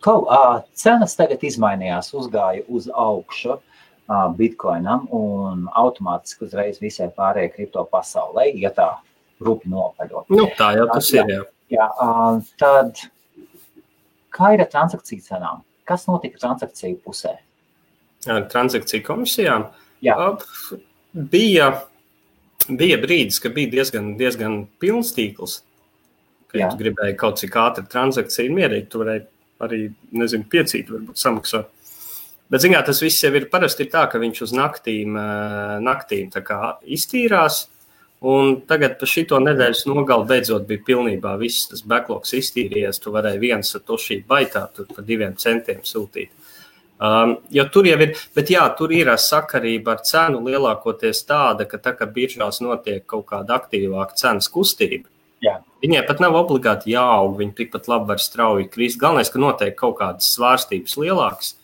Kaut 0.02 0.26
uh, 0.26 0.62
cenas 0.74 1.14
tagad 1.14 1.44
izmainījās, 1.46 2.10
uzgāja 2.18 2.64
uz 2.66 2.88
augšu 2.90 3.54
uh, 3.54 4.26
bitkoinam 4.34 5.06
un 5.14 5.68
automātiski 5.78 6.48
uzreiz 6.48 6.80
visai 6.82 7.06
pārējai 7.14 7.52
kripto 7.54 7.84
pasaulē, 7.92 8.48
ja 8.58 8.72
tā 8.74 8.88
rupi 9.42 9.70
nopaļot. 9.70 10.32
Nu, 10.34 10.48
tā 10.58 10.72
jau 10.78 10.88
tas 10.90 11.10
ir. 11.14 11.30
Jā. 11.30 11.42
Jā, 11.72 11.86
uh, 12.04 12.42
tad 12.60 12.98
kā 14.34 14.52
ir 14.56 14.64
ar 14.64 14.70
transakciju 14.74 15.24
cenām? 15.24 15.62
Kas 15.88 16.04
notika 16.08 16.40
transakciju 16.42 16.98
pusē? 17.04 17.36
Ar 18.30 18.44
transakciju 18.50 19.06
komisijām? 19.06 19.70
Jā. 20.04 20.18
Uh, 20.18 20.80
bija, 21.32 21.70
bija 22.68 22.98
brīdis, 23.02 23.38
ka 23.42 23.54
bija 23.54 23.70
diezgan, 23.78 24.16
diezgan 24.18 24.64
pilns 24.82 25.14
tīkls. 25.16 25.60
Kad 26.52 26.74
gribēji 26.76 27.16
kaut 27.16 27.38
cik 27.40 27.54
ātri 27.56 27.86
transakciju 27.88 28.52
mierīgi, 28.52 28.90
tu 28.92 29.00
varēji 29.00 29.24
arī, 29.62 29.86
nezinu, 30.14 30.48
piecīt, 30.50 30.90
varbūt 30.92 31.20
samaksā. 31.20 31.64
Bet, 32.52 32.64
zināt, 32.64 32.84
tas 32.88 33.00
viss 33.00 33.22
jau 33.24 33.32
ir 33.38 33.48
parasti 33.52 33.86
tā, 33.88 34.04
ka 34.12 34.20
viņš 34.20 34.42
uz 34.44 34.56
naktīm, 34.56 35.16
naktīm 35.84 36.32
iztīrās. 36.84 37.66
Un 38.22 38.60
tagad 38.70 39.00
par 39.00 39.10
šito 39.10 39.40
nedēļas 39.42 39.86
nogalu 39.90 40.28
beidzot 40.28 40.68
bija 40.68 40.84
pilnībā 40.86 41.32
viss 41.40 41.66
tas 41.70 41.80
backlogs 41.82 42.36
iztīrījies. 42.38 43.00
Tu 43.02 43.10
varēji 43.10 43.40
viens 43.42 43.74
ar 43.74 43.82
to 43.82 43.96
šī 43.98 44.20
baitā 44.28 44.68
par 44.76 45.06
diviem 45.08 45.34
centiem 45.34 45.80
sūtīt. 45.82 46.30
Um, 47.02 47.32
jo 47.50 47.64
tur 47.74 47.88
jau 47.88 47.96
ir, 48.04 48.12
bet 48.36 48.52
jā, 48.52 48.62
tur 48.78 48.92
ir 48.94 49.08
sakarība 49.18 49.96
ar 49.96 50.04
cenu 50.06 50.38
lielākoties 50.46 51.24
tāda, 51.26 51.66
ka 51.66 51.80
tā 51.82 51.96
kā 51.98 52.06
biržās 52.06 52.60
notiek 52.62 53.02
kaut 53.10 53.26
kāda 53.32 53.56
aktīvāka 53.58 54.14
cenas 54.20 54.46
kustība, 54.52 55.08
Jā. 55.42 55.56
Viņai 55.82 56.04
pat 56.06 56.20
nav 56.22 56.36
obligāti 56.38 56.92
jāaug, 56.94 57.34
viņi 57.40 57.56
tikpat 57.58 57.88
labi 57.90 58.12
var 58.12 58.20
strauji 58.22 58.68
krist. 58.70 59.00
Galvenais, 59.02 59.32
ka 59.32 59.40
notiek 59.42 59.74
kaut 59.78 59.96
kādas 59.98 60.30
svārstības 60.36 60.94
lielākas. 61.00 61.56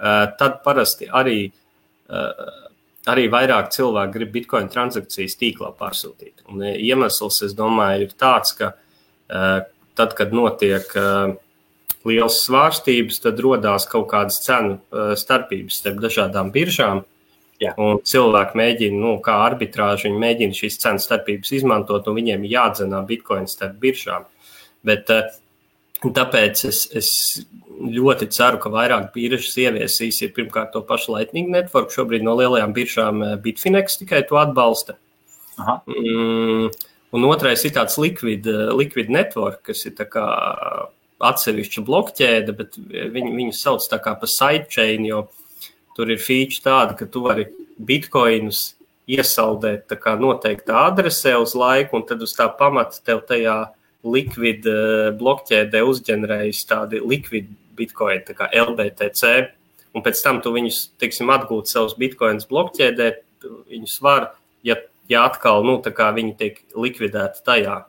Eh, 0.00 0.26
tad 0.38 0.62
parasti 0.64 1.08
arī, 1.08 1.52
eh, 2.08 2.32
arī 3.06 3.28
vairāk 3.32 3.68
cilvēku 3.72 4.12
grib 4.12 4.32
bitkoina 4.32 4.72
transakcijas 4.72 5.36
tīklā 5.36 5.74
pārsūtīt. 5.76 6.40
Un 6.48 6.62
eh, 6.62 6.76
iemesls, 6.76 7.42
es 7.44 7.54
domāju, 7.54 8.08
ir 8.08 8.16
tāds, 8.16 8.56
ka 8.56 8.74
tad, 9.30 10.16
kad 10.18 10.32
notiek 10.34 10.88
liels 12.02 12.38
svārstības, 12.42 13.20
tad 13.22 13.38
radās 13.38 13.84
kaut 13.86 14.08
kādas 14.10 14.40
cenu 14.42 14.80
starpības 14.90 15.76
starp 15.78 16.00
dažādām 16.02 16.50
biržām. 16.50 17.04
Jā. 17.60 17.74
Un 17.76 17.98
cilvēki 18.08 18.56
mēģina, 18.56 18.96
nu, 19.02 19.12
kā 19.24 19.34
arbitrāži, 19.44 20.08
viņi 20.08 20.20
mēģina 20.22 20.56
šīs 20.56 20.78
cenu 20.80 21.02
starpības 21.02 21.52
izmantot, 21.58 22.06
un 22.08 22.16
viņiem 22.16 22.46
jādzenā 22.48 23.02
bitkoini 23.08 23.50
starp 23.52 23.76
biržām. 23.82 24.24
Bet 24.86 25.12
tāpēc 26.00 26.62
es, 26.70 26.86
es 26.96 27.10
ļoti 27.80 28.30
ceru, 28.32 28.60
ka 28.62 28.72
vairāk 28.72 29.10
biržas 29.14 29.56
ieviesīs 29.60 30.22
ir 30.24 30.32
pirmkārt 30.36 30.72
to 30.72 30.82
pašu 30.86 31.14
Lightning 31.14 31.50
Network. 31.52 31.92
Šobrīd 31.92 32.24
no 32.24 32.36
lielajām 32.38 32.72
biržām 32.76 33.24
eh, 33.24 33.36
Bitfinex 33.44 34.00
tikai 34.00 34.22
to 34.28 34.40
atbalsta. 34.40 34.96
Aha. 35.60 35.80
Mm, 35.90 36.70
un 37.16 37.28
otrais 37.28 37.64
ir 37.68 37.74
tāds 37.76 37.98
liquid, 38.00 38.48
eh, 38.48 38.72
liquid 38.72 39.12
network, 39.12 39.62
kas 39.68 39.84
ir 39.84 40.00
atsevišķa 41.20 41.84
blokķēde, 41.84 42.56
bet 42.56 42.80
viņi, 42.80 43.34
viņu 43.36 43.52
sauc 43.52 43.84
par 43.92 44.30
sidechain, 44.30 45.04
jo 45.04 45.26
tur 46.00 46.12
ir 46.12 46.20
feature 46.22 46.64
tāda, 46.64 46.96
ka 46.96 47.04
tu 47.04 47.26
vari 47.26 47.44
bitkoinus 47.76 48.70
iesaldēt 49.10 49.92
noteiktā 50.20 50.86
adresē 50.88 51.34
uz 51.40 51.52
laiku, 51.58 51.98
un 51.98 52.06
tad 52.08 52.22
uz 52.24 52.32
tā 52.36 52.46
pamata 52.56 53.02
tev 53.04 53.20
tajā 53.28 53.58
likvid 54.06 54.66
eh, 54.70 55.10
blokķēdē 55.20 55.82
uzģenerējis 55.84 56.62
tādi 56.70 57.00
likvidi 57.04 57.52
bitkoini, 57.76 58.24
tā 58.24 58.36
kā 58.38 58.48
LBTC, 58.48 59.32
un 59.96 60.04
pēc 60.04 60.22
tam 60.24 60.40
tu 60.44 60.54
viņus, 60.54 60.80
teiksim, 61.00 61.32
atgūt 61.34 61.68
savus 61.68 61.96
bitkoinus 62.00 62.48
blokķēdē, 62.48 63.10
viņus 63.72 63.98
var, 64.04 64.32
ja, 64.66 64.78
ja 65.10 65.26
atkal, 65.28 65.64
nu, 65.66 65.78
tā 65.84 65.92
kā 65.96 66.10
viņi 66.16 66.36
tiek 66.40 66.62
likvidēti 66.76 67.44
tajā 67.44 67.82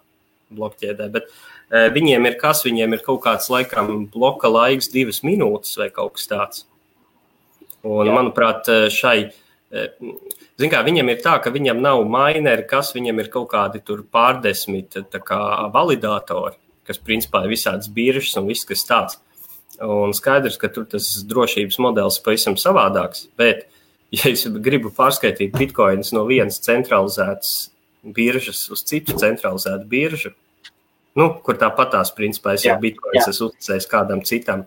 blokķēdē, 0.51 1.07
bet 1.13 1.27
e, 1.27 1.87
viņiem 1.95 2.27
ir 2.27 2.37
kas, 2.39 2.63
viņiem 2.67 2.97
ir 2.97 3.05
kaut 3.05 3.21
kāds 3.27 3.51
laikam 3.51 4.05
bloka 4.11 4.51
laiks, 4.51 4.91
divas 4.91 5.21
minūtes 5.27 5.77
vai 5.79 5.91
kaut 5.93 6.17
kas 6.17 6.31
tāds. 6.31 6.65
Un, 7.81 8.05
Jā. 8.05 8.13
manuprāt, 8.13 8.67
e, 8.69 8.89
šai, 8.93 9.17
e, 9.71 9.87
zin 10.61 10.71
kā, 10.71 10.83
viņam 10.85 11.09
ir 11.09 11.21
tā, 11.23 11.37
ka 11.41 11.53
viņam 11.53 11.81
nav 11.81 12.03
maineri, 12.05 12.67
kas 12.69 12.93
viņam 12.93 13.23
ir 13.23 13.31
kaut 13.33 13.49
kādi 13.53 13.81
pārdesmit 13.81 14.99
kā 15.25 15.41
validatori, 15.73 16.59
kas 16.85 17.01
principā 17.01 17.45
ir 17.45 17.55
visādas 17.55 17.89
biržas 17.89 18.37
un 18.37 18.47
viss, 18.51 18.67
kas 18.67 18.85
tāds. 18.85 19.19
Un 19.81 20.13
skaidrs, 20.13 20.59
ka 20.61 20.69
tur 20.69 20.85
tas 20.85 21.07
drošības 21.25 21.79
modelis 21.81 22.19
ir 22.19 22.25
pavisam 22.25 22.57
savādāks. 22.59 23.25
Bet, 23.39 23.65
ja 24.13 24.29
es 24.29 24.45
gribu 24.45 24.91
pārskaitīt 24.93 25.57
bitkoinus 25.57 26.13
no 26.13 26.27
vienas 26.29 26.61
centralizētas 26.61 27.71
biržas 28.03 28.67
uz 28.73 28.83
citu 28.85 29.15
centralizētu 29.17 29.87
biržu, 29.89 30.33
nu, 31.17 31.27
kur 31.45 31.57
tāpatās, 31.59 32.13
principā, 32.15 32.55
es 32.57 32.65
jau 32.65 32.77
bitkoins 32.81 33.29
esmu 33.29 33.51
uzticējis 33.51 33.89
kādam 33.91 34.23
citam, 34.27 34.65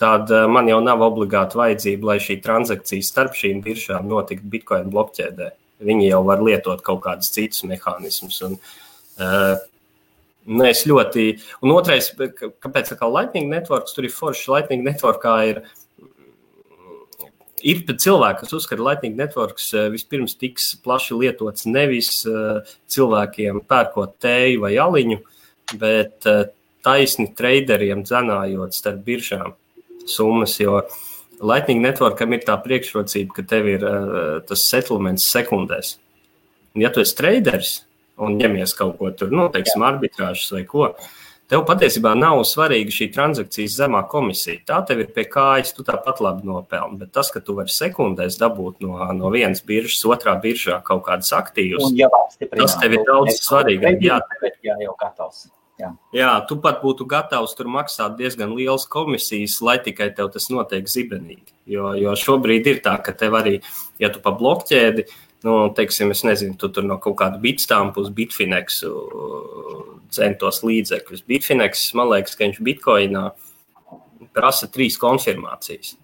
tad 0.00 0.32
uh, 0.32 0.46
man 0.50 0.68
jau 0.70 0.80
nav 0.84 1.04
obligāti 1.06 1.58
vajadzība, 1.60 2.12
lai 2.12 2.18
šī 2.22 2.40
transakcija 2.44 3.06
starp 3.06 3.38
šīm 3.38 3.62
biržām 3.64 4.10
notiktu 4.10 4.50
bitkoina 4.56 4.90
blokķēdē. 4.92 5.52
Viņi 5.86 6.10
jau 6.10 6.22
var 6.24 6.42
lietot 6.44 6.82
kaut 6.84 7.02
kādus 7.04 7.32
citus 7.34 7.64
mehānismus. 7.68 8.42
Un, 8.46 8.60
uh, 9.20 9.56
Nu, 10.46 10.62
es 10.62 10.84
ļoti, 10.86 11.40
un 11.66 11.72
otrais, 11.74 12.12
kāpēc 12.14 12.92
tā 12.92 12.96
kā 13.00 13.08
Lightning 13.10 13.50
Networks, 13.50 13.96
tur 13.96 14.06
ir 14.06 14.14
forši 14.14 14.52
Lightning 14.52 14.84
Networkā 14.86 15.32
ir, 15.48 15.58
ir 17.66 17.82
cilvēki, 17.90 18.44
kas 18.44 18.54
uzskata, 18.54 18.78
ka 18.78 18.86
Lightning 18.86 19.18
Networks 19.18 19.72
eh, 19.74 19.88
vispirms 19.90 20.36
tiks 20.38 20.68
plaši 20.84 21.18
lietots 21.18 21.66
nevis 21.66 22.20
eh, 22.30 22.76
cilvēkiem 22.94 23.64
pērkot 23.66 24.14
tēju 24.22 24.62
vai 24.62 24.76
aliņu, 24.84 25.18
bet 25.82 26.30
eh, 26.30 26.44
taisni 26.86 27.32
traderiem 27.34 28.06
dzenājot 28.06 28.76
starp 28.76 29.02
biržām 29.08 29.56
summas, 30.08 30.56
jo 30.60 30.80
Lightning 31.40 31.82
Networkam 31.84 32.32
ir 32.32 32.44
tā 32.46 32.56
priekšrocība, 32.62 33.34
ka 33.36 33.44
tev 33.50 33.68
ir 33.74 33.84
tas 34.48 34.64
settlements 34.70 35.26
sekundēs. 35.28 35.96
Un 36.76 36.84
ja 36.84 36.92
tu 36.92 37.02
esi 37.02 37.16
traderis, 37.16 37.76
un 38.20 38.38
ņemies 38.40 38.74
kaut 38.76 38.96
ko 39.00 39.12
tur, 39.12 39.32
nu, 39.32 39.48
teiksim, 39.52 39.84
arbitrāžas 39.84 40.52
vai 40.54 40.64
ko. 40.68 40.90
Tev 41.46 41.62
patiesībā 41.62 42.10
nav 42.18 42.40
svarīga 42.48 42.90
šī 42.90 43.06
transakcijas 43.14 43.76
zemā 43.78 44.00
komisija. 44.10 44.64
Tā 44.66 44.80
tev 44.88 45.04
ir 45.04 45.12
pie 45.14 45.28
kājas, 45.30 45.70
tu 45.76 45.84
tāpat 45.86 46.18
labi 46.24 46.48
nopelni. 46.48 46.98
Bet 47.04 47.12
tas, 47.14 47.30
ka 47.30 47.38
tu 47.44 47.54
vari 47.54 47.70
sekundēs 47.70 48.40
dabūt 48.40 48.82
no, 48.82 48.96
no 49.14 49.30
vienas 49.30 49.62
biržas, 49.66 50.02
otrā 50.10 50.34
biržā 50.42 50.80
kaut 50.86 51.04
kādas 51.06 51.30
aktīvas, 51.36 51.92
tas 52.50 52.78
tev 52.82 52.98
ir 52.98 53.06
daudz 53.06 53.38
svarīgāk. 53.44 54.02
Jā, 54.66 54.80
jau 54.82 54.96
gatavs. 54.98 55.46
Jā. 55.76 55.90
Jā, 56.16 56.30
tu 56.48 56.56
pat 56.64 56.80
būtu 56.80 57.04
gatavs 57.08 57.52
tur 57.56 57.68
maksāt 57.68 58.14
diezgan 58.16 58.54
liels 58.56 58.86
komisijas, 58.88 59.58
lai 59.60 59.76
tikai 59.84 60.08
tev 60.16 60.30
tas 60.32 60.48
notiek 60.48 60.88
zibenīgi. 60.88 61.52
Jo, 61.68 61.90
jo 62.00 62.14
šobrīd 62.16 62.70
ir 62.70 62.80
tā, 62.84 62.94
ka 63.04 63.12
tev 63.12 63.36
arī, 63.36 63.58
ja 64.00 64.08
tu 64.12 64.22
pa 64.24 64.32
blokķēdi, 64.32 65.04
nu, 65.44 65.58
teiksim, 65.76 66.14
es 66.14 66.24
nezinu, 66.24 66.56
tu 66.56 66.70
tur 66.72 66.86
no 66.86 66.96
kaut 67.02 67.18
kāda 67.20 67.40
bitstampa 67.42 68.00
uz 68.00 68.08
Bitfinexu 68.14 68.94
centos 70.16 70.62
līdzekļus. 70.64 71.26
Bitfinex, 71.28 71.90
man 71.98 72.08
liekas, 72.14 72.38
ka 72.38 72.46
viņš 72.46 72.62
Bitcoinā 72.64 73.26
prasa 74.36 74.68
trīs 74.72 74.96
konfirmācijas. 75.00 75.96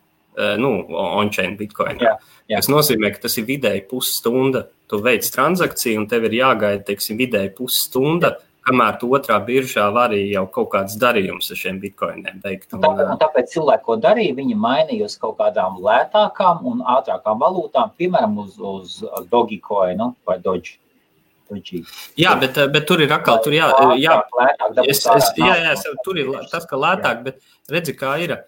Nu, 0.61 0.71
on-chain 0.97 1.59
bitkoinā. 1.59 2.01
Jā, 2.01 2.13
jā. 2.49 2.61
Tas 2.61 2.71
nozīmē, 2.73 3.11
ka 3.13 3.27
tas 3.27 3.37
ir 3.37 3.45
vidēji 3.49 3.85
pusstunda. 3.91 4.65
Tu 4.89 5.01
veic 5.05 5.27
transakciju, 5.29 6.01
un 6.01 6.07
tev 6.09 6.25
ir 6.29 6.39
jāgaida, 6.39 6.85
teiksim, 6.89 7.19
vidēji 7.21 7.53
pusstunda, 7.59 8.39
kamēr 8.67 8.99
tu 9.01 9.11
otrā 9.17 9.39
biržā 9.45 9.89
vari 9.95 10.21
jau 10.31 10.45
kaut 10.55 10.71
kāds 10.75 10.95
darījums 11.01 11.51
ar 11.53 11.59
šiem 11.59 11.81
bitkoiniem 11.83 12.43
veikt. 12.45 12.71
Un, 12.77 12.85
un, 12.89 13.03
un 13.15 13.21
tāpēc 13.21 13.51
cilvēki, 13.55 13.85
ko 13.89 13.97
darīja, 14.03 14.37
viņi 14.39 14.59
mainīja 14.59 15.09
uz 15.11 15.17
kaut 15.23 15.39
kādām 15.41 15.81
lētākām 15.83 16.63
un 16.71 16.85
ātrākām 16.97 17.43
valūtām, 17.43 17.93
piemēram, 17.99 18.39
uz, 18.45 18.57
uz, 18.59 19.03
Dogecoinu 19.33 20.13
vai 20.29 20.39
Doge. 20.43 20.79
Jā, 22.17 22.31
bet, 22.41 22.57
bet 22.73 22.87
tur 22.89 23.03
ir 23.05 23.11
atkal, 23.13 23.43
tur 23.45 23.53
jā, 23.53 23.67
jā, 24.01 24.15
es, 24.87 25.03
es, 25.05 25.27
jā, 25.37 25.51
jā, 25.61 25.75
tur 26.01 26.17
ir 26.17 26.31
tas, 26.49 26.65
ka 26.65 26.79
lētāk, 26.81 27.21
bet 27.27 27.43
redzi, 27.69 27.93
kā 27.99 28.15
ir. 28.25 28.39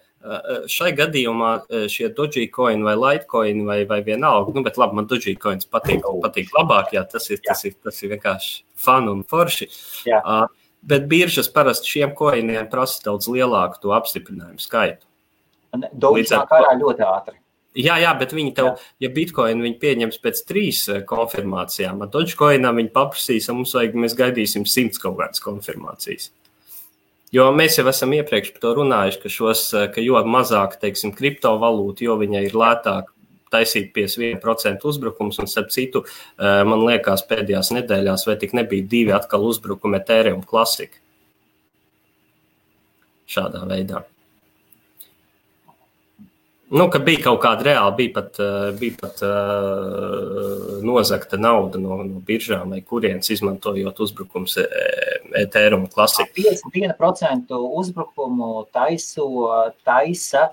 Šai 0.71 0.91
gadījumā 0.97 1.51
šie 1.91 2.09
Dogecoin 2.17 2.81
vai 2.85 2.95
Litecoin 2.97 3.63
vai, 3.67 3.79
vai 3.89 3.99
vienalga, 4.05 4.53
nu, 4.55 4.63
bet 4.65 4.79
labi, 4.81 4.97
man 4.99 5.09
Dogecoins 5.09 5.69
patīk, 5.69 6.05
patīk 6.23 6.53
labāk, 6.55 6.95
jā, 6.97 7.05
tas 7.09 7.29
ir, 7.29 7.41
tas 7.45 7.61
ir, 7.67 7.75
tas 7.83 8.01
ir 8.01 8.15
vienkārši 8.15 8.55
fanu 8.85 9.13
un 9.17 9.25
forši. 9.29 9.69
Jā. 10.09 10.21
Uh, 10.25 10.65
bet 10.85 11.07
biržas 11.09 11.49
parasti 11.53 11.89
šiem 11.95 12.13
koiniem 12.17 12.69
prasa 12.71 13.01
daudz 13.05 13.29
lielāku 13.31 13.81
to 13.81 13.95
apstiprinājumu 13.97 14.61
skaitu. 14.61 15.05
Līdz 15.75 16.37
ar 16.37 16.45
to 16.49 16.61
ļoti 16.81 17.05
ātri. 17.05 17.39
Jā, 17.75 17.97
jā, 17.99 18.13
bet 18.15 18.31
viņi 18.31 18.53
tev, 18.55 18.69
jā. 18.69 18.91
ja 19.03 19.11
bitkoinu 19.11 19.65
viņi 19.65 19.75
pieņems 19.81 20.21
pēc 20.23 20.41
trīs 20.47 20.85
konfirmācijām, 21.09 21.99
tad 22.05 22.13
Dogecoinam 22.13 22.79
viņi 22.79 22.93
paprasīs, 22.95 23.49
un 23.51 23.59
mums 23.59 23.75
vajag, 23.75 23.97
mēs 23.99 24.15
gaidīsim 24.15 24.63
simts 24.69 25.01
kaut 25.01 25.17
kādas 25.19 25.43
konfirmācijas. 25.43 26.29
Jo 27.35 27.49
mēs 27.51 27.75
jau 27.79 27.83
esam 27.91 28.13
iepriekš 28.15 28.53
par 28.53 28.63
to 28.63 28.71
runājuši, 28.77 29.19
ka, 29.19 29.31
šos, 29.33 29.65
ka 29.91 30.03
jo 30.03 30.21
mazāk, 30.29 30.77
teiksim, 30.79 31.11
kriptovalūtu, 31.17 32.05
jo 32.07 32.15
viņai 32.21 32.45
ir 32.47 32.55
lētāk 32.55 33.09
taisīt 33.55 33.91
51% 33.95 34.87
uzbrukums, 34.89 35.39
un 35.41 35.49
starp 35.49 35.71
citu, 35.73 36.03
eh, 36.05 36.63
man 36.67 36.85
liekas, 36.87 37.25
pēdējās 37.29 37.73
nedēļās 37.77 38.27
vai 38.27 38.37
tik 38.41 38.55
nebija 38.57 38.87
divi 38.95 39.15
atkal 39.15 39.45
uzbrukumi 39.49 40.01
Ethereum 40.01 40.43
klasika. 40.43 41.01
Šādā 43.27 43.63
veidā. 43.69 44.03
Nu, 46.75 46.87
ka 46.89 46.97
bija 46.99 47.21
kaut 47.27 47.43
kāda 47.43 47.63
reāla, 47.67 47.95
bija 47.95 48.13
pat, 48.13 48.39
eh, 48.41 48.71
bija 48.79 48.97
pat 48.99 49.21
uh, 49.21 50.81
nozagta 50.81 51.37
nauda 51.37 51.77
no, 51.77 51.99
no 52.03 52.21
biržām, 52.25 52.73
vai 52.73 52.81
kurienes 52.81 53.29
izmantojot 53.29 54.01
uzbrukums 54.01 54.57
Ethereum 55.41 55.85
klasika. 55.91 56.29
51% 56.37 57.51
uzbrukumu 57.79 58.65
taiso, 58.73 59.27
taisa. 59.85 60.49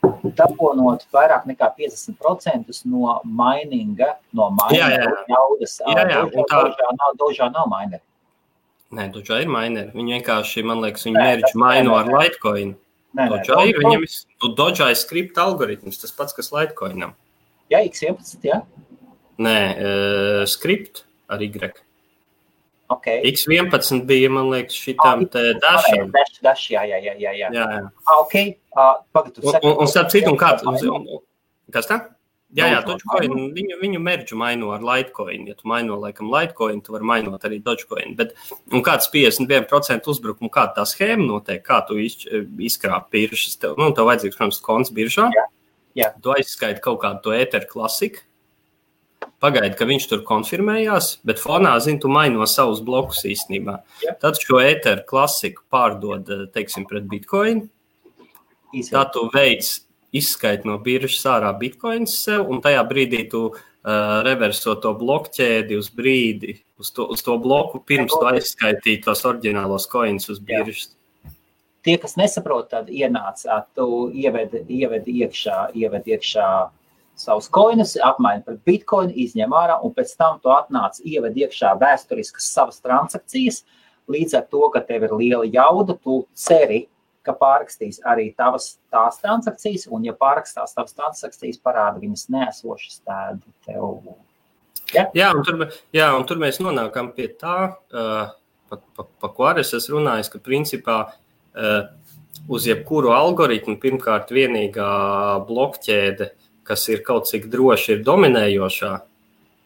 Dabonot 0.00 1.04
vairāk 1.12 1.44
nekā 1.48 1.68
50% 1.76 2.84
no 2.88 3.18
mininga, 3.24 4.14
no 4.36 4.48
mininga 4.56 5.10
naudas. 5.28 5.76
Jā, 5.84 6.06
jā, 6.08 6.22
un 6.24 6.48
tā 6.48 6.62
dožā 6.68 6.94
nav, 6.96 7.16
dožā 7.20 7.50
nav 7.52 7.68
mineri. 7.70 8.02
Nē, 8.96 9.10
dožā 9.14 9.42
ir 9.44 9.50
mineri. 9.52 9.92
Viņi 9.94 10.16
vienkārši, 10.18 10.64
man 10.66 10.80
liekas, 10.82 11.04
viņi 11.06 11.20
mērķi 11.20 11.60
maino 11.60 11.98
ar 11.98 12.08
Litecoin. 12.10 12.72
Nē, 13.18 13.26
dožā 13.30 13.60
ir, 13.68 13.78
viņam 13.82 14.06
ir, 14.06 14.16
dožā 14.58 14.88
ir 14.90 14.98
skripta 14.98 15.44
algoritms, 15.46 16.00
tas 16.00 16.14
pats, 16.16 16.34
kas 16.36 16.50
Litecoinam. 16.54 17.14
Jā, 17.70 17.84
X11, 17.86 18.48
jā? 18.48 18.62
Nē, 19.40 19.58
uh, 19.76 20.42
skript 20.50 21.04
ar 21.30 21.44
Y. 21.44 21.84
Okay. 22.90 23.20
X11 23.30 24.04
bija, 24.08 24.30
man 24.34 24.48
liekas, 24.50 24.74
šitam 24.74 25.22
te 25.30 25.52
dažam. 25.62 26.08
Daž, 26.42 26.64
jā, 26.72 26.82
jā, 26.90 26.98
jā, 26.98 27.12
jā. 27.22 27.34
jā. 27.38 27.50
jā, 27.54 27.66
jā. 27.76 27.82
Ah, 28.02 28.16
ok, 28.24 28.34
uh, 28.74 28.96
pagad, 29.14 29.36
saki. 29.38 29.62
Un, 29.62 29.76
un 29.84 29.90
starp 29.90 30.10
citu, 30.10 30.32
un 30.34 30.96
un, 30.98 31.20
kas 31.70 31.86
tā? 31.86 32.00
Jā, 32.50 32.66
jā, 32.66 32.80
Dogecoin, 32.82 33.52
viņu, 33.54 33.76
viņu 33.78 34.00
merģu 34.02 34.36
maino 34.38 34.72
ar 34.74 34.82
Litecoin. 34.82 35.44
Ja 35.46 35.54
tu 35.54 35.68
maino, 35.70 35.94
laikam, 36.02 36.32
Litecoin, 36.34 36.80
tu 36.82 36.96
vari 36.96 37.06
mainot 37.06 37.44
arī 37.46 37.60
Dogecoin. 37.62 38.16
Bet, 38.18 38.34
un 38.74 38.82
kāds 38.86 39.06
51% 39.12 40.10
uzbrukumu, 40.10 40.50
kā 40.50 40.66
tā 40.74 40.82
schēma 40.88 41.28
notiek, 41.28 41.62
kā 41.62 41.78
tu 41.86 42.00
iz, 42.02 42.18
izkrāpi 42.66 43.20
biržas, 43.28 43.54
tev, 43.62 43.78
nu, 43.78 43.92
tev 43.94 44.10
vajadzīgs, 44.10 44.34
protams, 44.34 44.58
konts 44.66 44.90
biržā. 44.96 45.28
Jā. 45.36 45.46
Jā. 45.98 46.10
Tu 46.22 46.34
aizskaiti 46.34 46.82
kaut 46.82 47.00
kādu 47.04 47.22
to 47.22 47.36
ēteru 47.38 47.70
klasiku, 47.70 48.24
Pagaidi, 49.40 49.72
ka 49.76 49.86
viņš 49.88 50.06
tur 50.10 50.22
konfirmējās, 50.28 51.14
bet 51.24 51.40
fonā, 51.40 51.72
zini, 51.80 52.00
tu 52.02 52.10
maino 52.12 52.44
savus 52.48 52.82
blokus 52.84 53.22
īstenībā. 53.28 53.78
Ja. 54.04 54.14
Tad 54.20 54.40
šo 54.40 54.60
eteru 54.60 55.04
klasiku 55.08 55.64
pārdod, 55.72 56.28
eh, 56.28 56.46
teiksim, 56.52 56.86
pret 56.88 57.08
bitkoinu. 57.08 57.68
Tad 58.90 59.12
tu 59.14 59.26
veids 59.32 59.80
izskaiti 60.12 60.68
no 60.68 60.76
biržas 60.78 61.24
ārā 61.26 61.50
bitkoins 61.58 62.14
sev, 62.24 62.46
un 62.50 62.60
tajā 62.62 62.82
brīdī 62.86 63.24
tu 63.30 63.42
uh, 63.50 64.22
reverso 64.26 64.76
to 64.82 64.92
bloku 64.98 65.32
ķēdi 65.38 65.78
uz 65.78 65.90
brīdi, 65.90 66.56
uz 66.78 66.90
to, 66.94 67.06
uz 67.10 67.22
to 67.26 67.36
bloku, 67.38 67.80
pirms 67.86 68.14
tu 68.14 68.26
aizskaitīji 68.30 69.02
tos 69.06 69.24
oriģinālos 69.26 69.88
coins 69.90 70.30
uz 70.30 70.38
biržas. 70.38 70.90
Jā. 70.90 71.32
Tie, 71.86 71.96
kas 71.96 72.18
nesaprot, 72.20 72.68
tad 72.74 72.90
ienāc, 72.92 73.40
tu 73.74 74.10
ieved, 74.12 74.52
ieved 74.68 75.06
iekšā, 75.08 75.70
ieved 75.80 76.10
iekšā 76.12 76.48
savus 77.20 77.48
koinus, 77.52 77.96
apmaini 78.04 78.44
pret 78.46 78.62
bitkoinu, 78.66 79.12
izņem 79.24 79.52
ārā, 79.56 79.78
un 79.84 79.92
pēc 79.96 80.14
tam 80.18 80.38
tu 80.42 80.52
atnāc, 80.54 81.00
ieved 81.04 81.36
iekšā 81.36 81.74
vēsturiskas 81.80 82.48
savas 82.54 82.80
transakcijas. 82.84 83.62
Līdz 84.10 84.38
ar 84.40 84.48
to, 84.50 84.62
ka 84.74 84.82
tev 84.86 85.06
ir 85.06 85.14
liela 85.14 85.46
jauda, 85.46 85.94
tu 86.02 86.24
ceri, 86.34 86.86
ka 87.26 87.34
pārrakstīs 87.36 88.00
arī 88.08 88.30
tavas 88.36 88.72
tās 88.92 89.20
transakcijas, 89.20 89.86
un, 89.92 90.08
ja 90.08 90.16
pārrakstās 90.16 90.74
tavas 90.76 90.96
transakcijas, 90.96 91.60
parāda 91.62 92.00
viņas 92.00 92.26
neesošas, 92.32 93.00
tad 93.04 93.44
tev. 93.66 94.00
Ja? 94.94 95.06
Jā, 95.14 95.30
un 95.36 95.44
tur, 95.46 95.68
jā, 95.94 96.10
un 96.16 96.26
tur 96.26 96.40
mēs 96.42 96.58
nonākam 96.64 97.12
pie 97.14 97.28
tā, 97.38 97.56
uh, 97.92 98.32
pa, 98.70 98.80
pa, 98.96 99.06
pa 99.22 99.32
ko 99.36 99.50
arī 99.52 99.62
es 99.62 99.90
runājis, 99.92 100.32
ka 100.32 100.42
principā 100.42 100.98
uh, 101.12 101.80
uz 102.50 102.66
jebkuru 102.66 103.12
algoritmu 103.14 103.76
pirmkārt 103.82 104.32
vienīgā 104.34 104.90
blokķēde 105.46 106.32
kas 106.70 106.86
ir 106.92 107.02
kaut 107.06 107.26
cik 107.30 107.50
droši, 107.50 107.96
ir 107.96 108.04
dominējošā. 108.06 108.96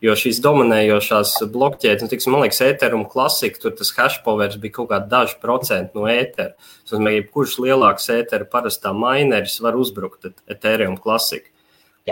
Jo 0.05 0.13
šīs 0.19 0.41
dominējošās 0.45 1.31
blokķēdes, 1.55 2.05
nu, 2.05 2.11
tiksim, 2.11 2.35
man 2.35 2.43
liekas, 2.45 2.59
Ethereum 2.67 3.07
klasika, 3.09 3.61
tur 3.63 3.73
tas 3.79 3.93
hash 3.97 4.19
powers 4.25 4.59
bija 4.61 4.75
kaut 4.81 4.91
kādi 4.91 5.09
daži 5.13 5.39
procenti 5.41 5.97
no 5.97 6.05
Ethera. 6.11 6.53
Nozīmē, 6.91 7.15
ka 7.23 7.33
kurš 7.39 7.57
lielāks 7.65 8.11
Ethera 8.13 8.45
parastā 8.51 8.93
mineris 8.97 9.57
var 9.65 9.79
uzbrukt 9.81 10.29
Ethereum 10.51 10.99
klasika. 11.01 11.49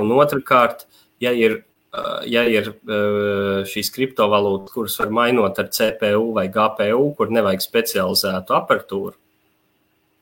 Un 0.00 0.12
otrkārt, 0.16 0.86
ja 1.20 1.34
ir, 1.36 1.58
ja 2.24 2.46
ir 2.48 2.72
šīs 3.68 3.92
kriptovalūtas, 3.92 4.72
kuras 4.72 4.96
var 5.02 5.12
mainot 5.12 5.60
ar 5.60 5.68
CPU 5.68 6.30
vai 6.38 6.46
GPU, 6.54 7.10
kur 7.18 7.34
nevajag 7.34 7.66
specializētu 7.66 8.56
apertūru, 8.56 9.18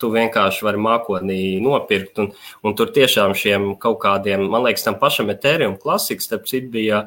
tu 0.01 0.11
vienkārši 0.15 0.67
vari 0.67 0.81
mākonī 0.83 1.41
nopirkt. 1.63 2.21
Un, 2.23 2.31
un 2.67 2.77
tur 2.79 2.93
tiešām 2.95 3.35
šiem 3.37 3.75
kaut 3.81 4.01
kādiem, 4.03 4.47
man 4.51 4.65
liekas, 4.67 4.87
tam 4.87 4.99
pašam 5.01 5.33
Ethereum 5.33 5.77
klasikas, 5.81 6.31
starp 6.31 6.49
citu, 6.51 6.73
bija. 6.77 7.05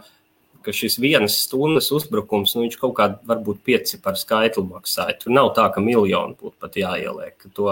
Ka 0.63 0.71
šis 0.71 0.93
vienas 1.03 1.41
stundas 1.43 1.89
uzbrukums, 1.91 2.53
nu, 2.55 2.61
viņš 2.63 2.77
kaut 2.79 2.93
kādā 2.95 3.17
varbūt 3.27 3.57
pieci 3.67 3.97
par 3.99 4.15
skaitli 4.15 4.63
maksāja. 4.63 5.17
Tur 5.19 5.33
nav 5.35 5.49
tā, 5.57 5.65
ka 5.75 5.83
miljonu 5.83 6.37
būtu 6.39 6.55
pat 6.63 6.77
jāieliek. 6.79 7.35
To, 7.57 7.65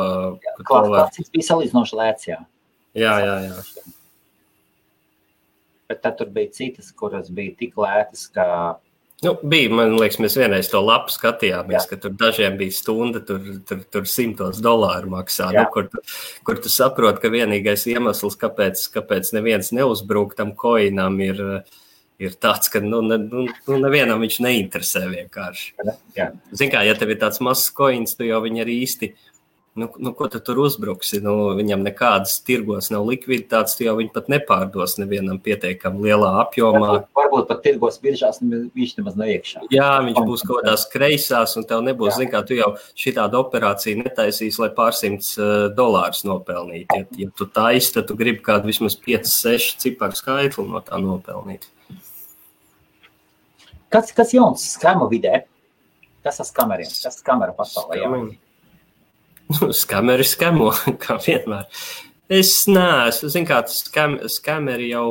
jā, 0.43 0.55
ka 0.57 0.65
to 0.67 0.81
var... 0.91 1.13
bija 1.31 1.47
salīdzinoši 1.47 1.99
lēts, 2.01 2.27
jā. 2.27 2.41
Jā, 2.99 3.13
jā, 3.23 3.37
jā. 3.45 3.85
Bet 5.87 6.03
tad 6.03 6.19
tur 6.19 6.35
bija 6.35 6.51
citas, 6.55 6.91
kuras 6.91 7.31
bija 7.31 7.55
tik 7.63 7.79
lētas, 7.79 8.25
ka 8.35 8.45
Nu, 9.21 9.35
bija, 9.45 9.69
man 9.77 9.91
liekas, 10.01 10.17
mēs 10.23 10.33
vienreiz 10.39 10.65
to 10.71 10.79
lapu 10.81 11.13
skatījāmies, 11.13 11.83
Jā. 11.83 11.89
ka 11.91 11.97
tur 12.01 12.13
dažiem 12.17 12.55
bija 12.57 12.73
stunda, 12.73 13.19
tur, 13.21 13.43
tur, 13.69 13.83
tur 13.93 14.07
simtos 14.09 14.57
dolāru 14.65 15.11
maksā. 15.13 15.51
Nu, 15.53 15.67
kur, 15.69 15.91
tu, 15.93 16.01
kur 16.47 16.57
tu 16.57 16.71
saproti, 16.73 17.21
ka 17.21 17.29
vienīgais 17.29 17.85
iemesls, 17.91 18.39
kāpēc, 18.41 18.81
kāpēc 18.95 19.29
neviens 19.37 19.69
neuzbruk 19.77 20.33
tam 20.39 20.55
koinam, 20.57 21.19
ir, 21.21 21.37
ir 22.17 22.33
tāds, 22.41 22.73
ka 22.73 22.81
nu, 22.81 23.03
ne, 23.05 23.19
nu, 23.21 23.45
nu, 23.45 23.77
nevienam 23.83 24.25
viņš 24.25 24.39
neinteresē 24.41 25.05
vienkārši. 25.13 25.69
Zini, 26.17 26.71
kā, 26.73 26.81
ja 26.89 26.97
tev 26.97 27.13
ir 27.13 27.21
tāds 27.21 27.43
mazs 27.45 27.69
koins, 27.77 28.17
tu 28.17 28.25
jau 28.25 28.41
viņu 28.41 28.65
arī 28.65 28.81
īsti 28.87 29.13
Nu, 29.73 29.87
nu, 29.97 30.11
ko 30.11 30.27
tu 30.27 30.39
tur 30.43 30.57
uzbruksi? 30.59 31.21
Nu, 31.23 31.53
viņam 31.55 31.85
nekādas 31.85 32.33
tirgos 32.43 32.89
nav 32.91 33.05
likviditātes, 33.07 33.77
jau 33.79 33.93
viņu 34.01 34.11
pat 34.11 34.25
nepārdos 34.27 34.97
nevienam 34.99 35.37
pietiekami 35.39 36.09
lielā 36.09 36.31
apjomā. 36.41 36.81
Varbūt, 36.81 37.05
varbūt 37.15 37.47
pat 37.47 37.61
tirgos 37.63 38.01
biržās 38.03 38.41
viņš 38.43 38.97
nemaz 38.97 39.15
nav 39.21 39.31
iekšā. 39.31 39.63
Jā, 39.71 39.87
viņš 40.03 40.19
būs 40.27 40.43
kaut 40.43 40.65
kādās 40.65 40.83
kreisās, 40.91 41.55
un 41.55 41.69
tev 41.69 41.85
nebūs, 41.87 42.17
zin 42.19 42.27
kā, 42.33 42.43
tu 42.43 42.59
jau 42.59 42.73
šitādu 42.99 43.39
operāciju 43.45 44.01
netaisīs, 44.03 44.59
lai 44.59 44.73
pārsimts 44.75 45.37
dolārus 45.79 46.25
nopelnītu. 46.27 46.99
Ja, 46.99 47.07
ja 47.23 47.31
tu 47.31 47.47
taisi, 47.47 47.95
tad 47.95 48.11
tu 48.11 48.19
gribi 48.19 48.43
kādu 48.43 48.73
vismaz 48.73 48.99
5, 48.99 49.31
6 49.31 49.79
ciparu 49.87 50.19
skaitli 50.19 50.67
no 50.67 50.83
tā 50.83 50.99
nopelnīt. 50.99 51.71
Kas, 53.91 54.11
kas 54.15 54.35
jauns 54.35 54.67
skama 54.75 55.07
vidē? 55.11 55.45
Kas 56.27 56.43
ar 56.43 56.55
kameriem? 56.59 56.91
Kas 56.91 57.23
kamera 57.23 57.55
pasaulē? 57.55 58.03
Skamu. 58.03 58.33
Skameri 59.81 60.25
skamo, 60.27 60.71
kā 61.03 61.17
vienmēr. 61.23 61.67
Es 62.31 62.53
neesmu, 62.69 63.29
zinu, 63.31 63.47
kā 63.49 63.59
tas 63.67 63.81
skam, 63.83 64.15
skameri 64.31 64.87
jau, 64.93 65.05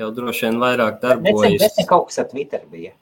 jau 0.00 0.10
droši 0.12 0.48
vien 0.48 0.60
vairāk 0.60 1.00
darbojas. 1.00 1.62
Tas 1.62 1.78
ne 1.80 1.86
kaut 1.88 2.10
kas 2.10 2.20
ar 2.20 2.28
Twitter 2.32 2.66
bija. 2.68 2.92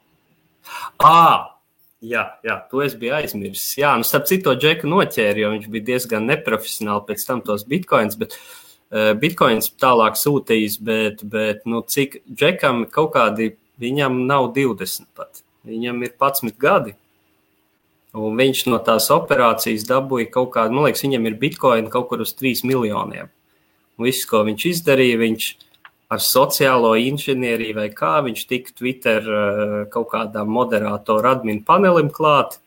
À, 1.03 1.57
jā, 1.99 2.23
jā, 2.47 2.55
to 2.71 2.79
es 2.85 2.95
biju 2.99 3.17
aizmirsis. 3.17 3.73
Jā, 3.81 3.91
nu, 3.99 4.07
starp 4.07 4.29
citu, 4.29 4.55
Džeku 4.55 4.87
noķēra, 4.89 5.43
jo 5.43 5.51
viņš 5.55 5.67
bija 5.73 5.89
diezgan 5.91 6.29
neprofesionāli 6.31 7.03
pēc 7.09 7.27
tam 7.27 7.43
tos 7.45 7.67
bitkoins, 7.67 8.15
bet 8.21 8.37
uh, 8.39 9.11
bitkoins 9.19 9.67
tālāk 9.83 10.15
sūtījis, 10.19 10.79
bet, 10.87 11.25
bet 11.27 11.67
nu, 11.69 11.83
cik 11.83 12.21
Džekam 12.31 12.85
kaut 12.87 13.11
kādi, 13.17 13.51
viņam 13.83 14.23
nav 14.29 14.53
20 14.55 15.11
pat. 15.17 15.43
Viņam 15.65 16.03
ir 16.05 16.13
11 16.13 16.55
gadi. 16.61 16.95
Un 18.15 18.37
viņš 18.39 18.65
no 18.71 18.79
tās 18.79 19.09
operācijas 19.11 19.83
dabūja 19.89 20.29
kaut 20.31 20.53
kādu, 20.53 20.75
man 20.75 20.87
liekas, 20.87 21.03
viņam 21.03 21.25
ir 21.27 21.39
bitkoini 21.41 21.91
kaut 21.91 22.07
kur 22.11 22.23
uz 22.23 22.31
3 22.39 22.63
miljoniem. 22.67 23.31
Un 23.95 24.07
viss, 24.07 24.27
ko 24.29 24.43
viņš 24.47 24.67
izdarīja, 24.71 25.19
viņš 25.19 25.47
ar 26.15 26.21
sociālo 26.21 26.93
inženieriju 27.01 27.75
vai 27.79 27.87
kā 27.93 28.19
viņš 28.25 28.43
tika 28.49 28.75
Twitter 28.77 29.25
eh, 29.25 29.73
kaut 29.91 30.11
kādām 30.13 30.51
moderatoru 30.53 31.31
adminu 31.33 31.65
panelim 31.67 32.11
klāt. 32.13 32.59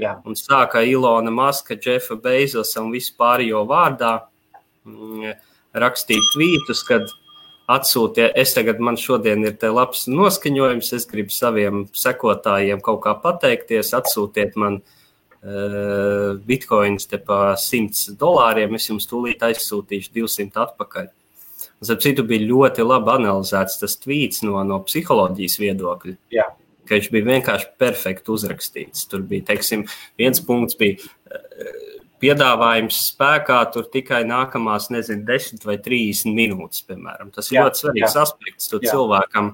Jā. 0.00 0.16
Un 0.26 0.36
sāka 0.38 0.82
Ilona 0.88 1.30
Maska, 1.34 1.76
Jeffa 1.76 2.16
Bezos 2.20 2.72
un 2.80 2.92
vispārējo 2.94 3.64
vārdā 3.68 4.14
mm, 4.88 5.34
rakstīt 5.82 6.30
tvītus, 6.32 6.80
kad 6.88 7.10
atsūtiet, 7.72 8.34
es 8.38 8.54
tagad, 8.56 8.80
man 8.82 8.98
šodien 9.00 9.44
ir 9.48 9.56
labs 9.72 10.06
noskaņojums, 10.10 10.92
es 10.96 11.06
gribu 11.10 11.34
saviem 11.34 11.86
sekotājiem 11.96 12.82
kaut 12.84 13.02
kā 13.06 13.14
pateikties, 13.22 13.92
atsūtiet 13.98 14.58
man 14.60 14.80
uh, 14.82 16.38
bitkoins 16.46 17.08
te 17.10 17.20
pa 17.22 17.54
100 17.58 18.16
dolāriem, 18.20 18.76
es 18.78 18.88
jums 18.90 19.08
tūlīt 19.10 19.44
aizsūtīšu 19.48 20.14
200 20.16 20.64
atpakaļ. 20.66 21.10
Starp 21.82 22.02
citu, 22.02 22.22
bija 22.26 22.46
ļoti 22.46 22.84
labi 22.86 23.10
analizēts 23.16 23.80
tas 23.80 23.96
tvīts 23.98 24.44
no, 24.46 24.60
no 24.66 24.78
psiholoģijas 24.86 25.58
viedokļa. 25.62 26.18
Jā. 26.34 26.46
Ka 26.86 26.98
viņš 26.98 27.08
bija 27.14 27.28
vienkārši 27.28 27.72
perfekti 27.78 28.30
uzrakstīts. 28.34 29.06
Tur 29.10 29.22
bija, 29.26 29.48
teiksim, 29.50 29.84
viens 30.18 30.42
punkts 30.46 30.78
bija 30.78 30.98
uh, 31.02 32.01
piedāvājums 32.22 32.98
spēkā 33.10 33.58
tur 33.74 33.88
tikai 33.92 34.22
nākamās, 34.28 34.88
nezinu, 34.94 35.26
10 35.28 35.66
vai 35.68 35.76
30 35.82 36.36
minūtes, 36.36 36.84
piemēram. 36.88 37.32
Tas 37.34 37.50
ir 37.50 37.58
jā, 37.58 37.66
ļoti 37.66 37.84
svarīgs 37.84 38.14
jā. 38.16 38.26
aspekts. 38.26 38.70
Tu 38.70 38.80
cilvēkam, 38.86 39.52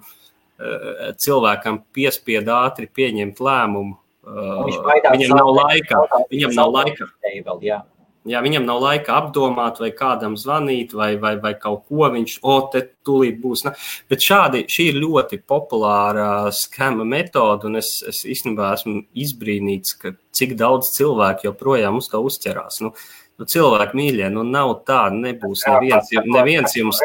eh, 0.61 1.09
cilvēkam 1.25 1.83
piespied 1.97 2.53
ātri 2.53 2.91
pieņemt 2.93 3.41
lēmumu 3.41 3.97
viņam 4.29 5.37
nav 5.37 5.53
laika. 5.57 6.03
Viņam 6.31 6.55
nav 6.57 6.73
laika. 6.75 7.09
Vēl, 7.25 7.63
jā. 7.65 7.83
Jā, 8.27 8.41
viņam 8.43 8.65
nav 8.67 8.81
laika 8.83 9.15
apdomāt, 9.21 9.79
vai 9.81 9.89
kādam 9.95 10.35
zvanīt, 10.37 10.91
vai, 10.97 11.13
vai, 11.21 11.37
vai 11.41 11.53
kaut 11.57 11.85
ko 11.87 12.09
viņš, 12.13 12.39
o, 12.43 12.57
te 12.73 12.83
tūlīt 13.07 13.39
būs. 13.41 13.63
Ne? 13.65 13.73
Bet 14.11 14.25
šādi, 14.25 14.65
šī 14.69 14.89
ir 14.91 14.99
ļoti 15.05 15.39
populāra 15.49 16.51
skema 16.55 17.07
metode, 17.09 17.71
un 17.71 17.79
es, 17.79 17.93
es 18.09 18.25
īstenībā 18.29 18.73
esmu 18.75 19.05
izbrīnīts, 19.15 19.95
ka 20.03 20.13
cik 20.35 20.57
daudz 20.59 20.91
cilvēku 20.97 21.49
joprojām 21.49 22.03
uz 22.03 22.11
to 22.13 22.21
uzķerās. 22.27 22.83
Nu, 22.85 22.93
nu, 23.39 23.49
cilvēki 23.49 24.01
mīļie, 24.03 24.29
nu 24.35 24.45
nav 24.45 24.75
tā, 24.89 25.07
nebūs 25.15 25.65
neviens, 25.71 26.13
neviens 26.27 26.77
jums. 26.77 27.03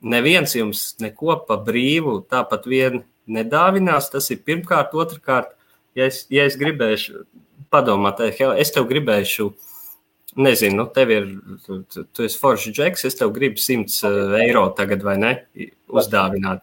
Neviens 0.00 0.54
jums 0.56 0.84
neko 0.96 1.42
pa 1.44 1.58
brīvu 1.60 2.22
tāpat 2.32 2.64
vien 2.64 3.02
nedāvinās. 3.28 4.08
Tas 4.08 4.30
ir 4.32 4.40
pirmkārt, 4.48 4.94
otrkārt, 4.96 5.52
ja 5.94 6.06
es, 6.08 6.22
ja 6.32 6.46
es 6.48 6.56
gribēšu 6.56 7.26
padomāt, 7.70 8.22
es 8.24 8.72
tev 8.72 8.88
gribēšu 8.88 9.50
Nezinu, 10.36 10.76
nu, 10.76 10.86
tev 10.94 11.10
ir, 11.10 11.26
tu, 11.66 12.04
tu 12.14 12.22
esi 12.22 12.38
foršs 12.38 12.74
džeks, 12.74 13.06
es 13.08 13.16
tev 13.18 13.32
gribu 13.34 13.58
100 13.58 14.04
eh, 14.06 14.34
eiro 14.44 14.68
tagad, 14.78 15.02
vai 15.06 15.16
ne, 15.18 15.32
uzdāvināt. 15.90 16.62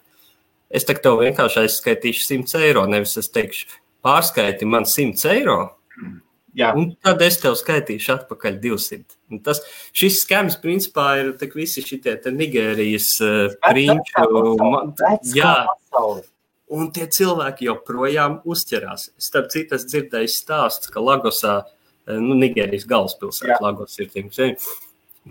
Es 0.72 0.88
tev 1.03 1.20
vienkārši 1.20 1.65
aizskaitīšu 1.65 2.24
100 2.30 2.63
eiro, 2.63 2.86
nevis 2.88 3.18
es 3.20 3.28
teikšu, 3.34 3.68
pārskaiti 4.05 4.68
man 4.70 4.88
100 4.88 5.34
eiro. 5.34 5.59
Jā. 6.57 6.72
Un 6.80 6.93
tad 7.05 7.22
es 7.22 7.38
tev 7.41 7.53
skaitīšu 7.59 8.15
atpakaļ 8.15 8.55
200. 8.63 9.03
Un 9.36 9.43
tas, 9.45 9.59
šis 9.93 10.24
skams, 10.24 10.55
principā, 10.63 11.11
ir 11.20 11.36
visi 11.53 11.84
šie 11.86 11.99
Nigērijas 12.34 13.11
uh, 13.22 13.57
prinču. 13.68 14.24
Jā, 15.36 15.53
un 16.74 16.89
tie 16.95 17.05
cilvēki 17.13 17.68
joprojām 17.68 18.39
uzķerās. 18.47 19.11
Starp 19.22 19.51
citu, 19.53 19.78
es 19.78 19.86
dzirdēju 19.91 20.34
stāstus, 20.34 20.89
ka 20.89 21.03
Lagosā 21.03 21.59
Eh, 21.59 21.76
nu, 22.08 22.38
Nigērijas 22.39 22.88
galvaspilsēta, 22.89 23.60
Lagos 23.64 23.97
ir 23.99 24.12
tiem. 24.14 24.30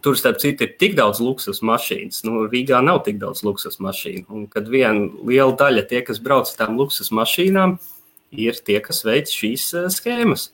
Tur, 0.04 0.16
starp 0.18 0.40
citu, 0.42 0.66
ir 0.66 0.74
tik 0.80 0.96
daudz 0.98 1.22
luksus 1.24 1.62
mašīnas. 1.64 2.20
Nu, 2.28 2.44
Rīgā 2.52 2.82
nav 2.84 3.00
tik 3.06 3.16
daudz 3.22 3.40
luksus 3.46 3.78
mašīnu. 3.80 4.26
Un 4.28 4.44
kad 4.52 4.68
viena 4.68 5.08
liela 5.24 5.54
daļa 5.56 5.86
tie, 5.88 6.02
kas 6.04 6.20
brauc 6.20 6.50
ar 6.50 6.58
tām 6.58 6.76
luksus 6.76 7.08
mašīnām, 7.16 7.78
ir 8.36 8.60
tie, 8.66 8.76
kas 8.84 9.00
veic 9.06 9.32
šīs 9.32 9.70
uh, 9.78 9.88
schēmas. 9.92 10.50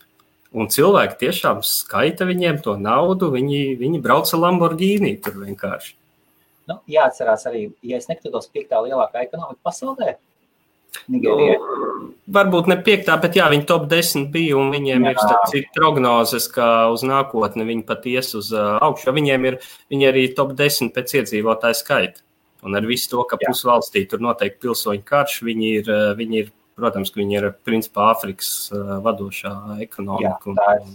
Un 0.52 0.68
cilvēki 0.70 1.18
tiešām 1.24 1.62
skaita 1.64 2.28
viņiem 2.28 2.60
to 2.62 2.76
naudu. 2.78 3.32
Viņi, 3.34 3.62
viņi 3.80 4.02
brauc 4.04 4.30
ar 4.30 4.44
Lamborghini 4.44 5.16
tur 5.24 5.40
vienkārši. 5.40 5.96
Nu, 6.70 6.78
jāatcerās 6.90 7.46
arī, 7.50 7.64
ja 7.82 7.98
es 7.98 8.06
nekļūdos, 8.10 8.52
piektā 8.54 8.78
lielākā 8.84 9.24
ekonomika 9.26 9.58
pasaulē. 9.66 10.14
Nigērija. 11.12 11.58
Nu, 11.58 12.08
varbūt 12.32 12.68
ne 12.70 12.76
piektā, 12.84 13.16
bet 13.20 13.36
jā, 13.38 13.48
viņi 13.52 13.66
top 13.68 13.86
10 13.90 14.28
bija, 14.34 14.58
viņiem 14.72 15.06
jā. 15.08 15.12
ir 15.14 15.36
cik 15.50 15.70
prognozes, 15.76 16.48
ka 16.52 16.88
uz 16.92 17.04
nākotni 17.06 17.66
viņi 17.68 17.86
pat 17.88 18.06
ies 18.10 18.32
uz 18.38 18.52
augšu. 18.54 19.14
Viņiem 19.16 19.48
ir 19.50 19.60
viņi 19.92 20.08
arī 20.10 20.26
top 20.36 20.54
10 20.58 20.92
pēc 20.94 21.16
iedzīvotāju 21.20 21.78
skaita. 21.80 22.24
Un 22.62 22.78
ar 22.78 22.86
visu 22.86 23.10
to, 23.10 23.22
ka 23.26 23.40
pusvalstī 23.40 24.04
tur 24.06 24.22
notiek 24.22 24.60
pilsoņu 24.62 25.02
karš, 25.06 25.40
viņi 25.48 25.70
ir, 25.80 25.94
viņi 26.18 26.44
ir 26.44 26.52
protams, 26.78 27.10
ka 27.10 27.18
viņi 27.20 27.38
ir 27.40 27.48
principā 27.66 28.12
Āfrikas 28.12 28.52
vadošā 29.02 29.54
ekonomika. 29.82 30.54
Jā, 30.54 30.76
ir. 30.78 30.92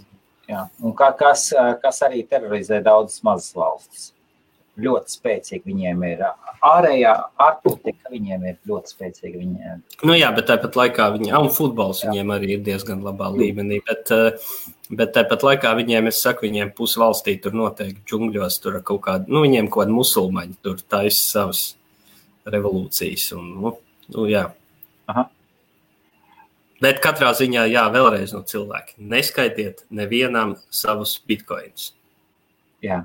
Jā. 0.48 0.62
Un 0.80 0.96
kā, 0.96 1.12
kas, 1.20 1.50
kas 1.82 2.00
arī 2.08 2.22
terorizē 2.24 2.80
daudzas 2.86 3.20
mazas 3.28 3.52
valstis 3.58 4.14
ļoti 4.82 5.14
spēcīgi 5.18 5.68
viņiem 5.68 6.04
ir 6.08 6.24
ārējā 6.66 7.14
ārpolitika, 7.42 8.12
viņiem 8.14 8.46
ir 8.50 8.58
ļoti 8.70 8.94
spēcīga. 8.94 9.40
Viņiem. 9.42 9.82
Nu 10.08 10.18
jā, 10.18 10.30
bet 10.36 10.50
tāpat 10.52 10.78
laikā 10.80 11.08
viņi, 11.16 11.32
un 11.38 11.50
futbols 11.54 12.04
jā. 12.04 12.12
viņiem 12.12 12.34
arī 12.36 12.52
ir 12.56 12.62
diezgan 12.66 13.02
labā 13.06 13.30
līmenī, 13.34 13.80
bet, 13.88 14.12
bet 14.90 15.16
tāpat 15.18 15.46
laikā 15.48 15.74
viņiem, 15.80 16.12
es 16.12 16.22
saku, 16.24 16.48
viņiem 16.48 16.74
pusvalstī 16.78 17.38
tur 17.44 17.58
noteikti 17.58 18.06
džungļos, 18.10 18.60
tur 18.64 18.80
kaut 18.86 19.04
kādi, 19.08 19.34
nu 19.34 19.44
viņiem 19.46 19.72
kaut 19.72 19.86
kādi 19.86 19.98
musulmaņi 19.98 20.60
tur 20.66 20.80
taisa 20.90 21.24
savas 21.24 21.66
revolūcijas 22.48 23.32
un, 23.38 23.52
nu, 23.58 23.74
nu 24.16 24.30
jā. 24.30 24.48
Aha. 25.12 25.28
Bet 26.84 27.02
katrā 27.02 27.32
ziņā, 27.34 27.66
jā, 27.74 27.88
vēlreiz 27.94 28.36
no 28.36 28.44
cilvēki, 28.46 29.00
neskaitiet 29.02 29.88
nevienam 29.90 30.58
savus 30.70 31.18
bitkoinus. 31.26 31.92
Jā. 32.86 33.02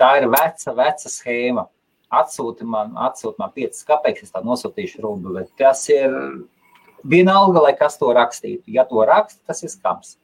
Tā 0.00 0.10
ir 0.20 0.28
veca, 0.32 0.74
veca 0.76 1.12
schēma. 1.12 1.68
Atsūti 2.14 2.66
man, 2.68 2.92
atsūti 3.06 3.40
man 3.42 3.50
5 3.54 3.80
kapeikas, 3.88 4.28
es 4.28 4.34
tā 4.34 4.42
nosūtīšu 4.44 5.02
rubli. 5.02 5.40
Bet 5.40 5.54
tas 5.58 5.82
ir 5.90 6.12
vienalga, 7.02 7.62
lai 7.64 7.74
kas 7.78 7.98
to 7.98 8.12
rakstītu. 8.14 8.62
Ja 8.70 8.86
to 8.88 9.02
raksta, 9.06 9.40
tas 9.48 9.64
ir 9.64 9.72
skams. 9.72 10.16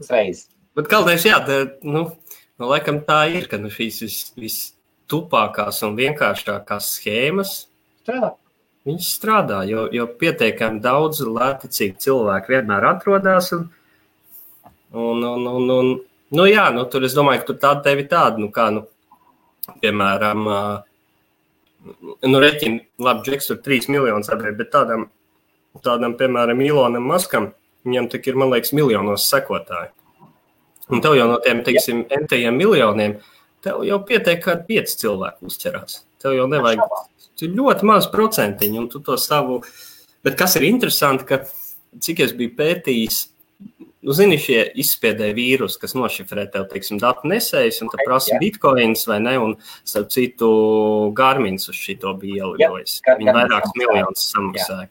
Uzreiz. 0.00 0.46
Bet 0.78 0.88
galvenais, 0.90 1.26
jā, 1.26 1.40
tā, 1.44 1.58
nu, 1.82 2.06
nu, 2.60 2.68
laikam 2.70 3.02
tā 3.06 3.24
ir, 3.34 3.48
ka 3.50 3.58
nu, 3.60 3.70
šīs 3.72 4.02
vis, 4.04 4.18
vistupākās 4.38 5.82
un 5.86 5.96
vienkāršākās 5.98 6.92
schēmas 6.98 7.54
strādā. 8.02 8.34
Viņas 8.88 9.08
strādā, 9.18 9.62
jo, 9.68 9.88
jo 9.92 10.06
pietiekami 10.20 10.80
daudz 10.80 11.20
lētcīgi 11.26 11.98
cilvēki 12.00 12.54
vienmēr 12.54 12.86
atrodas. 12.88 13.50
Un, 13.52 13.66
un, 14.92 15.24
un, 15.24 15.48
un, 15.50 15.72
un, 15.74 15.90
nu, 16.32 16.46
jā, 16.48 16.68
nu, 16.72 16.86
tur 16.88 17.04
es 17.04 17.16
domāju, 17.16 17.42
ka 17.42 17.50
tur 17.50 17.58
tāda 17.64 17.84
tevi 17.88 18.06
tāda, 18.08 18.40
nu, 18.40 18.48
kā, 18.54 18.70
nu, 18.72 18.86
piemēram, 19.82 20.48
nu, 22.26 22.40
reķina, 22.42 22.82
labi, 23.04 23.24
Džeks 23.26 23.50
tur 23.50 23.60
3 23.64 23.90
miljonus 23.92 24.30
atdeva, 24.32 24.56
bet 24.58 24.72
tādam, 24.74 25.06
tādam, 25.84 26.16
piemēram, 26.18 26.62
Ilonam 26.64 27.08
Maskam, 27.10 27.52
viņam 27.86 28.10
tik 28.12 28.30
ir, 28.30 28.38
man 28.40 28.52
liekas, 28.52 28.74
miljonos 28.76 29.28
sekotāji. 29.30 29.92
Un 30.88 31.04
tev 31.04 31.18
jau 31.18 31.28
no 31.28 31.36
tiem, 31.44 31.60
teiksim, 31.66 32.06
entajiem 32.16 32.56
miljoniem, 32.56 33.18
tev 33.64 33.82
jau 33.84 34.00
pietiek, 34.08 34.40
ka 34.44 34.56
pieci 34.68 34.96
cilvēki 35.02 35.48
uzķerās. 35.50 36.02
Tev 36.22 36.34
jau 36.34 36.46
nevajag, 36.50 36.84
ļoti 37.44 37.88
maz 37.88 38.08
procentiņu, 38.10 38.80
un 38.82 38.88
tu 38.92 39.02
to 39.04 39.18
savu, 39.20 39.60
bet 40.26 40.38
kas 40.40 40.56
ir 40.58 40.66
interesanti, 40.66 41.28
ka 41.28 41.42
cik 42.02 42.24
es 42.24 42.32
biju 42.36 42.54
pētījis, 42.58 43.20
Nu, 44.08 44.14
zini, 44.16 44.38
šie 44.40 44.62
izspiedēji 44.80 45.34
vīrusi, 45.36 45.76
kas 45.82 45.92
nošifrē 45.92 46.46
tev, 46.48 46.62
teiksim, 46.70 46.96
datu 47.02 47.28
nesējus, 47.28 47.82
un 47.84 47.90
tu 47.92 47.98
prasa 48.00 48.30
jā. 48.30 48.38
bitkoins 48.40 49.02
vai 49.04 49.18
ne, 49.20 49.34
un, 49.36 49.50
starp 49.84 50.08
citu, 50.14 50.48
Garmins 51.18 51.68
uz 51.68 51.76
šito 51.76 52.14
bija 52.16 52.46
ielidojis. 52.46 53.02
Viņi 53.04 53.34
vairākus 53.36 53.76
miljonus 53.76 54.24
samaksāja. 54.32 54.88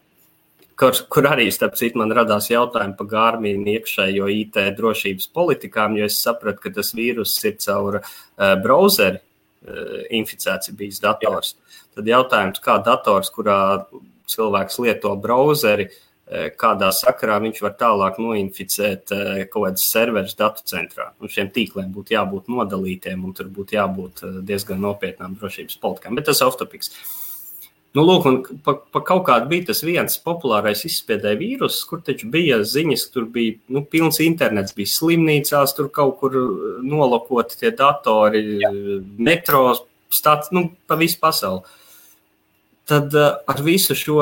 Kur, 0.77 0.93
kur 1.09 1.29
arī, 1.31 1.47
starp 1.49 1.79
citu, 1.81 1.97
man 1.97 2.13
radās 2.13 2.51
jautājumi 2.51 2.93
par 2.99 3.09
Gārmīnu 3.15 3.73
iekšējo 3.73 4.29
IT 4.35 4.61
drošības 4.77 5.31
politikām, 5.33 5.97
jo 5.97 6.05
es 6.05 6.21
sapratu, 6.21 6.67
ka 6.67 6.75
tas 6.77 6.93
vīrus 6.93 7.33
ir 7.49 7.57
caur 7.65 8.03
uh, 8.03 8.51
browseri 8.61 9.17
uh, 9.17 10.03
inficēts 10.13 10.77
bijis 10.77 11.01
dators. 11.01 11.55
Jā. 11.57 11.87
Tad 11.97 12.13
jautājums, 12.13 12.61
kā 12.61 12.77
dators, 12.85 13.33
kurā 13.33 13.57
cilvēks 14.29 14.77
lieto 14.85 15.17
browseri, 15.17 15.89
uh, 15.89 16.03
Eh, 16.05 16.05
kādā 16.59 16.89
sakarā 16.91 17.37
viņš 17.39 17.61
var 17.63 17.75
tālāk 17.79 18.17
noinficēt 18.19 19.13
eh, 19.15 19.45
kaut 19.47 19.69
kādas 19.69 19.85
serverus 19.87 20.35
datu 20.35 20.65
centrā. 20.67 21.13
Un 21.23 21.31
šiem 21.31 21.53
tīkliem 21.55 21.93
būtu 21.95 22.17
jābūt 22.17 22.49
nodalītiem, 22.51 23.23
un 23.23 23.35
tur 23.37 23.47
būtu 23.53 23.77
jābūt 23.77 24.25
eh, 24.25 24.41
diezgan 24.49 24.81
nopietnām 24.83 25.37
drošības 25.39 25.79
politikām. 25.79 26.19
Bet 26.19 26.27
tas 26.27 26.41
ir 26.41 26.49
off-topics. 26.49 26.91
Nu, 27.95 28.03
lūk, 28.03 28.27
un 28.27 28.59
pa, 28.65 28.75
pa 28.75 29.01
kaut 29.07 29.23
kādu 29.29 29.47
bija 29.49 29.69
tas 29.69 29.79
viens 29.87 30.19
populārais 30.21 30.83
izspiedēja 30.85 31.39
vīrus, 31.39 31.79
kur 31.87 32.03
taču 32.05 32.27
bija 32.29 32.59
ziņas, 32.59 33.07
tur 33.13 33.29
bija 33.31 33.55
nu, 33.73 33.85
pilns 33.87 34.19
internets, 34.21 34.75
bija 34.77 34.91
slimnīcās, 34.91 35.73
tur 35.79 35.87
kaut 35.95 36.19
kur 36.19 36.35
nolokoti 36.83 37.57
tie 37.63 37.71
datori, 37.71 38.43
Jā. 38.61 38.73
metro 39.17 39.63
stāsts, 40.13 40.51
nu, 40.53 40.67
pa 40.85 40.99
visu 40.99 41.17
pasauli. 41.23 41.63
Tad 42.87 43.15
ar 43.15 43.63
visu 43.65 43.95
šo 43.97 44.19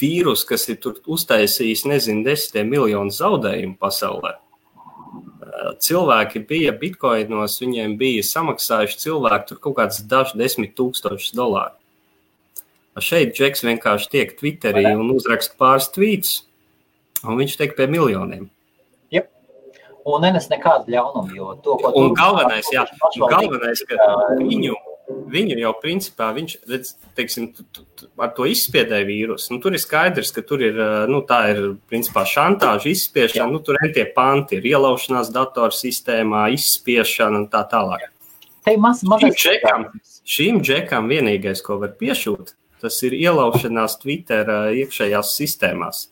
vīrus, 0.00 0.44
kas 0.48 0.68
ir 0.72 0.80
uztaisījis, 1.06 1.84
nezinu, 1.88 2.24
desmitiem 2.26 2.70
miljonu 2.72 3.12
zaudējumu 3.14 3.76
pasaulē. 3.80 4.36
Cilvēki 5.82 6.42
bija 6.48 6.72
bitkoinos, 6.74 7.58
viņiem 7.62 7.96
bija 8.00 8.24
samaksājuši 8.26 8.98
cilvēki 9.04 9.50
tur 9.50 9.60
kaut 9.62 9.76
kāds 9.78 10.00
dažs 10.08 10.34
desmit 10.38 10.74
tūkstošus 10.78 11.34
dolāru. 11.36 11.76
Šeit 13.00 13.36
Džeks 13.36 13.64
vienkārši 13.64 14.10
tiek 14.12 14.34
Twitterī 14.36 14.84
un 14.92 15.12
uzraksta 15.14 15.56
pāris 15.60 15.88
tvītus, 15.94 16.32
un 17.24 17.38
viņš 17.40 17.56
tiek 17.60 17.76
pie 17.78 17.86
miljoniem. 17.88 18.50
Un 20.02 20.24
nenes 20.24 20.48
nekādu 20.50 20.90
ļaunumu, 20.90 21.52
to, 21.62 21.76
un 21.94 22.10
galvenais, 22.18 22.66
jā, 22.74 22.82
galvenais, 23.30 23.84
ka 23.86 24.08
viņu 24.40 24.74
viņu 25.32 25.56
jau 25.60 25.72
principā, 25.80 26.30
viņš, 26.36 26.54
teiksim, 27.16 27.48
tu, 27.56 27.64
tu, 27.74 27.84
tu, 27.98 28.08
ar 28.22 28.32
to 28.36 28.46
izspiedēja 28.48 29.06
vīrusu. 29.08 29.52
Nu, 29.54 29.60
tur 29.64 29.76
ir 29.76 29.82
skaidrs, 29.82 30.32
ka 30.34 30.44
tur 30.46 30.64
ir, 30.64 30.78
nu, 31.10 31.22
tā 31.28 31.40
ir, 31.52 31.60
principā, 31.90 32.24
šantāža, 32.28 32.90
izspiešana, 32.92 33.46
Jā. 33.46 33.50
nu, 33.52 33.60
tur 33.64 33.78
ir 33.80 33.94
tie 33.96 34.06
panti, 34.16 34.58
ir 34.58 34.70
ielaušanās 34.74 35.32
datorsistēmā, 35.34 36.46
izspiešana 36.56 37.42
un 37.42 37.46
tā 37.52 37.64
tālāk. 37.70 38.08
Te 38.62 38.76
maz, 38.78 39.02
šīm, 39.02 39.34
džekam, 39.34 39.86
šīm 40.36 40.60
džekam 40.62 41.08
vienīgais, 41.10 41.64
ko 41.66 41.80
var 41.82 41.96
piešūt, 41.98 42.54
tas 42.82 42.98
ir 43.06 43.16
ielaušanās 43.18 43.98
Twitter 44.02 44.50
iekšējās 44.82 45.36
sistēmās. 45.38 46.06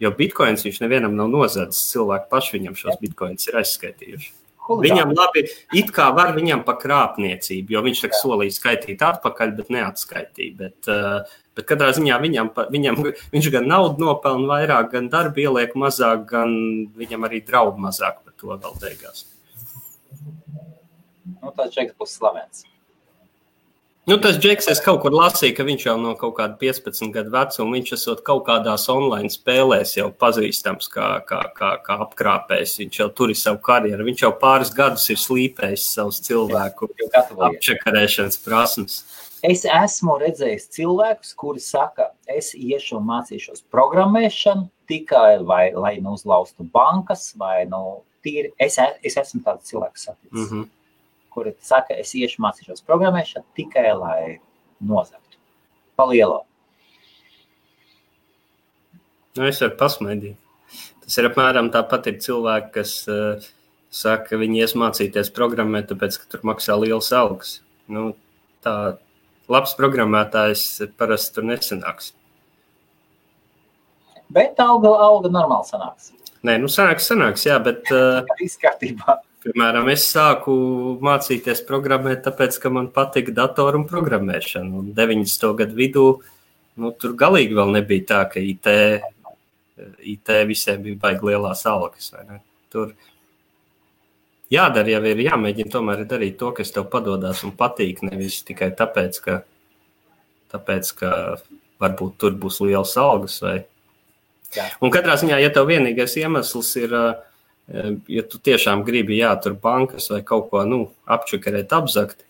Jo 0.00 0.12
bitkoins 0.16 0.62
viņš 0.64 0.78
nevienam 0.80 1.12
nav 1.18 1.28
nozadzis. 1.28 1.90
Cilvēki 1.92 2.30
paši 2.32 2.54
viņam 2.56 2.76
šos 2.78 3.00
bitkoinus 3.02 3.50
ir 3.50 3.58
aizskaitījuši. 3.60 4.30
Viņam 4.70 5.12
labi, 5.16 5.44
it 5.74 5.90
kā 5.94 6.10
var 6.14 6.32
viņam 6.36 6.62
pa 6.66 6.76
krāpniecību, 6.78 7.74
jo 7.74 7.82
viņš 7.86 8.02
tā 8.04 8.10
solīja 8.14 8.54
skaitīt 8.54 9.02
atpakaļ, 9.02 9.54
bet 9.58 9.72
neatskaitīja. 9.74 10.54
Bet, 10.60 10.78
uh, 10.92 11.40
bet 11.58 11.66
katrā 11.66 11.90
ziņā 11.96 12.20
viņam, 12.22 12.52
viņam, 12.70 13.00
viņš 13.34 13.50
gan 13.56 13.68
naudu 13.70 14.04
nopelna 14.04 14.46
vairāk, 14.52 14.92
gan 14.94 15.10
darbu 15.12 15.42
ieliek 15.46 15.74
mazāk, 15.74 16.26
gan 16.30 16.54
viņam 17.00 17.26
arī 17.28 17.42
draugu 17.46 17.82
mazāk 17.82 18.22
par 18.22 18.36
to 18.38 18.54
vēl 18.54 18.78
beigās. 18.82 19.26
Nu, 21.40 21.50
tas 21.56 21.72
čeks 21.74 21.96
būs 21.98 22.18
slavens. 22.20 22.66
Nu, 24.10 24.16
tas 24.18 24.38
Džeks, 24.42 24.66
es 24.72 24.80
kaut 24.82 25.04
kur 25.04 25.14
lasīju, 25.14 25.54
ka 25.54 25.62
viņš 25.62 25.84
jau 25.84 25.92
no 26.02 26.16
kaut 26.18 26.32
kāda 26.40 26.56
15 26.58 27.12
gadu 27.14 27.30
vecuma, 27.30 27.76
viņš 27.76 27.92
esot 27.94 28.22
kaut 28.26 28.40
kādās 28.48 28.88
online 28.90 29.28
spēlēs 29.30 29.92
jau 29.94 30.08
pazīstams 30.10 30.90
kā, 30.90 31.10
kā, 31.28 31.38
kā, 31.54 31.68
kā 31.84 31.98
apkrāpējs. 32.08 32.72
Viņš 32.80 32.98
jau 32.98 33.06
tur 33.14 33.30
ir 33.30 33.38
savu 33.38 33.60
karjeru. 33.68 34.08
Viņš 34.08 34.24
jau 34.24 34.32
pāris 34.40 34.72
gadus 34.74 35.04
ir 35.14 35.20
slīpējis 35.22 35.84
savus 35.92 36.18
cilvēku 36.26 36.88
apčakarēšanas 37.50 38.40
prasmes. 38.42 38.98
Es 39.46 39.62
esmu 39.62 40.18
redzējis 40.24 40.66
cilvēkus, 40.74 41.30
kuri 41.38 41.62
saka, 41.62 42.08
es 42.26 42.50
iešu 42.58 42.98
un 42.98 43.06
mācīšos 43.12 43.62
programmēšanu 43.70 44.66
tikai, 44.90 45.38
vai, 45.46 45.62
lai 45.70 45.94
nu 46.02 46.16
uzlaustu 46.18 46.66
bankas, 46.74 47.28
vai 47.38 47.62
nu 47.70 48.00
tīri. 48.26 48.50
Es, 48.58 48.82
es 49.06 49.22
esmu 49.22 49.44
tāds 49.46 49.70
cilvēks 49.70 50.10
saticis. 50.10 50.34
Mm 50.34 50.50
-hmm 50.50 50.68
kuri 51.32 51.54
saka, 51.64 51.96
es 52.00 52.12
iešu 52.18 52.42
mācīšos 52.44 52.84
programmēšanu 52.86 53.46
tikai, 53.58 53.88
lai 53.96 54.20
nozagtu. 54.80 55.38
Palielo. 55.98 56.44
Nu, 59.36 59.46
es 59.46 59.60
varu 59.62 59.76
pasmaidīt. 59.78 60.38
Tas 61.04 61.18
ir 61.20 61.28
apmēram 61.30 61.70
tāpat 61.74 62.08
ir 62.10 62.18
cilvēki, 62.22 62.72
kas 62.74 62.94
uh, 63.10 63.50
saka, 63.90 64.32
ka 64.32 64.40
viņi 64.40 64.64
ies 64.64 64.76
mācīties 64.78 65.32
programmēt, 65.34 65.88
tāpēc, 65.90 66.18
ka 66.20 66.30
tur 66.34 66.44
maksā 66.50 66.76
liels 66.78 67.10
algas. 67.16 67.58
Nu, 67.90 68.12
tā 68.64 68.74
labs 69.50 69.74
programmētājs 69.78 70.64
parasti 70.98 71.38
tur 71.38 71.46
nesanāks. 71.50 72.12
Bet 74.30 74.60
alga, 74.62 74.92
alga 75.02 75.30
normāli 75.34 75.66
sanāks. 75.66 76.12
Nē, 76.46 76.54
nu 76.62 76.70
sanāks, 76.70 77.08
sanāks, 77.10 77.42
jā, 77.48 77.58
bet... 77.62 77.82
Uh, 77.92 78.22
Viss 78.38 78.60
kārtībā. 78.60 79.18
Piemēram, 79.40 79.86
es 79.88 80.02
sāku 80.12 80.52
mācīties 81.00 81.62
programmēt, 81.64 82.20
tāpēc, 82.26 82.58
ka 82.60 82.72
man 82.72 82.90
patika 82.92 83.32
datoru 83.32 83.80
un 83.80 83.86
programmēšana. 83.88 84.82
Un 84.82 84.90
90. 84.96 85.46
gadu 85.56 85.78
vidū 85.78 86.02
nu, 86.80 86.90
tur 87.00 87.14
galīgi 87.16 87.56
vēl 87.56 87.72
nebija 87.78 88.04
tā, 88.10 88.18
ka 88.34 88.42
IT, 88.44 88.68
IT 90.12 90.32
visiem 90.50 90.82
bija 90.84 90.98
baigi 91.06 91.30
lielās 91.30 91.64
algas. 91.70 92.10
Tur 92.72 92.92
jādara, 94.52 94.92
jau 94.92 95.00
ir 95.08 95.24
jāmēģina 95.24 95.72
tomēr 95.72 96.04
darīt 96.10 96.36
to, 96.42 96.52
kas 96.60 96.74
tev 96.76 96.90
padodas 96.92 97.40
un 97.48 97.56
patīk. 97.56 98.04
Nevis 98.04 98.42
tikai 98.44 98.74
tāpēc, 98.76 99.22
ka, 99.24 99.38
tāpēc, 100.52 100.92
ka 101.00 101.14
varbūt 101.80 102.20
tur 102.20 102.36
būs 102.44 102.60
liels 102.66 102.92
algas. 103.00 103.40
Vai... 103.40 103.56
Jā. 104.52 104.68
Un 104.84 104.92
katrā 104.92 105.16
ziņā, 105.16 105.40
ja 105.40 105.48
tev 105.54 105.72
vienīgais 105.72 106.20
iemesls 106.20 106.76
ir 106.82 106.92
uh, 106.92 107.10
ja 107.70 108.24
tu 108.26 108.40
tiešām 108.42 108.82
gribi, 108.86 109.20
jā, 109.20 109.30
tur 109.42 109.54
bankas 109.58 110.10
vai 110.10 110.20
kaut 110.26 110.50
ko 110.50 110.64
nu, 110.66 110.80
apčakarēt, 111.10 111.72
apzakt, 111.76 112.24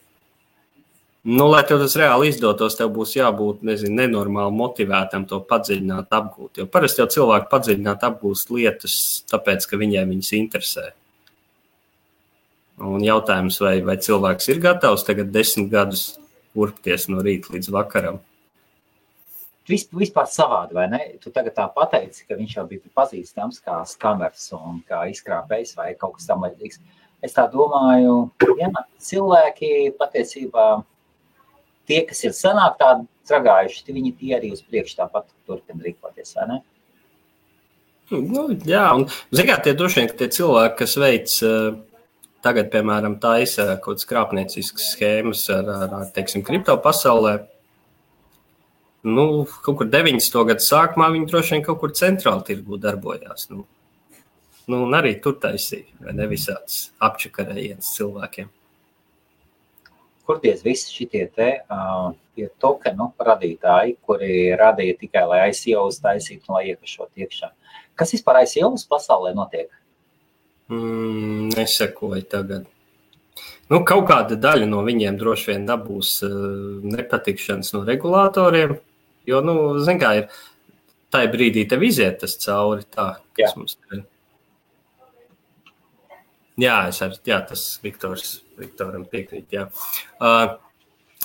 nu, 1.24 1.47
lai 1.53 1.62
tev 1.68 1.80
tas 1.82 1.97
reāli 2.01 2.30
izdotos, 2.32 2.76
tev 2.78 2.93
būs 2.95 3.16
jābūt 3.16 3.64
nezinu, 3.66 3.97
nenormāli 4.03 4.57
motivētam 4.57 5.26
to 5.30 5.41
padziļināt, 5.49 6.09
apgūt. 6.12 6.62
Jo 6.62 6.68
parasti 6.70 7.03
jau 7.03 7.09
cilvēki 7.16 7.51
padziļināt, 7.53 8.07
apgūst 8.11 8.53
lietas, 8.55 8.97
tāpēc, 9.32 9.68
ka 9.68 9.80
viņiem 9.80 10.14
viņas 10.14 10.32
interesē. 10.41 10.88
Un 12.80 13.05
jautājums, 13.05 13.61
vai, 13.61 13.78
vai 13.84 13.99
cilvēks 14.01 14.49
ir 14.49 14.62
gatavs 14.64 15.05
tagad 15.05 15.32
desmit 15.34 15.68
gadus 15.72 16.14
urpties 16.57 17.11
no 17.12 17.20
rīta 17.24 17.53
līdz 17.53 17.72
vakaram? 17.76 18.20
Vispār 19.70 20.28
savādi, 20.30 20.76
vai 20.76 20.86
ne? 20.92 21.00
Tu 21.22 21.32
tagad 21.34 21.56
tā 21.56 21.66
pateici, 21.74 22.24
ka 22.28 22.38
viņš 22.38 22.56
jau 22.56 22.66
bija 22.70 22.94
pazīstams 22.96 23.60
kā 23.64 23.80
skamers 23.88 24.48
un 24.56 24.80
kā 24.88 25.04
izkrāpējs 25.12 25.76
vai 25.78 25.92
kaut 26.00 26.18
kas 26.18 26.28
tam 26.30 26.44
līdzīgs. 26.46 26.80
Es 27.24 27.36
tā 27.36 27.44
domāju, 27.52 28.30
jā, 28.58 28.70
cilvēki 29.10 29.92
patiesībā 30.00 30.66
tie, 31.88 32.00
kas 32.08 32.24
ir 32.24 32.36
senāk 32.36 32.78
tādi 32.80 33.06
tragājuši, 33.28 33.92
viņi 33.92 34.16
tie 34.20 34.34
arī 34.38 34.52
uz 34.54 34.62
priekšu 34.64 34.96
tāpat 35.02 35.28
turpina 35.48 35.84
rīkoties, 35.84 36.34
vai 36.38 36.48
ne? 36.54 36.58
Nu, 38.10 38.48
jā, 38.66 38.88
un 38.96 39.04
zināt, 39.30 39.62
tie 39.66 39.76
droši 39.78 40.00
vien 40.00 40.10
tie 40.18 40.26
cilvēki, 40.34 40.78
kas 40.80 40.96
veic 40.98 41.34
uh, 41.46 41.76
tagad, 42.44 42.70
piemēram, 42.72 43.18
taisa 43.22 43.68
kaut 43.76 44.00
kādas 44.00 44.08
krāpnieciskas 44.10 44.90
schēmas 44.96 45.44
ar, 45.54 45.68
ar, 45.70 45.94
ar 46.00 46.10
teiksim, 46.16 46.42
kripto 46.46 46.74
pasaulē, 46.82 47.36
nu, 49.03 49.46
kaut 49.64 49.80
kur 49.80 49.88
90. 49.88 50.38
gada 50.48 50.64
sākumā 50.64 51.11
viņi 51.14 51.28
droši 51.30 51.57
vien 51.57 51.66
kaut 51.66 51.80
kur 51.82 51.92
centrāli 51.96 52.46
tirgu 52.51 52.78
darbojās. 52.80 53.48
Nu, 53.53 53.64
nu, 54.68 54.80
un 54.84 54.96
arī 54.96 55.16
tur 55.22 55.38
taisīja, 55.42 55.88
vai 56.05 56.16
ne 56.16 56.28
visādas 56.30 56.90
apčakarējienas 57.03 57.94
cilvēkiem. 57.96 58.51
Kur 60.28 60.38
tiesa 60.42 60.62
visi 60.62 60.92
šitie 60.94 61.24
te 61.34 61.48
uh, 61.64 62.12
tokenu 62.62 63.11
radītāji, 63.18 63.96
kuri 64.07 64.34
radīja 64.59 64.98
tikai, 65.01 65.24
lai 65.26 65.40
ICO 65.51 65.88
uztaisītu 65.90 66.48
un 66.48 66.59
lai 66.59 66.66
iekašot 66.70 67.24
iekšā. 67.24 67.51
Kas 67.98 68.14
vispār 68.14 68.44
ICO 68.44 68.74
pasaulē 68.90 69.32
notiek? 69.34 69.72
Mm, 70.70 71.51
nesekoju 71.57 72.28
tagad. 72.30 72.68
Nu, 73.70 73.80
kaut 73.86 74.07
kāda 74.11 74.36
daļa 74.38 74.68
no 74.70 74.84
viņiem 74.86 75.18
droši 75.18 75.53
vien 75.53 75.66
dabūs 75.66 76.12
uh, 76.26 76.30
nepatikšanas 76.84 77.72
no 77.74 77.82
regulātoriem, 77.86 78.76
Jo, 79.30 79.42
nu, 79.46 79.54
zin 79.86 80.00
kā 80.00 80.14
ir, 80.18 80.40
tai 81.14 81.26
brīdī 81.30 81.66
tev 81.70 81.84
iziet 81.86 82.20
tas 82.22 82.36
cauri 82.42 82.86
tā, 82.86 83.12
kas 83.38 83.46
jā. 83.46 83.52
mums 83.58 83.76
ir. 83.90 84.04
Jā, 86.60 86.76
es 86.90 86.98
ar, 87.04 87.14
jā, 87.24 87.38
tas 87.48 87.62
Viktors, 87.84 88.40
Viktoram 88.60 89.06
piekrīt, 89.08 89.46
jā. 89.54 89.68
Uh, 90.20 90.58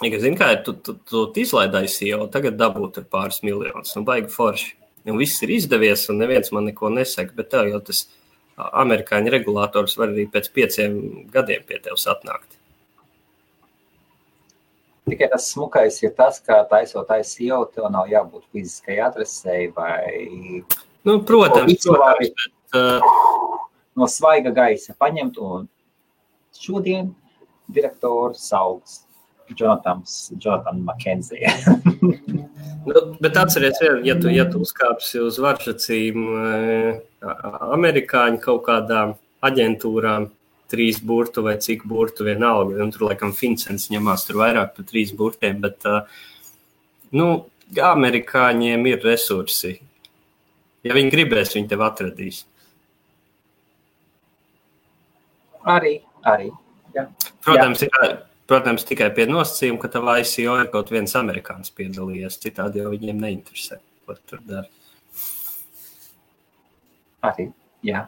ja, 0.05 0.19
zin 0.21 0.37
kā, 0.39 0.53
tu, 0.63 0.77
tu, 0.79 0.95
tu 1.03 1.25
izlaidāsi 1.41 2.11
jau 2.11 2.29
tagad 2.31 2.55
dabūt 2.59 3.01
ar 3.01 3.07
pāris 3.11 3.41
miljonus, 3.43 3.95
nu, 3.97 4.05
baigi 4.07 4.31
forši. 4.31 4.75
Un 5.05 5.19
viss 5.21 5.43
ir 5.45 5.51
izdevies, 5.53 6.07
un 6.09 6.17
neviens 6.17 6.49
man 6.55 6.65
neko 6.65 6.89
nesaka, 6.89 7.35
bet 7.37 7.51
tev 7.51 7.67
jau 7.69 7.81
tas 7.85 8.05
amerikāņu 8.55 9.33
regulators 9.33 9.97
var 9.99 10.13
arī 10.13 10.25
pēc 10.31 10.47
pieciem 10.55 10.95
gadiem 11.33 11.65
pie 11.67 11.81
tevis 11.83 12.07
atnākt. 12.09 12.55
Tikai 15.05 15.29
tas 15.29 15.51
smukais 15.51 15.99
ir 16.01 16.15
tas, 16.17 16.39
ka 16.41 16.63
taisot 16.69 17.11
ICO, 17.13 17.61
tev 17.73 17.91
nav 17.93 18.09
jābūt 18.09 18.47
fiziskai 18.49 18.97
adresei 19.05 19.67
vai. 19.75 20.63
Nu, 21.05 21.19
protams, 21.21 21.85
protams 21.85 22.31
bet, 22.33 22.55
uh... 22.73 23.59
no 23.93 24.09
svaiga 24.09 24.53
gaisa 24.55 24.95
paņemt. 24.97 25.37
Un 25.37 25.67
šodien 26.57 27.11
direktors 27.69 28.47
sauc 28.49 29.01
Jonatans, 29.53 30.33
Jonathan 30.41 30.81
McKenzie. 30.81 31.53
nu, 32.89 33.03
bet 33.21 33.37
atcerieties, 33.37 34.01
ja 34.03 34.15
tu, 34.17 34.31
ja 34.33 34.47
tu 34.49 34.63
uzkāpsi 34.65 35.21
uz 35.21 35.37
varžacīm 35.41 36.25
amerikāņu 37.77 38.41
kaut 38.41 38.65
kādām 38.65 39.13
aģentūrām, 39.45 40.31
trīs 40.71 41.01
burtu 41.03 41.43
vai 41.45 41.57
cik 41.61 41.85
burtu 41.89 42.25
vienalga. 42.27 42.79
Un 42.83 42.93
tur, 42.93 43.07
laikam, 43.09 43.33
Fincents 43.35 43.89
ņemās 43.93 44.25
tur 44.27 44.41
vairāk 44.41 44.73
par 44.77 44.87
trīs 44.89 45.13
burtiem, 45.15 45.59
bet, 45.63 45.85
uh, 45.89 46.07
nu, 47.15 47.29
amerikāņiem 47.81 48.85
ir 48.91 49.05
resursi. 49.05 49.77
Ja 50.85 50.93
viņi 50.93 51.13
gribēs, 51.13 51.55
viņi 51.55 51.69
tev 51.71 51.81
atradīs. 51.85 52.43
Arī, 55.65 55.97
arī. 56.29 56.51
Jā. 56.93 57.07
Protams, 57.43 57.81
Jā. 57.81 57.89
Ir, 58.05 58.17
protams, 58.49 58.85
tikai 58.85 59.09
pie 59.15 59.25
nosacījuma, 59.29 59.79
ka 59.81 59.89
tavā 59.97 60.19
ICO 60.21 60.59
ir 60.61 60.69
kaut 60.73 60.91
viens 60.93 61.15
amerikānis 61.17 61.73
piedalījies. 61.75 62.37
Citādi 62.43 62.83
jau 62.83 62.93
viņiem 62.93 63.23
neinteresē, 63.23 63.79
ko 64.05 64.17
tur 64.29 64.43
dara. 64.45 64.69
Arī, 67.25 67.49
jā. 67.85 68.05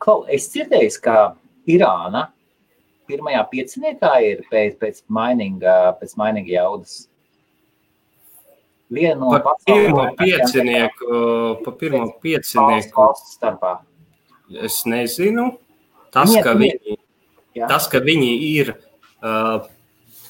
Klau, 0.00 0.24
es 0.32 0.48
dzirdēju, 0.52 0.92
ka 1.04 1.16
Irāna 1.68 2.30
pirmajā 3.10 3.42
pieciniekā 3.50 4.12
ir 4.24 4.44
pēc, 4.50 4.76
pēc 4.80 5.02
mainīga, 5.12 5.76
pēc 6.00 6.14
mainīga 6.20 6.54
jaudas. 6.54 6.94
Viena 8.90 9.20
no 9.20 9.30
pa 9.38 9.54
pirmo 9.66 10.08
piecinieku, 10.18 11.18
pa 11.64 11.74
pirmo 11.78 12.08
piecinieku 12.22 13.10
starpā. 13.20 13.76
Es 14.50 14.80
nezinu. 14.88 15.52
Tas, 16.10 16.32
ka 16.42 16.56
viņi, 16.58 16.96
tas, 17.70 17.86
ka 17.90 18.00
viņi 18.02 18.30
ir, 18.48 18.72
uh, 19.22 19.68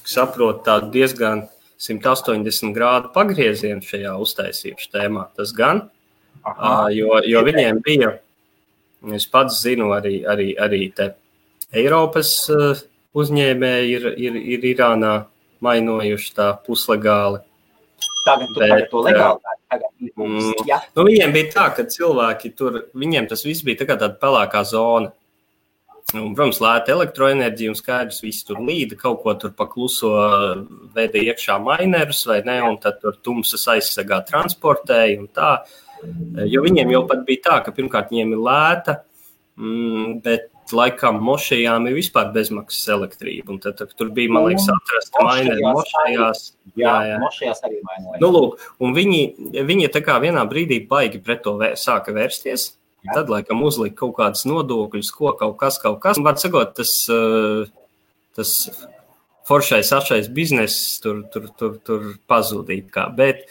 saprot, 0.05 0.61
tādu 0.67 0.91
diezgan 0.93 1.47
180 1.81 2.75
grādu 2.75 3.09
pagriezienu 3.15 3.81
šajā 3.81 4.13
uztaisījuši 4.21 4.91
tēmā, 4.93 5.25
tas 5.37 5.55
gan. 5.57 5.87
Aha. 6.45 6.91
Jo, 6.93 7.17
jo 7.25 7.41
viņiem 7.47 7.81
bija, 7.85 8.13
es 9.17 9.27
pats 9.29 9.61
zinu, 9.63 9.91
arī, 9.95 10.21
arī, 10.29 10.51
arī 10.61 10.85
te 10.95 11.13
Eiropas 11.71 12.33
uzņēmēji 13.17 13.95
ir, 13.95 14.09
ir, 14.19 14.41
ir 14.55 14.67
Irānā 14.73 15.13
mainojuši 15.63 16.35
tā 16.35 16.51
puslegāli. 16.65 17.41
Tagad, 18.25 18.51
tu, 18.53 18.61
Bet, 18.61 18.85
to 18.91 19.01
legāli. 19.05 19.55
Tagad, 19.71 19.89
mm, 20.17 20.67
ja. 20.69 20.81
nu, 20.97 21.05
viņiem 21.07 21.33
bija 21.33 21.49
tā, 21.55 21.65
ka 21.77 21.85
cilvēki 21.89 22.53
tur, 22.57 22.83
viņiem 22.97 23.29
tas 23.29 23.45
viss 23.45 23.65
bija 23.65 23.81
tā 23.81 23.89
kā 23.89 23.97
tāda 23.97 24.17
pelēkā 24.21 24.63
zona. 24.67 25.13
Un, 26.11 26.33
protams, 26.35 26.59
lēta 26.59 26.91
elektroenerģija 26.91 27.71
un 27.71 27.77
skaidrs, 27.77 28.19
viss 28.25 28.43
tur 28.43 28.59
līda, 28.67 28.97
kaut 28.99 29.21
ko 29.23 29.35
tur 29.39 29.53
pakluso 29.55 30.09
veda 30.95 31.21
iekšā 31.21 31.55
minerus 31.63 32.25
vai 32.27 32.41
ne, 32.47 32.57
un 32.67 32.75
tad 32.83 32.99
tur 33.03 33.15
tumsas 33.23 33.63
aizsegā 33.71 34.19
transportēja 34.27 35.21
un 35.21 35.29
tā. 35.31 35.53
Jo 36.49 36.63
viņiem 36.65 36.93
jau 36.95 37.03
pat 37.09 37.25
bija 37.27 37.45
tā, 37.47 37.59
ka 37.65 37.73
pirmkārt 37.75 38.13
viņiem 38.13 38.35
ir 38.35 38.41
lēta, 38.47 38.97
mm, 39.59 40.19
bet 40.25 40.49
laikam 40.75 41.19
mošajām 41.25 41.87
ir 41.89 41.97
vispār 41.97 42.31
bezmaksas 42.35 42.89
elektrība. 42.95 43.57
Tad, 43.63 43.77
tad 43.79 43.95
tur 43.97 44.11
bija, 44.15 44.31
man 44.33 44.47
liekas, 44.49 44.67
atrast 44.71 45.17
maineri 45.19 45.63
mošajās. 45.65 46.43
Jā, 46.75 46.83
jā, 46.83 46.93
jā. 47.11 47.17
mošajās 47.23 47.65
arī 47.67 47.81
mainoja. 47.87 48.21
Nu, 48.23 48.29
lūk, 48.35 48.61
un 48.83 48.95
viņi, 48.95 49.21
viņi 49.67 49.89
tā 49.93 50.03
kā 50.05 50.17
vienā 50.23 50.45
brīdī 50.49 50.81
baigi 50.87 51.21
pret 51.23 51.43
to 51.45 51.57
vēr, 51.59 51.75
sāka 51.79 52.15
vērsties. 52.15 52.71
Jā. 53.01 53.15
Tad, 53.17 53.31
laikam, 53.33 53.63
uzlika 53.65 54.03
kaut 54.03 54.13
kādas 54.19 54.45
nodokļus, 54.45 55.09
ko 55.17 55.33
kaut 55.37 55.57
kas, 55.61 55.79
kaut 55.81 55.97
kas. 56.03 56.21
Var 56.21 56.37
sakot, 56.37 56.75
tas, 56.77 56.93
eh, 57.09 57.71
tas 58.37 58.51
foršais, 59.49 59.89
ašais 59.97 60.29
bizness 60.29 60.99
tur, 61.01 61.23
tur, 61.33 61.49
tur, 61.57 61.79
tur 61.85 62.11
pazudīja. 62.29 63.07
Bet 63.17 63.47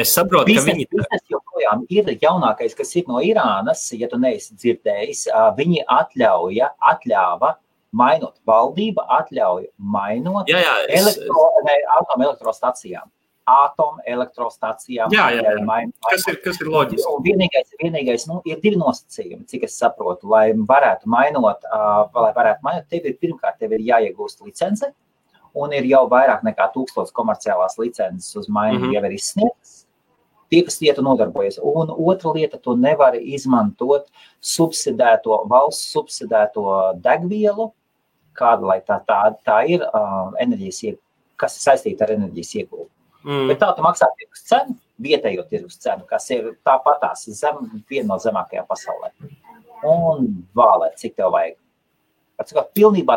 es 0.00 0.14
saprotu, 0.16 0.48
biznes, 0.48 0.64
ka 0.64 0.72
viņi. 0.72 0.88
Biznes 0.94 1.28
joprojām 1.56 1.86
ir 1.88 2.18
jaunākais, 2.20 2.74
kas 2.76 2.94
ir 2.96 3.06
no 3.08 3.20
Irānas, 3.20 3.92
ja 3.92 4.08
tu 4.08 4.18
neesi 4.18 4.54
dzirdējis. 4.54 5.26
Viņi 5.56 5.84
atļauja, 5.88 6.74
atļāva 6.80 7.56
mainot 7.96 8.36
valdība, 8.46 9.06
atļauja 9.08 9.68
mainot 9.78 10.48
jā, 10.48 10.58
jā, 10.60 10.74
es... 10.88 11.00
elektro, 11.00 11.50
ne, 11.64 11.76
atomelektrostacijām 12.00 13.10
atomelektrostacijām. 13.46 15.12
Jā, 15.14 15.28
jā, 15.30 15.42
jā. 15.54 15.60
Main, 15.62 15.92
kas, 16.02 16.24
ir, 16.26 16.40
kas 16.42 16.56
ir 16.58 16.66
loģiski? 16.66 17.06
Un 17.06 17.20
vienīgais, 17.22 17.68
vienīgais 17.78 18.24
nu, 18.26 18.40
ir 18.42 18.58
divi 18.58 18.74
nosacījumi, 18.80 19.46
cik 19.46 19.68
es 19.68 19.76
saprotu, 19.78 20.26
lai 20.32 20.48
varētu 20.50 21.06
mainot, 21.06 21.62
uh, 21.70 22.08
lai 22.10 22.32
varētu 22.34 22.66
mainot, 22.66 22.88
tev 22.90 23.06
ir 23.06 23.14
pirmkārt 23.22 23.60
tev 23.62 23.76
ir 23.78 23.84
jāiegūst 23.86 24.42
licence, 24.42 24.90
un 25.54 25.78
ir 25.78 25.86
jau 25.86 26.02
vairāk 26.10 26.42
nekā 26.42 26.66
tūkstots 26.74 27.14
komerciālās 27.14 27.78
licences 27.78 28.34
uz 28.34 28.50
maiņu 28.50 28.80
mm 28.80 28.88
-hmm. 28.88 28.98
jau 28.98 29.04
ir 29.06 29.14
izsniegtas. 29.20 29.75
Tie, 30.52 30.60
kas 30.66 30.78
lietu 30.82 31.02
nodarbojas. 31.02 31.58
Un 31.58 31.90
otra 31.90 32.32
lieta, 32.36 32.60
tu 32.62 32.76
nevari 32.78 33.22
izmantot 33.34 34.06
subsidēto, 34.40 35.40
valsts 35.50 35.90
subsidēto 35.94 36.66
degvielu, 37.02 37.72
kāda 38.36 38.68
lai 38.68 38.78
tā, 38.86 39.00
tā, 39.08 39.22
tā 39.46 39.62
ir, 39.72 39.82
uh, 39.86 40.30
enerģijas, 40.42 40.98
kas 41.40 41.58
ir 41.58 41.66
saistīta 41.66 42.06
ar 42.06 42.14
enerģijas 42.18 42.54
iegūšanu. 42.60 42.92
Mm. 43.26 43.48
Bet 43.50 43.58
tā 43.58 43.72
tu 43.74 43.82
maksā 43.82 44.06
tirgus 44.14 44.44
cenu, 44.46 44.76
vietējo 45.02 45.42
tirgus 45.50 45.80
cenu, 45.82 46.06
kas 46.06 46.28
ir 46.30 46.52
tāpatās 46.66 47.24
zem, 47.34 47.64
viena 47.90 48.12
no 48.12 48.18
zemākajām 48.22 48.68
pasaulē. 48.68 49.10
Un 49.86 50.28
vālē, 50.56 50.92
cik 51.00 51.16
tev 51.18 51.32
vajag. 51.34 51.56
Pats 52.36 52.52
kā 52.52 52.62
pilnībā 52.76 53.16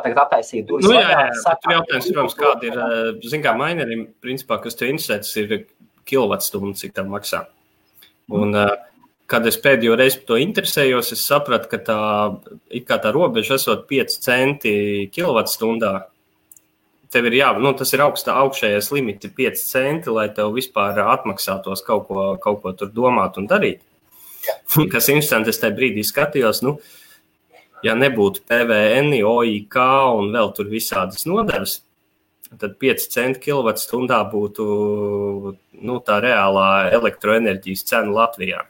durvis. 0.66 0.88
Nu, 0.88 0.96
jā, 0.96 1.04
jā, 1.04 1.24
jā. 1.28 1.56
Jautājums, 1.76 2.08
protams, 2.08 2.36
kāda 2.40 2.70
ir, 2.70 2.80
eh, 2.80 3.28
zin 3.28 3.44
kā, 3.44 3.54
mainerim, 3.60 4.08
principā, 4.24 4.58
kas 4.64 4.80
tev 4.80 4.94
interesē, 4.94 5.20
tas 5.20 5.36
ir 5.38 5.68
kilovatstundu, 6.10 6.76
cik 6.80 6.96
tev 6.98 7.10
maksā. 7.12 7.46
Un, 8.30 8.54
mm. 8.54 8.86
kad 9.30 9.48
es 9.50 9.58
pēdējo 9.62 9.98
reizi 9.98 10.22
par 10.22 10.28
to 10.32 10.40
interesējos, 10.44 11.14
es 11.16 11.26
sapratu, 11.26 11.70
ka 11.72 11.80
tā, 11.86 12.00
tā 12.90 13.14
robeža 13.16 13.58
esot 13.58 13.88
5 13.90 14.18
centi 14.26 14.74
kilovatstundā, 15.14 15.94
tev 17.14 17.30
ir 17.30 17.40
jā, 17.40 17.50
nu, 17.58 17.74
tas 17.78 17.92
ir 17.96 18.04
augstā, 18.06 18.38
augšējais 18.44 18.92
limits, 18.94 19.26
ir 19.26 19.36
5 19.38 19.66
centi, 19.72 20.14
lai 20.14 20.28
tev 20.36 20.54
vispār 20.58 21.02
atmaksātos 21.08 21.86
kaut 21.86 22.08
ko, 22.10 22.32
kaut 22.42 22.62
ko 22.64 22.74
tur 22.78 22.94
domāt 22.94 23.42
un 23.42 23.50
darīt. 23.50 23.82
Kas 24.94 25.10
interesanti, 25.10 25.54
es 25.54 25.62
tajā 25.62 25.76
brīdī 25.78 26.06
skatījos, 26.06 26.62
nu, 26.66 26.78
ja 27.86 27.96
nebūtu 27.98 28.46
PVN, 28.50 29.14
OIK 29.26 29.78
un 30.20 30.34
vēl 30.36 30.54
tur 30.56 30.70
visādas 30.72 31.26
nodevas, 31.30 31.80
tad 32.58 32.76
5 32.82 33.08
centi 33.14 33.44
kilovatstundā 33.46 34.24
būtu 34.32 34.66
nu, 35.86 36.02
tā 36.06 36.20
reālā 36.24 36.90
elektroenerģijas 36.98 37.86
cena 37.92 38.16
Latvijā. 38.22 38.66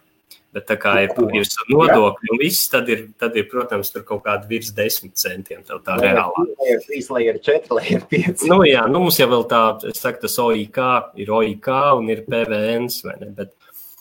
Bet 0.49 0.65
tā 0.65 0.79
kā 0.81 0.95
ir, 1.03 1.11
ir 1.37 1.45
nodokļi 1.69 2.31
un 2.33 2.39
viss, 2.41 2.65
tad 2.71 2.87
ir, 2.89 3.03
tad 3.21 3.35
ir, 3.37 3.45
protams, 3.51 3.91
tur 3.93 4.01
kaut 4.07 4.23
kāda 4.25 4.49
virs 4.49 4.71
desmit 4.73 5.13
centiem. 5.21 5.61
Tā, 5.61 5.77
tā 5.85 5.99
reālā. 6.01 6.45
Ir 6.65 6.81
3, 6.87 7.09
lai 7.13 7.21
ir 7.27 7.37
4, 7.45 7.69
lai 7.77 7.83
ir 7.93 8.07
5. 8.09 8.47
Nu, 8.49 8.63
jā, 8.65 8.87
nu 8.89 9.03
mums 9.03 9.19
jau 9.21 9.29
vēl 9.29 9.45
tā, 9.51 9.61
es 9.91 10.01
saku, 10.01 10.23
tas 10.25 10.39
OIK 10.41 10.79
ir 11.21 11.29
OIK 11.37 11.69
un 11.99 12.09
ir 12.09 12.23
PVN, 12.25 12.89
vai 13.05 13.15
ne? 13.21 13.29
Bet, 13.37 13.53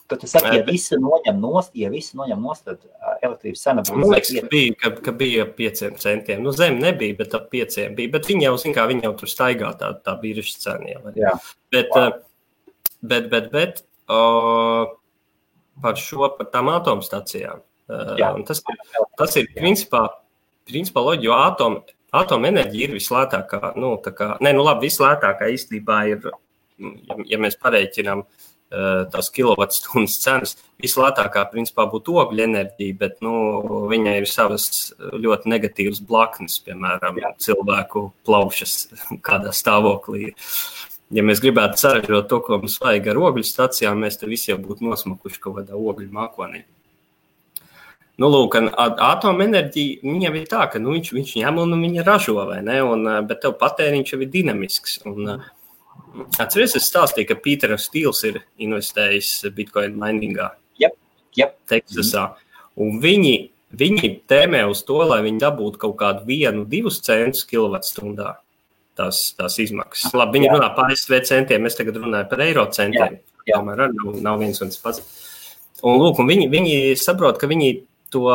Tad 0.08 0.22
tu 0.22 0.28
saki, 0.30 0.54
ja 0.56 0.64
visi 0.64 0.96
noņem 0.96 1.40
nost, 1.42 1.74
ja 1.76 1.90
visi 1.92 2.16
noņem 2.16 2.40
nost, 2.40 2.64
tad 2.64 2.80
elektrības 3.26 3.64
cena 3.66 3.82
būs. 3.84 3.92
Man 3.92 4.14
liekas, 4.14 4.30
ka 4.38 4.48
bija, 4.52 4.76
ka, 4.80 4.90
ka 5.04 5.12
bija 5.20 5.44
pieciem 5.58 5.98
centiem. 6.00 6.40
Nu, 6.44 6.54
zem 6.56 6.78
nebija, 6.80 7.16
bet 7.18 7.36
ap 7.36 7.50
pieciem 7.52 7.92
bija. 7.98 8.14
Bet 8.14 8.28
viņi 8.30 8.46
jau, 8.46 8.54
zin 8.62 8.76
kā, 8.76 8.86
viņi 8.88 9.04
jau 9.04 9.12
tur 9.20 9.32
staigā 9.32 9.74
tā, 9.76 9.90
tā 10.06 10.14
biržas 10.22 10.56
cena 10.62 10.94
jau. 10.94 11.12
Jā. 11.12 11.34
Bet, 11.74 11.92
wow. 11.92 12.16
bet, 13.12 13.28
bet, 13.34 13.50
bet, 13.52 13.84
uh, 14.08 14.88
par 15.84 16.00
šo, 16.00 16.32
par 16.38 16.48
tām 16.56 16.72
atomstacijām. 16.72 17.60
Jā. 18.20 18.32
Tas, 18.48 18.64
tas 19.16 19.38
ir 19.40 19.52
principā, 19.56 20.06
principā 20.68 21.04
loģiski, 21.04 21.28
jo 21.28 21.36
atom, 21.36 21.78
atomenerģija 22.16 22.88
ir 22.88 22.96
vislētākā. 22.96 23.74
Nu, 23.80 23.94
kā, 24.04 24.34
ne, 24.44 24.52
nu 24.56 24.64
labi, 24.64 24.88
vislētākā 24.88 25.48
īstenībā 25.54 26.02
ir, 26.14 26.30
ja, 26.80 27.22
ja 27.34 27.40
mēs 27.40 27.60
pareiķinām 27.60 28.24
tās 28.68 29.30
kilovatstundas 29.32 30.18
cenas, 30.20 30.56
vislētākā 30.82 31.46
principā 31.52 31.86
būtu 31.90 32.18
ogļu 32.22 32.44
enerģija, 32.44 32.98
bet 33.00 33.22
nu, 33.24 33.32
viņai 33.90 34.18
ir 34.20 34.28
savas 34.30 34.92
ļoti 34.98 35.54
negatīvas 35.54 36.02
blaknes, 36.04 36.60
piemēram, 36.66 37.22
Jā. 37.22 37.32
cilvēku 37.48 38.10
plaušas 38.28 38.76
kādā 39.24 39.54
stāvoklī. 39.56 40.34
Uh, 40.34 40.88
ja 41.14 41.24
mēs 41.24 41.42
gribētu 41.44 41.80
saražot 41.80 42.28
to, 42.30 42.40
ko 42.44 42.58
mums 42.62 42.78
vajag 42.82 43.12
ar 43.12 43.20
ogļu 43.28 43.44
stācijām, 43.46 44.02
mēs 44.04 44.20
te 44.20 44.28
visi 44.30 44.52
jau 44.52 44.58
būtu 44.60 44.86
nosmakuši 44.86 45.40
kaut 45.44 45.60
kādā 45.60 45.78
ogļu 45.78 46.10
mākonī. 46.14 46.64
Nu, 48.18 48.26
lūk, 48.32 48.56
atomenerģija 48.58 50.02
viņam 50.02 50.36
ir 50.40 50.48
tā, 50.50 50.64
ka 50.72 50.80
nu, 50.82 50.90
viņš, 50.96 51.12
viņš 51.14 51.36
ņem 51.38 51.60
un 51.62 51.76
viņa 51.84 52.04
ražo, 52.06 52.34
vai 52.48 52.58
ne? 52.66 52.80
Un, 52.82 53.06
bet 53.28 53.44
tev 53.44 53.54
patēriņš 53.60 54.10
jau 54.12 54.18
ir 54.24 54.32
dinamisks. 54.32 54.96
Un, 55.06 55.36
atceries, 56.38 56.76
es 56.78 56.88
stāstīju, 56.90 57.28
ka 57.30 57.38
Pīters 57.44 57.86
Stīls 57.88 58.24
ir 58.28 58.40
investējis 58.64 59.30
Bitcoin 59.54 59.96
miningā. 60.00 60.50
Yep, 60.82 60.98
yep. 61.38 61.54
Teksasā. 61.70 62.26
Un 62.78 62.98
viņi, 63.02 63.36
viņi 63.78 64.12
tēmē 64.30 64.64
uz 64.70 64.84
to, 64.86 65.00
lai 65.08 65.20
viņi 65.26 65.42
dabūtu 65.42 65.80
kaut 65.86 65.96
kādu 66.00 66.28
vienu, 66.28 66.66
divus 66.68 67.00
centus 67.04 67.46
kilovatstundā 67.48 68.36
tās, 68.98 69.22
tās 69.38 69.58
izmaksas. 69.62 70.12
Labi, 70.16 70.38
viņi 70.38 70.50
jā. 70.50 70.56
runā 70.56 70.68
par 70.76 70.92
ASV 70.92 71.20
centiem, 71.28 71.64
mēs 71.64 71.78
tagad 71.78 72.00
runājam 72.02 72.30
par 72.30 72.44
eiro 72.44 72.66
centiem. 72.74 73.20
Tomēr 73.48 73.86
arī 73.86 73.96
nav, 73.96 74.20
nav 74.26 74.42
viens 74.42 74.60
un 74.64 74.72
tas 74.72 74.82
pats. 74.82 75.02
Un, 75.78 75.96
lūk, 76.00 76.18
un 76.20 76.28
viņi, 76.28 76.48
viņi 76.52 76.76
saprot, 76.98 77.38
ka 77.40 77.48
viņi 77.50 77.70
to 78.12 78.26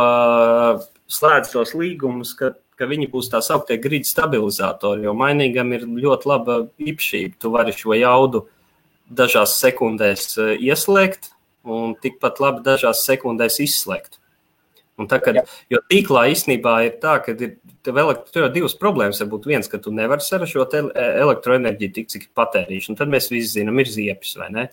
slēdz 1.12 1.52
tos 1.54 1.74
līgumus, 1.78 2.34
ka, 2.40 2.54
ka 2.84 2.90
viņi 2.92 3.08
būs 3.14 3.32
tā 3.32 3.40
sauktie 3.44 3.80
grīdu 3.80 4.10
stabilizatori, 4.10 5.06
jo 5.08 5.16
mainīgam 5.16 5.72
ir 5.76 5.88
ļoti 5.88 6.28
laba 6.28 6.58
īpašība. 6.84 7.40
Tu 7.40 7.52
vari 7.54 7.76
šo 7.76 7.96
jaudu 7.96 8.44
dažās 9.08 9.56
sekundēs 9.62 10.34
eh, 10.36 10.58
ieslēgt 10.68 11.32
un 11.64 11.96
tikpat 12.04 12.44
labi 12.44 12.66
dažās 12.66 13.06
sekundēs 13.08 13.62
izslēgt. 13.64 14.20
Un 15.00 15.08
tā, 15.10 15.18
kad, 15.24 15.40
jo 15.74 15.80
tīklā 15.90 16.28
īstenībā 16.30 16.74
ir 16.86 16.98
tā, 17.02 17.16
ka 17.24 17.34
ir, 17.34 17.56
tev 17.86 17.98
ir 17.98 18.52
divas 18.54 18.76
problēmas. 18.78 19.24
Varbūt 19.24 19.48
viens, 19.50 19.70
ka 19.72 19.80
tu 19.82 19.94
nevari 19.96 20.22
saražot 20.22 20.76
elektroenerģiju 20.78 21.96
tik, 21.96 22.12
cik 22.12 22.28
patērīšu, 22.38 22.92
un 22.92 23.00
tad 23.00 23.10
mēs 23.10 23.32
visi 23.32 23.56
zinām, 23.56 23.80
ir 23.82 23.90
ziepes 23.90 24.36
vai 24.38 24.52
ne. 24.54 24.68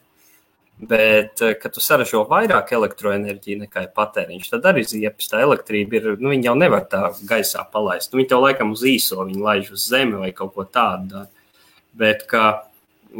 Bet, 0.80 1.42
eh, 1.42 1.54
kad 1.60 1.74
tu 1.76 1.82
saražo 1.84 2.22
vairāk 2.28 2.72
elektroenerģiju 2.72 3.66
nekā 3.66 3.82
ir 3.84 3.90
patēriņš, 3.96 4.48
tad 4.48 4.68
arī 4.70 4.84
ziepes 4.88 5.28
tā 5.28 5.42
elektrība 5.44 5.98
ir, 5.98 6.08
nu, 6.16 6.30
viņi 6.32 6.48
jau 6.48 6.56
nevar 6.56 6.86
tā 6.88 7.02
gaisā 7.28 7.66
palaist. 7.72 8.12
Nu, 8.12 8.20
viņi 8.20 8.30
tev 8.32 8.46
laikam 8.46 8.72
uz 8.72 8.86
īso, 8.88 9.20
viņi 9.28 9.44
laiž 9.44 9.70
uz 9.76 9.84
zemi 9.92 10.16
vai 10.22 10.32
kaut 10.32 10.54
ko 10.54 10.64
tādu. 10.64 11.26
Bet, 11.92 12.24
kā, 12.30 12.62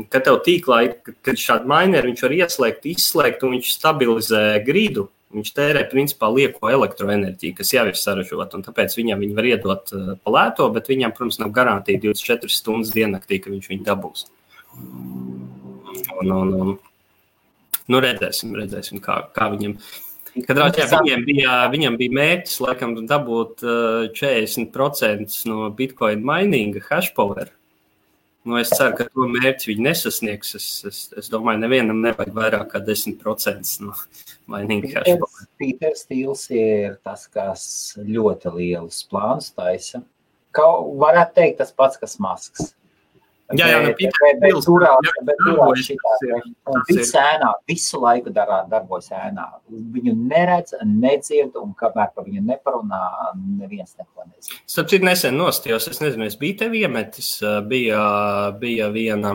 kad 0.09 0.25
tev 0.25 0.41
tīklā 0.47 0.83
ir, 0.87 1.15
kad 1.21 1.37
šādi 1.37 1.69
maineri, 1.69 2.15
viņš 2.15 2.25
var 2.25 2.37
ieslēgt, 2.39 2.89
izslēgt 2.95 3.45
un 3.45 3.59
viņš 3.59 3.73
stabilizē 3.77 4.45
grīdu, 4.65 5.11
Viņš 5.31 5.53
tērē 5.55 5.85
principā 5.87 6.27
lieko 6.35 6.73
elektroenerģiju, 6.75 7.55
kas 7.61 7.69
jau 7.71 7.85
ir 7.87 7.95
saražota, 7.99 8.59
un 8.59 8.65
tāpēc 8.67 8.97
viņam 8.99 9.21
viņi 9.23 9.37
var 9.37 9.47
iedot 9.47 9.93
uh, 9.95 10.09
pa 10.19 10.33
lēto, 10.35 10.67
bet 10.75 10.91
viņam, 10.91 11.15
protams, 11.15 11.39
nav 11.39 11.53
garantīja 11.55 12.03
24 12.03 12.51
stundas 12.51 12.91
diennaktī, 12.91 13.39
ka 13.39 13.53
viņš 13.53 13.69
viņu 13.71 13.87
dabūs. 13.87 14.25
Un, 16.19 16.33
un, 16.35 16.51
un, 16.51 16.73
nu, 17.91 18.01
redzēsim, 18.05 18.55
redzēsim 18.59 19.03
kā, 19.05 19.23
kā 19.37 19.51
viņam. 19.55 19.77
Katrā 20.47 20.69
ziņā 20.71 21.01
viņiem 21.03 21.25
bija, 21.27 21.55
viņam 21.73 21.97
bija 21.99 22.15
mērķis, 22.15 22.61
laikam, 22.63 22.95
dabūt 23.11 23.65
40% 24.17 25.41
no 25.51 25.71
bitcoin 25.75 26.23
mininga 26.27 26.85
hash 26.87 27.11
power. 27.17 27.51
Nu, 28.47 28.57
es 28.57 28.71
ceru, 28.73 28.95
ka 28.97 29.05
to 29.11 29.27
mērķi 29.29 29.69
viņi 29.69 29.85
nesasniegs. 29.85 30.55
Es, 30.57 30.69
es, 30.89 31.01
es 31.19 31.29
domāju, 31.33 31.61
nevienam 31.61 31.99
nevajag 32.01 32.33
vairāk 32.39 32.71
kā 32.73 32.81
10% 32.87 33.75
no 33.85 33.93
mininga 34.49 34.95
hash 34.95 35.11
power. 35.21 35.49
Pīters 35.61 36.07
Stīls 36.07 36.47
ir 36.55 36.97
tas, 37.05 37.27
kas 37.29 37.65
ļoti 38.01 38.55
lielus 38.55 39.03
plānus 39.11 39.51
taisa. 39.53 40.01
Kā 40.57 40.67
varētu 41.03 41.37
teikt, 41.37 41.59
tas 41.61 41.75
pats, 41.77 42.01
kas 42.01 42.17
Masks. 42.23 42.71
Jā, 43.59 43.67
jā, 43.67 43.79
nu, 43.83 43.91
bet 43.99 44.59
turā, 44.63 44.93
bet 45.27 45.41
turā 45.43 45.67
šitā, 45.83 46.13
viss 46.87 47.15
ēnā, 47.19 47.49
visu 47.67 47.99
laiku 47.99 48.31
darā, 48.35 48.61
darbojas 48.71 49.11
ēnā. 49.17 49.47
Viņu 49.95 50.15
neredz, 50.31 50.77
nedzird, 50.87 51.57
un 51.59 51.73
kamēr 51.79 52.13
par 52.15 52.29
viņu 52.29 52.45
neparunā, 52.47 53.01
neviens 53.59 53.97
neko 53.99 54.29
nezina. 54.29 54.61
Starp 54.71 54.93
citu, 54.93 55.07
nesen 55.09 55.39
nostījos, 55.41 55.89
es 55.91 55.99
nezinu, 56.03 56.29
es 56.31 56.39
biju 56.39 56.61
tev 56.61 56.77
iemetis, 56.79 57.33
bija, 57.71 58.03
bija 58.61 58.91
viena, 58.95 59.33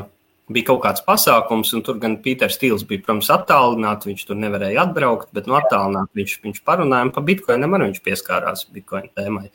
bija 0.47 0.70
kaut 0.70 0.84
kāds 0.86 1.03
pasākums, 1.03 1.74
un 1.76 1.84
tur 1.84 1.99
gan 1.99 2.16
Pīters 2.24 2.55
Stīls 2.55 2.86
bija, 2.88 3.03
protams, 3.03 3.32
attālināts, 3.36 4.07
viņš 4.07 4.24
tur 4.30 4.39
nevarēja 4.39 4.86
atbraukt, 4.88 5.34
bet 5.36 5.49
no 5.51 5.57
attālināt 5.59 6.13
viņš, 6.16 6.38
viņš 6.45 6.63
parunāja, 6.68 7.09
un 7.09 7.11
pa 7.16 7.26
bitcoinam 7.26 7.76
arī 7.76 7.89
viņš 7.89 7.99
pieskārās 8.05 8.63
bitcoin 8.72 9.11
tēmai. 9.11 9.49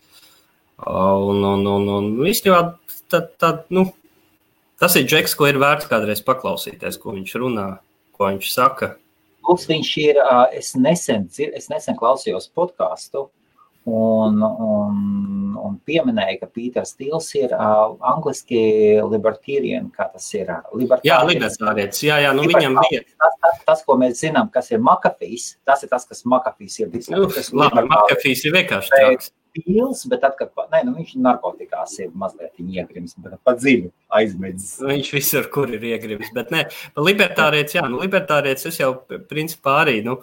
Un, 0.90 1.40
un, 1.44 1.64
un, 1.68 1.88
un 1.96 2.12
īstenībā, 2.28 2.60
tad, 3.12 3.32
tad, 3.40 3.64
nu, 3.72 3.86
Tas 4.80 4.96
ir 4.96 5.04
Džeks, 5.04 5.34
ko 5.36 5.44
ir 5.50 5.58
vērts 5.60 5.90
kādreiz 5.90 6.22
paklausīties, 6.24 6.96
ko 7.02 7.12
viņš 7.12 7.34
runā, 7.42 7.66
ko 8.16 8.30
viņš 8.30 8.52
saka. 8.54 8.94
Plus 9.44 9.66
viņš 9.68 9.90
ir, 10.00 10.20
es 10.56 10.72
nesen, 10.76 11.26
es 11.28 11.68
nesen 11.68 11.98
klausījos 11.98 12.48
podkāstu, 12.56 13.26
un, 13.90 14.38
un, 14.40 15.02
un 15.60 15.76
pieminēja, 15.88 16.38
ka 16.40 16.48
Pīters 16.48 16.94
Stils 16.94 17.28
ir 17.36 17.52
uh, 17.56 17.96
angliski 18.12 18.62
libertarian, 19.04 19.90
kā 19.92 20.06
tas 20.12 20.28
ir. 20.36 20.48
Jā, 21.04 21.18
libertārietis, 21.28 22.04
jā, 22.06 22.20
jā, 22.24 22.32
nu 22.36 22.46
viņam 22.48 22.80
bija. 22.80 23.02
Tas, 23.20 23.36
tas, 23.44 23.60
tas, 23.68 23.84
ko 23.84 23.98
mēs 24.00 24.20
zinām, 24.24 24.48
kas 24.54 24.72
ir 24.72 24.80
Makafijs, 24.84 25.54
tas 25.68 25.84
ir 25.84 25.92
tas, 25.92 26.08
kas 26.08 26.24
Makafijs 26.24 26.80
ir. 26.80 26.96
Nu, 27.12 27.28
labi, 27.60 27.84
Makafijs 27.92 28.46
ir 28.48 28.56
vienkārši 28.56 28.96
tāds 28.96 29.32
pils, 29.54 30.02
bet 30.10 30.22
tad, 30.24 30.36
kad 30.38 30.52
ne, 30.72 30.82
nu, 30.88 30.96
viņš 30.98 31.14
narkotikās 31.22 31.96
ir 32.00 32.10
mazliet 32.18 32.58
iegrims, 32.60 33.16
bet 33.22 33.38
pa 33.44 33.54
dziļu 33.58 33.90
aizmedzis. 34.20 34.80
Viņš 34.86 35.12
visur, 35.16 35.48
kur 35.52 35.72
ir 35.74 35.86
iegrims, 35.92 36.32
bet 36.36 36.52
ne, 36.54 36.66
libertārietis, 36.98 37.78
jā, 37.78 37.86
nu, 37.90 38.02
libertārietis 38.04 38.70
es 38.70 38.80
jau 38.82 38.92
principā 39.30 39.80
arī, 39.84 40.00
nu, 40.06 40.20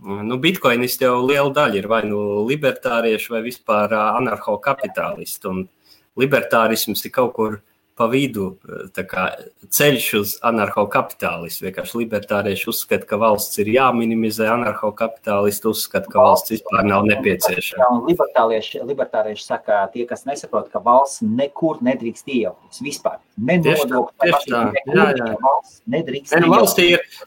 nu 0.00 0.38
bitkoinisti 0.40 1.04
jau 1.04 1.18
liela 1.24 1.50
daļa 1.56 1.80
ir 1.80 1.88
vai 1.90 2.02
nu 2.08 2.44
libertārieši 2.48 3.34
vai 3.34 3.42
vispār 3.44 3.94
anarcho-kapitālisti, 4.00 5.56
libertārisms 6.20 7.04
ir 7.04 7.14
kaut 7.14 7.34
kur 7.36 7.60
pa 8.00 8.06
vidu 8.08 8.54
kā, 9.10 9.26
ceļš 9.76 10.06
uz 10.16 10.30
anarcho-kapitālistu. 10.48 11.66
Vienkārši 11.66 11.98
libertārieši 12.00 12.68
uzskata, 12.72 13.04
ka 13.10 13.18
valsts 13.20 13.60
ir 13.60 13.68
jāminimizē, 13.74 14.46
anarcho-kapitālisti 14.54 15.68
uzskata, 15.68 16.08
ka 16.08 16.22
valsts 16.24 16.54
vispār 16.54 16.86
nav 16.88 17.04
nepieciešama. 17.10 18.06
Libertārieši, 18.08 18.80
libertārieši 18.88 19.44
saka, 19.44 19.82
tie, 19.92 20.06
kas 20.08 20.24
nesaprot, 20.28 20.70
ka 20.72 20.80
valsts 20.84 21.20
nekur 21.26 21.82
nedrīkst 21.84 22.30
iejaukties 22.32 22.80
vispār. 22.86 23.20
Nedrīkst. 23.36 23.90
Ne, 25.90 26.46
nu, 26.46 26.64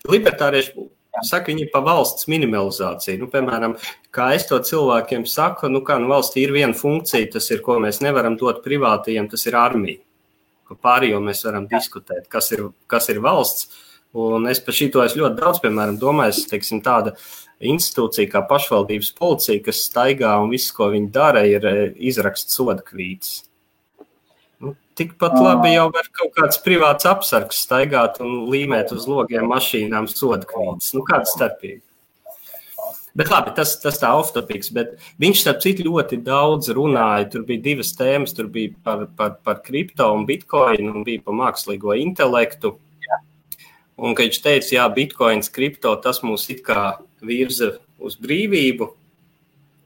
libertārieši. 0.10 0.90
Saka, 1.22 1.52
viņi 1.52 1.68
par 1.70 1.84
valsts 1.86 2.26
minimalizāciju. 2.26 3.20
Nu, 3.22 3.28
piemēram, 3.30 3.76
kā 4.16 4.32
es 4.34 4.48
to 4.50 4.58
cilvēkiem 4.58 5.28
saku, 5.30 5.70
nu, 5.70 5.84
kā 5.86 6.00
nu, 6.02 6.10
valstī 6.10 6.48
ir 6.48 6.56
viena 6.56 6.74
funkcija, 6.74 7.30
tas 7.36 7.52
ir, 7.54 7.62
ko 7.62 7.78
mēs 7.84 8.02
nevaram 8.02 8.34
dot 8.40 8.64
privātajiem, 8.66 9.30
tas 9.30 9.46
ir 9.46 9.60
armija 9.60 10.02
par 10.74 10.82
pārējo 10.88 11.22
mēs 11.24 11.46
varam 11.48 11.68
diskutēt, 11.72 12.28
kas 12.32 12.52
ir, 12.56 12.68
kas 12.92 13.10
ir 13.14 13.22
valsts. 13.24 13.70
Un 14.14 14.46
es 14.46 14.60
par 14.62 14.76
šito 14.78 15.02
es 15.02 15.16
ļoti 15.18 15.40
daudz, 15.40 15.60
piemēram, 15.64 15.96
domāju, 15.98 16.44
teiksim, 16.52 16.84
tāda 16.86 17.16
institūcija 17.66 18.30
kā 18.30 18.44
pašvaldības 18.50 19.10
policija, 19.18 19.64
kas 19.66 19.86
staigā 19.88 20.36
un 20.44 20.52
viss, 20.54 20.74
ko 20.76 20.92
viņi 20.94 21.10
dara, 21.16 21.42
ir 21.50 21.66
e, 21.66 21.74
izrakst 22.12 22.54
soda 22.54 22.84
kvīts. 22.86 23.40
Nu, 24.62 24.76
tikpat 25.00 25.34
labi 25.40 25.74
jau 25.74 25.88
var 25.96 26.12
kaut 26.14 26.36
kāds 26.38 26.62
privāts 26.62 27.10
apsargs 27.10 27.64
staigāt 27.66 28.22
un 28.22 28.44
līmēt 28.54 28.94
uz 28.94 29.08
logiem 29.10 29.50
mašīnām 29.50 30.12
soda 30.12 30.46
kvīts. 30.46 30.94
Nu, 30.94 31.02
kāda 31.10 31.26
starpība? 31.32 31.82
Bet 33.14 33.30
labi, 33.30 33.52
tas, 33.54 33.76
tas 33.78 34.00
tā 34.02 34.10
off-topics, 34.18 34.72
bet 34.74 34.96
viņš, 35.22 35.42
starp 35.44 35.60
citu, 35.62 35.86
ļoti 35.86 36.18
daudz 36.26 36.72
runāja. 36.74 37.28
Tur 37.30 37.44
bija 37.46 37.62
divas 37.62 37.92
tēmas, 37.94 38.34
tur 38.34 38.48
bija 38.50 38.74
par, 38.86 39.04
par, 39.18 39.36
par 39.46 39.60
kripto 39.66 40.08
un 40.16 40.26
bitkoinu, 40.26 40.90
un 40.90 41.06
bija 41.06 41.22
par 41.22 41.38
mākslīgo 41.38 41.94
intelektu. 42.02 42.74
Jā. 43.06 43.20
Un, 44.02 44.16
kad 44.18 44.26
viņš 44.26 44.40
teica, 44.42 44.72
jā, 44.80 44.88
bitkoins, 44.96 45.52
kripto, 45.54 45.94
tas 46.02 46.24
mūs 46.26 46.48
it 46.50 46.64
kā 46.66 46.96
virza 47.22 47.76
uz 48.02 48.18
brīvību, 48.18 48.88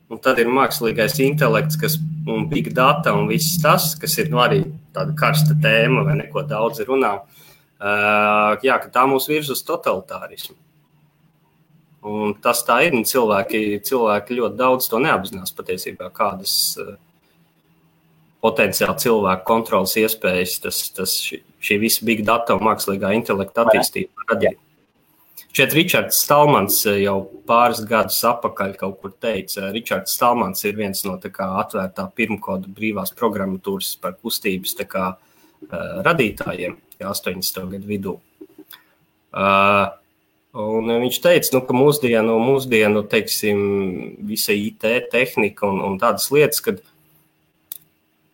un 0.08 0.22
tad 0.24 0.40
ir 0.40 0.48
mākslīgais 0.48 1.20
intelekts, 1.26 1.76
kas 1.82 1.98
un 2.32 2.48
big 2.48 2.72
data 2.76 3.12
un 3.16 3.28
viss 3.28 3.60
tas, 3.60 3.90
kas 4.00 4.16
ir 4.24 4.32
nu, 4.32 4.40
arī 4.44 4.62
tāda 4.96 5.12
karsta 5.20 5.58
tēma, 5.64 6.06
vai 6.08 6.16
neko 6.22 6.46
daudz 6.48 6.80
runā. 6.88 7.18
Uh, 7.78 8.56
jā, 8.64 8.80
ka 8.82 8.88
tā 8.94 9.04
mūs 9.10 9.28
virza 9.30 9.52
uz 9.54 9.62
totalitārismu. 9.68 10.56
Un 12.06 12.36
tas 12.44 12.62
tā 12.68 12.82
ir. 12.86 12.94
Cilvēki, 13.08 13.82
cilvēki 13.86 14.38
ļoti 14.38 14.60
daudz 14.60 14.88
to 14.92 15.00
neapzinās 15.02 15.54
patiesībā, 15.58 16.12
kādas 16.16 16.54
uh, 16.82 16.94
potenciāli 18.44 19.02
cilvēku 19.02 19.48
kontrolas 19.48 19.98
iespējas 20.00 20.60
tas, 20.64 20.84
tas 20.96 21.18
šī, 21.24 21.42
šī 21.64 21.80
visa 21.82 22.06
big 22.08 22.24
data 22.28 22.56
un 22.58 22.66
mākslīgā 22.70 23.12
intelekta 23.18 23.66
attīstība 23.66 24.30
radīja. 24.32 24.58
Šeit 25.58 25.74
Ričards 25.74 26.20
Stalmans 26.22 26.84
eh, 26.86 27.00
jau 27.08 27.16
pāris 27.50 27.80
gadus 27.90 28.20
atpakaļ 28.30 28.76
kaut 28.78 29.00
kur 29.02 29.14
teica, 29.18 29.72
Ričards 29.74 30.14
Stalmans 30.14 30.62
ir 30.70 30.78
viens 30.78 31.02
no 31.08 31.16
kā, 31.18 31.48
atvērtā 31.64 32.06
pirmkoda 32.14 32.70
brīvās 32.70 33.14
programmatūras 33.18 33.96
par 34.02 34.14
kustības 34.22 34.76
kā, 34.86 35.08
uh, 35.18 35.88
radītājiem 36.06 36.78
80. 37.02 37.64
gadu 37.74 37.90
vidū. 37.90 38.14
Uh, 39.34 39.88
Un 40.58 40.90
viņš 40.90 41.20
teica, 41.22 41.52
nu, 41.54 41.62
ka 41.68 41.76
mūsdienu, 41.78 42.40
mūsdienu 42.42 43.04
teiksim, 43.12 43.60
visa 44.26 44.56
IT 44.58 44.88
tehnika 45.12 45.68
un, 45.70 45.84
un 45.86 46.00
tādas 46.02 46.32
lietas, 46.34 46.64
kad, 46.66 46.82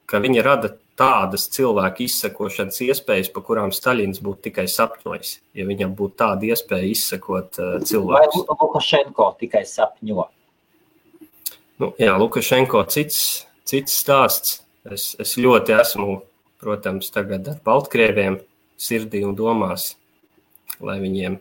ka 0.08 0.22
viņi 0.24 0.46
rada 0.46 0.72
tādas 1.00 1.50
cilvēku 1.52 2.06
izsekošanas 2.06 2.80
iespējas, 2.86 3.32
pa 3.34 3.44
kurām 3.44 3.74
Staļins 3.76 4.22
būtu 4.24 4.48
tikai 4.48 4.68
sapņojis. 4.72 5.36
Ja 5.58 5.68
viņam 5.68 5.96
būtu 5.98 6.20
tāda 6.22 6.48
iespēja 6.48 6.92
izsekot 6.94 7.60
uh, 7.60 7.76
cilvēku. 7.84 8.46
Vai 8.46 8.58
Lukašenko 8.62 9.30
tikai 9.42 9.66
sapņo? 9.68 10.28
Nu, 11.82 11.90
jā, 12.00 12.14
Lukašenko 12.22 12.86
cits, 12.94 13.24
cits 13.68 13.98
stāsts. 14.04 14.62
Es, 14.84 15.14
es 15.20 15.38
ļoti 15.40 15.76
esmu, 15.80 16.22
protams, 16.62 17.10
tagad 17.12 17.48
ar 17.52 17.60
Baltkrieviem 17.66 18.42
sirdī 18.80 19.24
un 19.24 19.36
domās, 19.36 19.94
lai 20.84 20.98
viņiem 21.04 21.40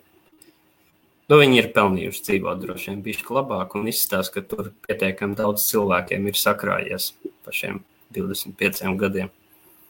Nu, 1.32 1.38
viņi 1.40 1.62
ir 1.62 1.66
pelnījuši 1.72 2.24
dzīvot 2.26 2.58
droši 2.60 2.90
vien 2.90 2.98
bišķi 3.06 3.32
labāk 3.32 3.70
un 3.78 3.86
izstāsta, 3.88 4.34
ka 4.34 4.40
tur 4.50 4.66
pietiekami 4.84 5.32
daudz 5.38 5.62
cilvēkiem 5.64 6.26
ir 6.28 6.36
sakrājies 6.36 7.06
pa 7.46 7.54
šiem 7.56 7.78
25 8.12 8.90
gadiem. 9.00 9.30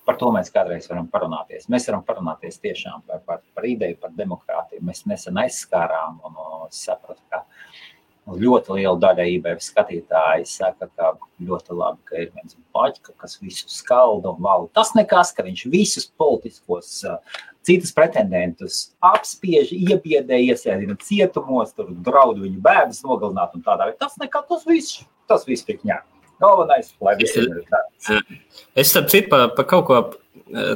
Par 0.07 0.21
to 0.21 0.29
mēs 0.37 0.53
kādreiz 0.55 0.87
varam 0.87 1.09
parunāties. 1.11 1.67
Mēs 1.73 1.89
varam 1.91 2.05
parunāties 2.07 2.61
tiešām 2.63 3.03
par, 3.09 3.25
par, 3.27 3.43
par 3.57 3.67
ideju, 3.67 3.99
par 4.05 4.15
demokrātiju. 4.15 4.85
Mēs 4.87 5.03
nesen 5.11 5.43
aizskārām 5.43 6.21
un 6.31 6.39
sapratu, 6.71 7.19
ka 7.27 7.43
ļoti 8.31 8.77
liela 8.77 8.99
daļa 9.03 9.25
IBM 9.37 9.63
skatītāji 9.63 10.47
saka, 10.47 10.87
ka 10.95 11.13
ļoti 11.43 11.75
labi, 11.75 11.99
ka 12.07 12.21
ir 12.21 12.29
viens 12.31 12.55
baļķis, 12.75 13.15
kas 13.19 13.39
visu 13.43 13.71
skalda 13.73 14.31
un 14.31 14.43
valda. 14.45 14.71
Tas 14.79 14.93
nekas, 14.95 15.33
ka 15.35 15.45
viņš 15.47 15.65
visus 15.73 16.07
politiskos 16.21 17.01
uh, 17.09 17.19
citus 17.67 17.91
pretendentus 17.95 18.93
apspiež, 19.03 19.75
iebiedē, 19.75 20.39
iesēdina 20.53 20.97
cietumos, 21.03 21.75
tur 21.75 21.91
draud 22.07 22.39
viņu 22.43 22.63
bērnus 22.63 23.03
nogalināt 23.07 23.57
un 23.59 23.65
tādā 23.67 23.91
veidā. 23.91 23.99
Tas 24.07 24.19
nekas, 24.23 24.47
tas 24.51 24.67
viss, 24.71 25.03
tas 25.31 25.47
viss 25.49 25.67
tik 25.67 25.83
ņēma. 25.83 26.07
Galvenais, 26.43 26.89
lai 27.03 27.15
viss 27.19 27.39
ir 27.39 27.51
tāds. 27.71 28.13
Es 28.79 28.91
starp 28.91 29.11
citu 29.13 29.31
par 29.31 29.53
pa 29.55 29.63
kaut 29.69 29.85
ko 29.87 29.99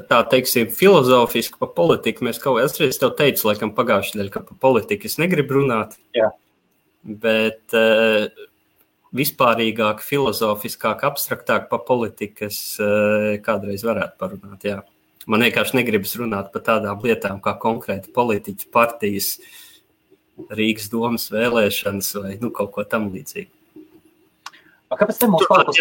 tā 0.07 0.21
teiksim, 0.31 0.69
filozofiski 0.71 1.59
par 1.59 1.73
politiku. 1.75 2.27
Mēs 2.27 2.39
kaut 2.39 2.61
kādā 2.61 2.71
veidā 2.71 3.01
tev 3.03 3.15
teicu, 3.19 3.49
laikam, 3.49 3.73
pagājušajā 3.75 4.19
nedēļā, 4.21 4.35
ka 4.35 4.45
par 4.47 4.61
politiku 4.63 5.11
es 5.11 5.19
negribu 5.19 5.59
runāt. 5.59 5.99
Jā 6.15 6.31
bet 7.07 7.77
uh, 7.77 8.27
vispārīgāk, 9.17 10.03
filozofiskāk, 10.05 11.05
abstraktāk 11.09 11.69
par 11.71 11.85
politikas 11.89 12.59
uh, 12.83 13.37
kādreiz 13.45 13.87
varētu 13.87 14.19
parunāt. 14.21 14.67
Jā. 14.67 14.81
Man 15.27 15.43
vienkārši 15.43 15.81
negribas 15.81 16.15
runāt 16.21 16.53
par 16.55 16.63
tādām 16.67 17.01
lietām 17.03 17.41
kā 17.43 17.57
konkrēti 17.63 18.13
politiķi, 18.15 18.71
partijas, 18.75 19.37
Rīgas 20.53 20.91
domas 20.93 21.31
vēlēšanas 21.33 22.11
vai 22.21 22.35
nu, 22.43 22.51
kaut 22.53 22.75
ko 22.75 22.83
tam 22.85 23.09
līdzīgu. 23.15 23.49
Kāpēc 24.97 25.19
te 25.19 25.27
mums 25.33 25.47
kaut 25.49 25.67
kas 25.67 25.79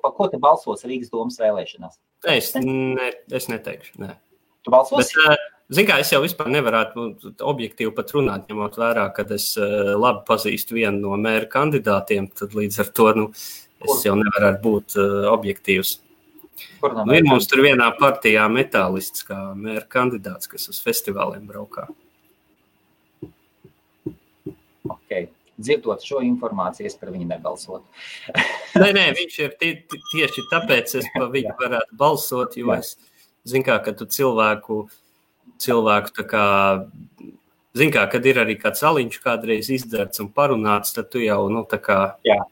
-par 0.02 0.14
ko 0.16 0.28
tu 0.32 0.40
balsos 0.42 0.82
Rīgas 0.88 1.12
domas 1.12 1.36
vēlēšanās? 1.38 1.98
Es, 2.32 2.54
ne, 2.56 3.12
es 3.30 3.46
neteikšu, 3.52 4.00
nē. 4.02 4.16
Tu 4.64 4.72
balsos? 4.74 5.12
Bet, 5.12 5.44
Ziniet, 5.66 5.88
kā 5.88 5.98
es 5.98 6.12
jau 6.12 6.20
vispār 6.22 6.48
nevarētu 6.54 7.04
objektīvi 7.42 7.90
pat 7.94 8.12
runāt, 8.14 8.44
ņemot 8.50 8.76
vērā, 8.78 9.08
ka 9.16 9.24
es 9.34 9.48
labi 9.58 10.22
pazīstu 10.28 10.76
vienu 10.78 11.00
no 11.02 11.16
mēra 11.18 11.48
kandidātiem, 11.50 12.28
tad 12.38 12.54
līdz 12.54 12.82
ar 12.84 12.90
to 12.94 13.06
nu, 13.18 13.24
es 13.82 14.04
jau 14.06 14.14
nevaru 14.20 14.52
būt 14.62 14.98
objektīvs. 15.32 15.96
Nu, 16.86 17.12
ir 17.12 17.26
mums 17.26 17.50
tur 17.50 17.64
vienā 17.66 17.88
partijā 17.98 18.46
metālists, 18.48 19.26
kā 19.26 19.40
mēra 19.58 19.84
kandidāts, 19.90 20.48
kas 20.48 20.70
uz 20.70 20.78
festivāliem 20.84 21.48
braukā. 21.50 21.88
Okay 24.86 25.26
dzirdot 25.56 26.04
šo 26.04 26.20
informāciju, 26.24 26.88
es 26.90 26.96
par 27.00 27.12
viņu 27.14 27.28
nebalsotu. 27.30 27.86
nē, 28.76 28.90
nē, 28.92 29.06
viņš 29.18 29.38
ir 29.44 29.56
tie, 29.60 29.72
tieši 30.12 30.46
tāpēc, 30.52 30.96
es 31.00 31.08
par 31.14 31.30
viņu 31.32 31.54
varētu 31.60 31.98
balsot, 31.98 32.56
jo 32.60 32.72
es 32.76 32.96
zinu, 33.48 33.64
ka 33.66 33.94
tu 33.96 34.08
cilvēku, 34.10 34.84
cilvēku 35.62 36.12
tā 36.16 36.26
kā, 36.28 36.44
kad 38.12 38.26
ir 38.28 38.42
arī 38.42 38.58
kāds 38.60 38.84
aliņš 38.86 39.22
kādreiz 39.24 39.70
izdzerts 39.72 40.22
un 40.24 40.30
parunāts, 40.32 40.94
tad 40.96 41.10
tu 41.12 41.22
jau, 41.24 41.46
nu, 41.52 41.64
tā 41.68 41.80
kā, 41.82 42.00
Jā. 42.26 42.42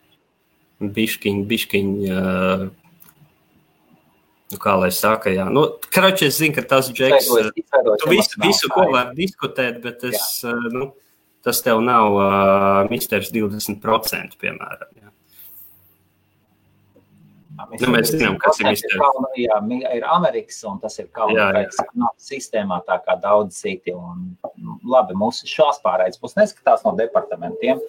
biškiņ, 0.81 1.45
biškiņ, 1.51 1.93
uh, 2.13 2.67
Nu, 4.53 4.61
kā 4.61 4.75
lai 4.79 4.91
saka, 4.95 5.33
jā. 5.35 5.49
Nu, 5.51 5.65
Kračs, 5.91 6.29
es 6.29 6.37
zinu, 6.39 6.55
ka 6.55 6.63
tas 6.69 6.91
džeks, 6.95 7.27
tu 7.99 8.11
visu, 8.13 8.39
visu 8.39 8.69
ko 8.71 8.85
var 8.93 9.11
diskutēt, 9.17 9.81
bet 9.83 10.05
es, 10.07 10.21
jā. 10.45 10.53
nu, 10.71 10.93
tas 11.43 11.59
tev 11.65 11.81
nav 11.83 12.15
uh, 12.15 12.91
misters 12.93 13.33
20%, 13.35 14.37
piemēram. 14.39 15.04
Jā. 17.73 17.81
Nu, 17.83 17.91
mēs 17.95 18.11
zinām, 18.13 18.37
kas 18.43 18.61
ir 18.61 18.69
Mr. 18.71 18.97
Kalna, 19.01 19.31
jā, 19.39 19.59
ir 19.97 20.07
Amerikas, 20.11 20.59
un 20.69 20.81
tas 20.83 20.99
ir 21.01 21.09
Kalniņš 21.17 21.79
sistēmā, 22.23 22.81
tā 22.89 22.99
kā 23.05 23.17
daudz 23.23 23.61
citi. 23.63 23.95
Un, 23.95 24.35
nu, 24.61 24.77
labi, 24.91 25.17
mūsu 25.19 25.49
šās 25.51 25.81
pārējais 25.85 26.21
puses 26.21 26.39
neskatās 26.41 26.85
no 26.87 26.95
departamentiem. 26.99 27.81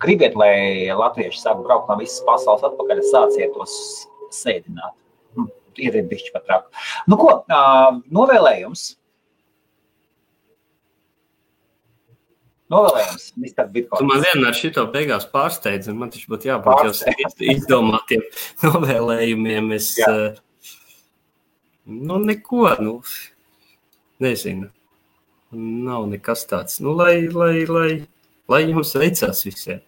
Gribiet, 0.00 0.36
lai 0.38 0.88
latvieši 0.96 1.42
sāk 1.42 1.64
braukt 1.64 1.90
no 1.90 1.98
visas 2.00 2.22
pasaules 2.28 2.64
atpakaļ, 2.70 3.02
sāciet 3.10 3.52
tos 3.56 3.74
sēdināt. 4.34 4.94
Hm, 5.36 5.50
ir 5.82 5.98
bišķi 6.10 6.34
pat 6.36 6.46
trāk. 6.46 6.70
Nu 7.10 7.18
ko, 7.20 7.40
novēlējums 8.14 8.86
Novēlējums, 12.70 13.24
Mr. 13.34 13.66
Bitcoin. 13.74 13.98
Tu 13.98 14.06
man 14.06 14.22
vienmēr 14.22 14.54
šito 14.54 14.84
beigās 14.94 15.26
pārsteidz, 15.32 15.88
un 15.90 15.98
man 15.98 16.12
taču 16.14 16.30
būtu 16.30 16.50
jābūt 16.52 16.84
jau 16.86 16.92
izdomātiem 17.56 18.22
novēlējumiem. 18.66 19.72
Es, 19.74 19.90
Jā. 19.98 20.10
uh, 20.10 20.76
nu, 21.90 22.20
neko, 22.22 22.68
nu, 22.84 22.94
nezinu. 24.22 24.70
Nav 25.50 26.06
nekas 26.12 26.46
tāds. 26.46 26.78
Nu, 26.78 26.94
lai, 26.94 27.24
lai, 27.34 27.64
lai, 27.66 27.90
lai 28.50 28.60
jums 28.68 28.94
veicās 28.94 29.42
visiem. 29.48 29.82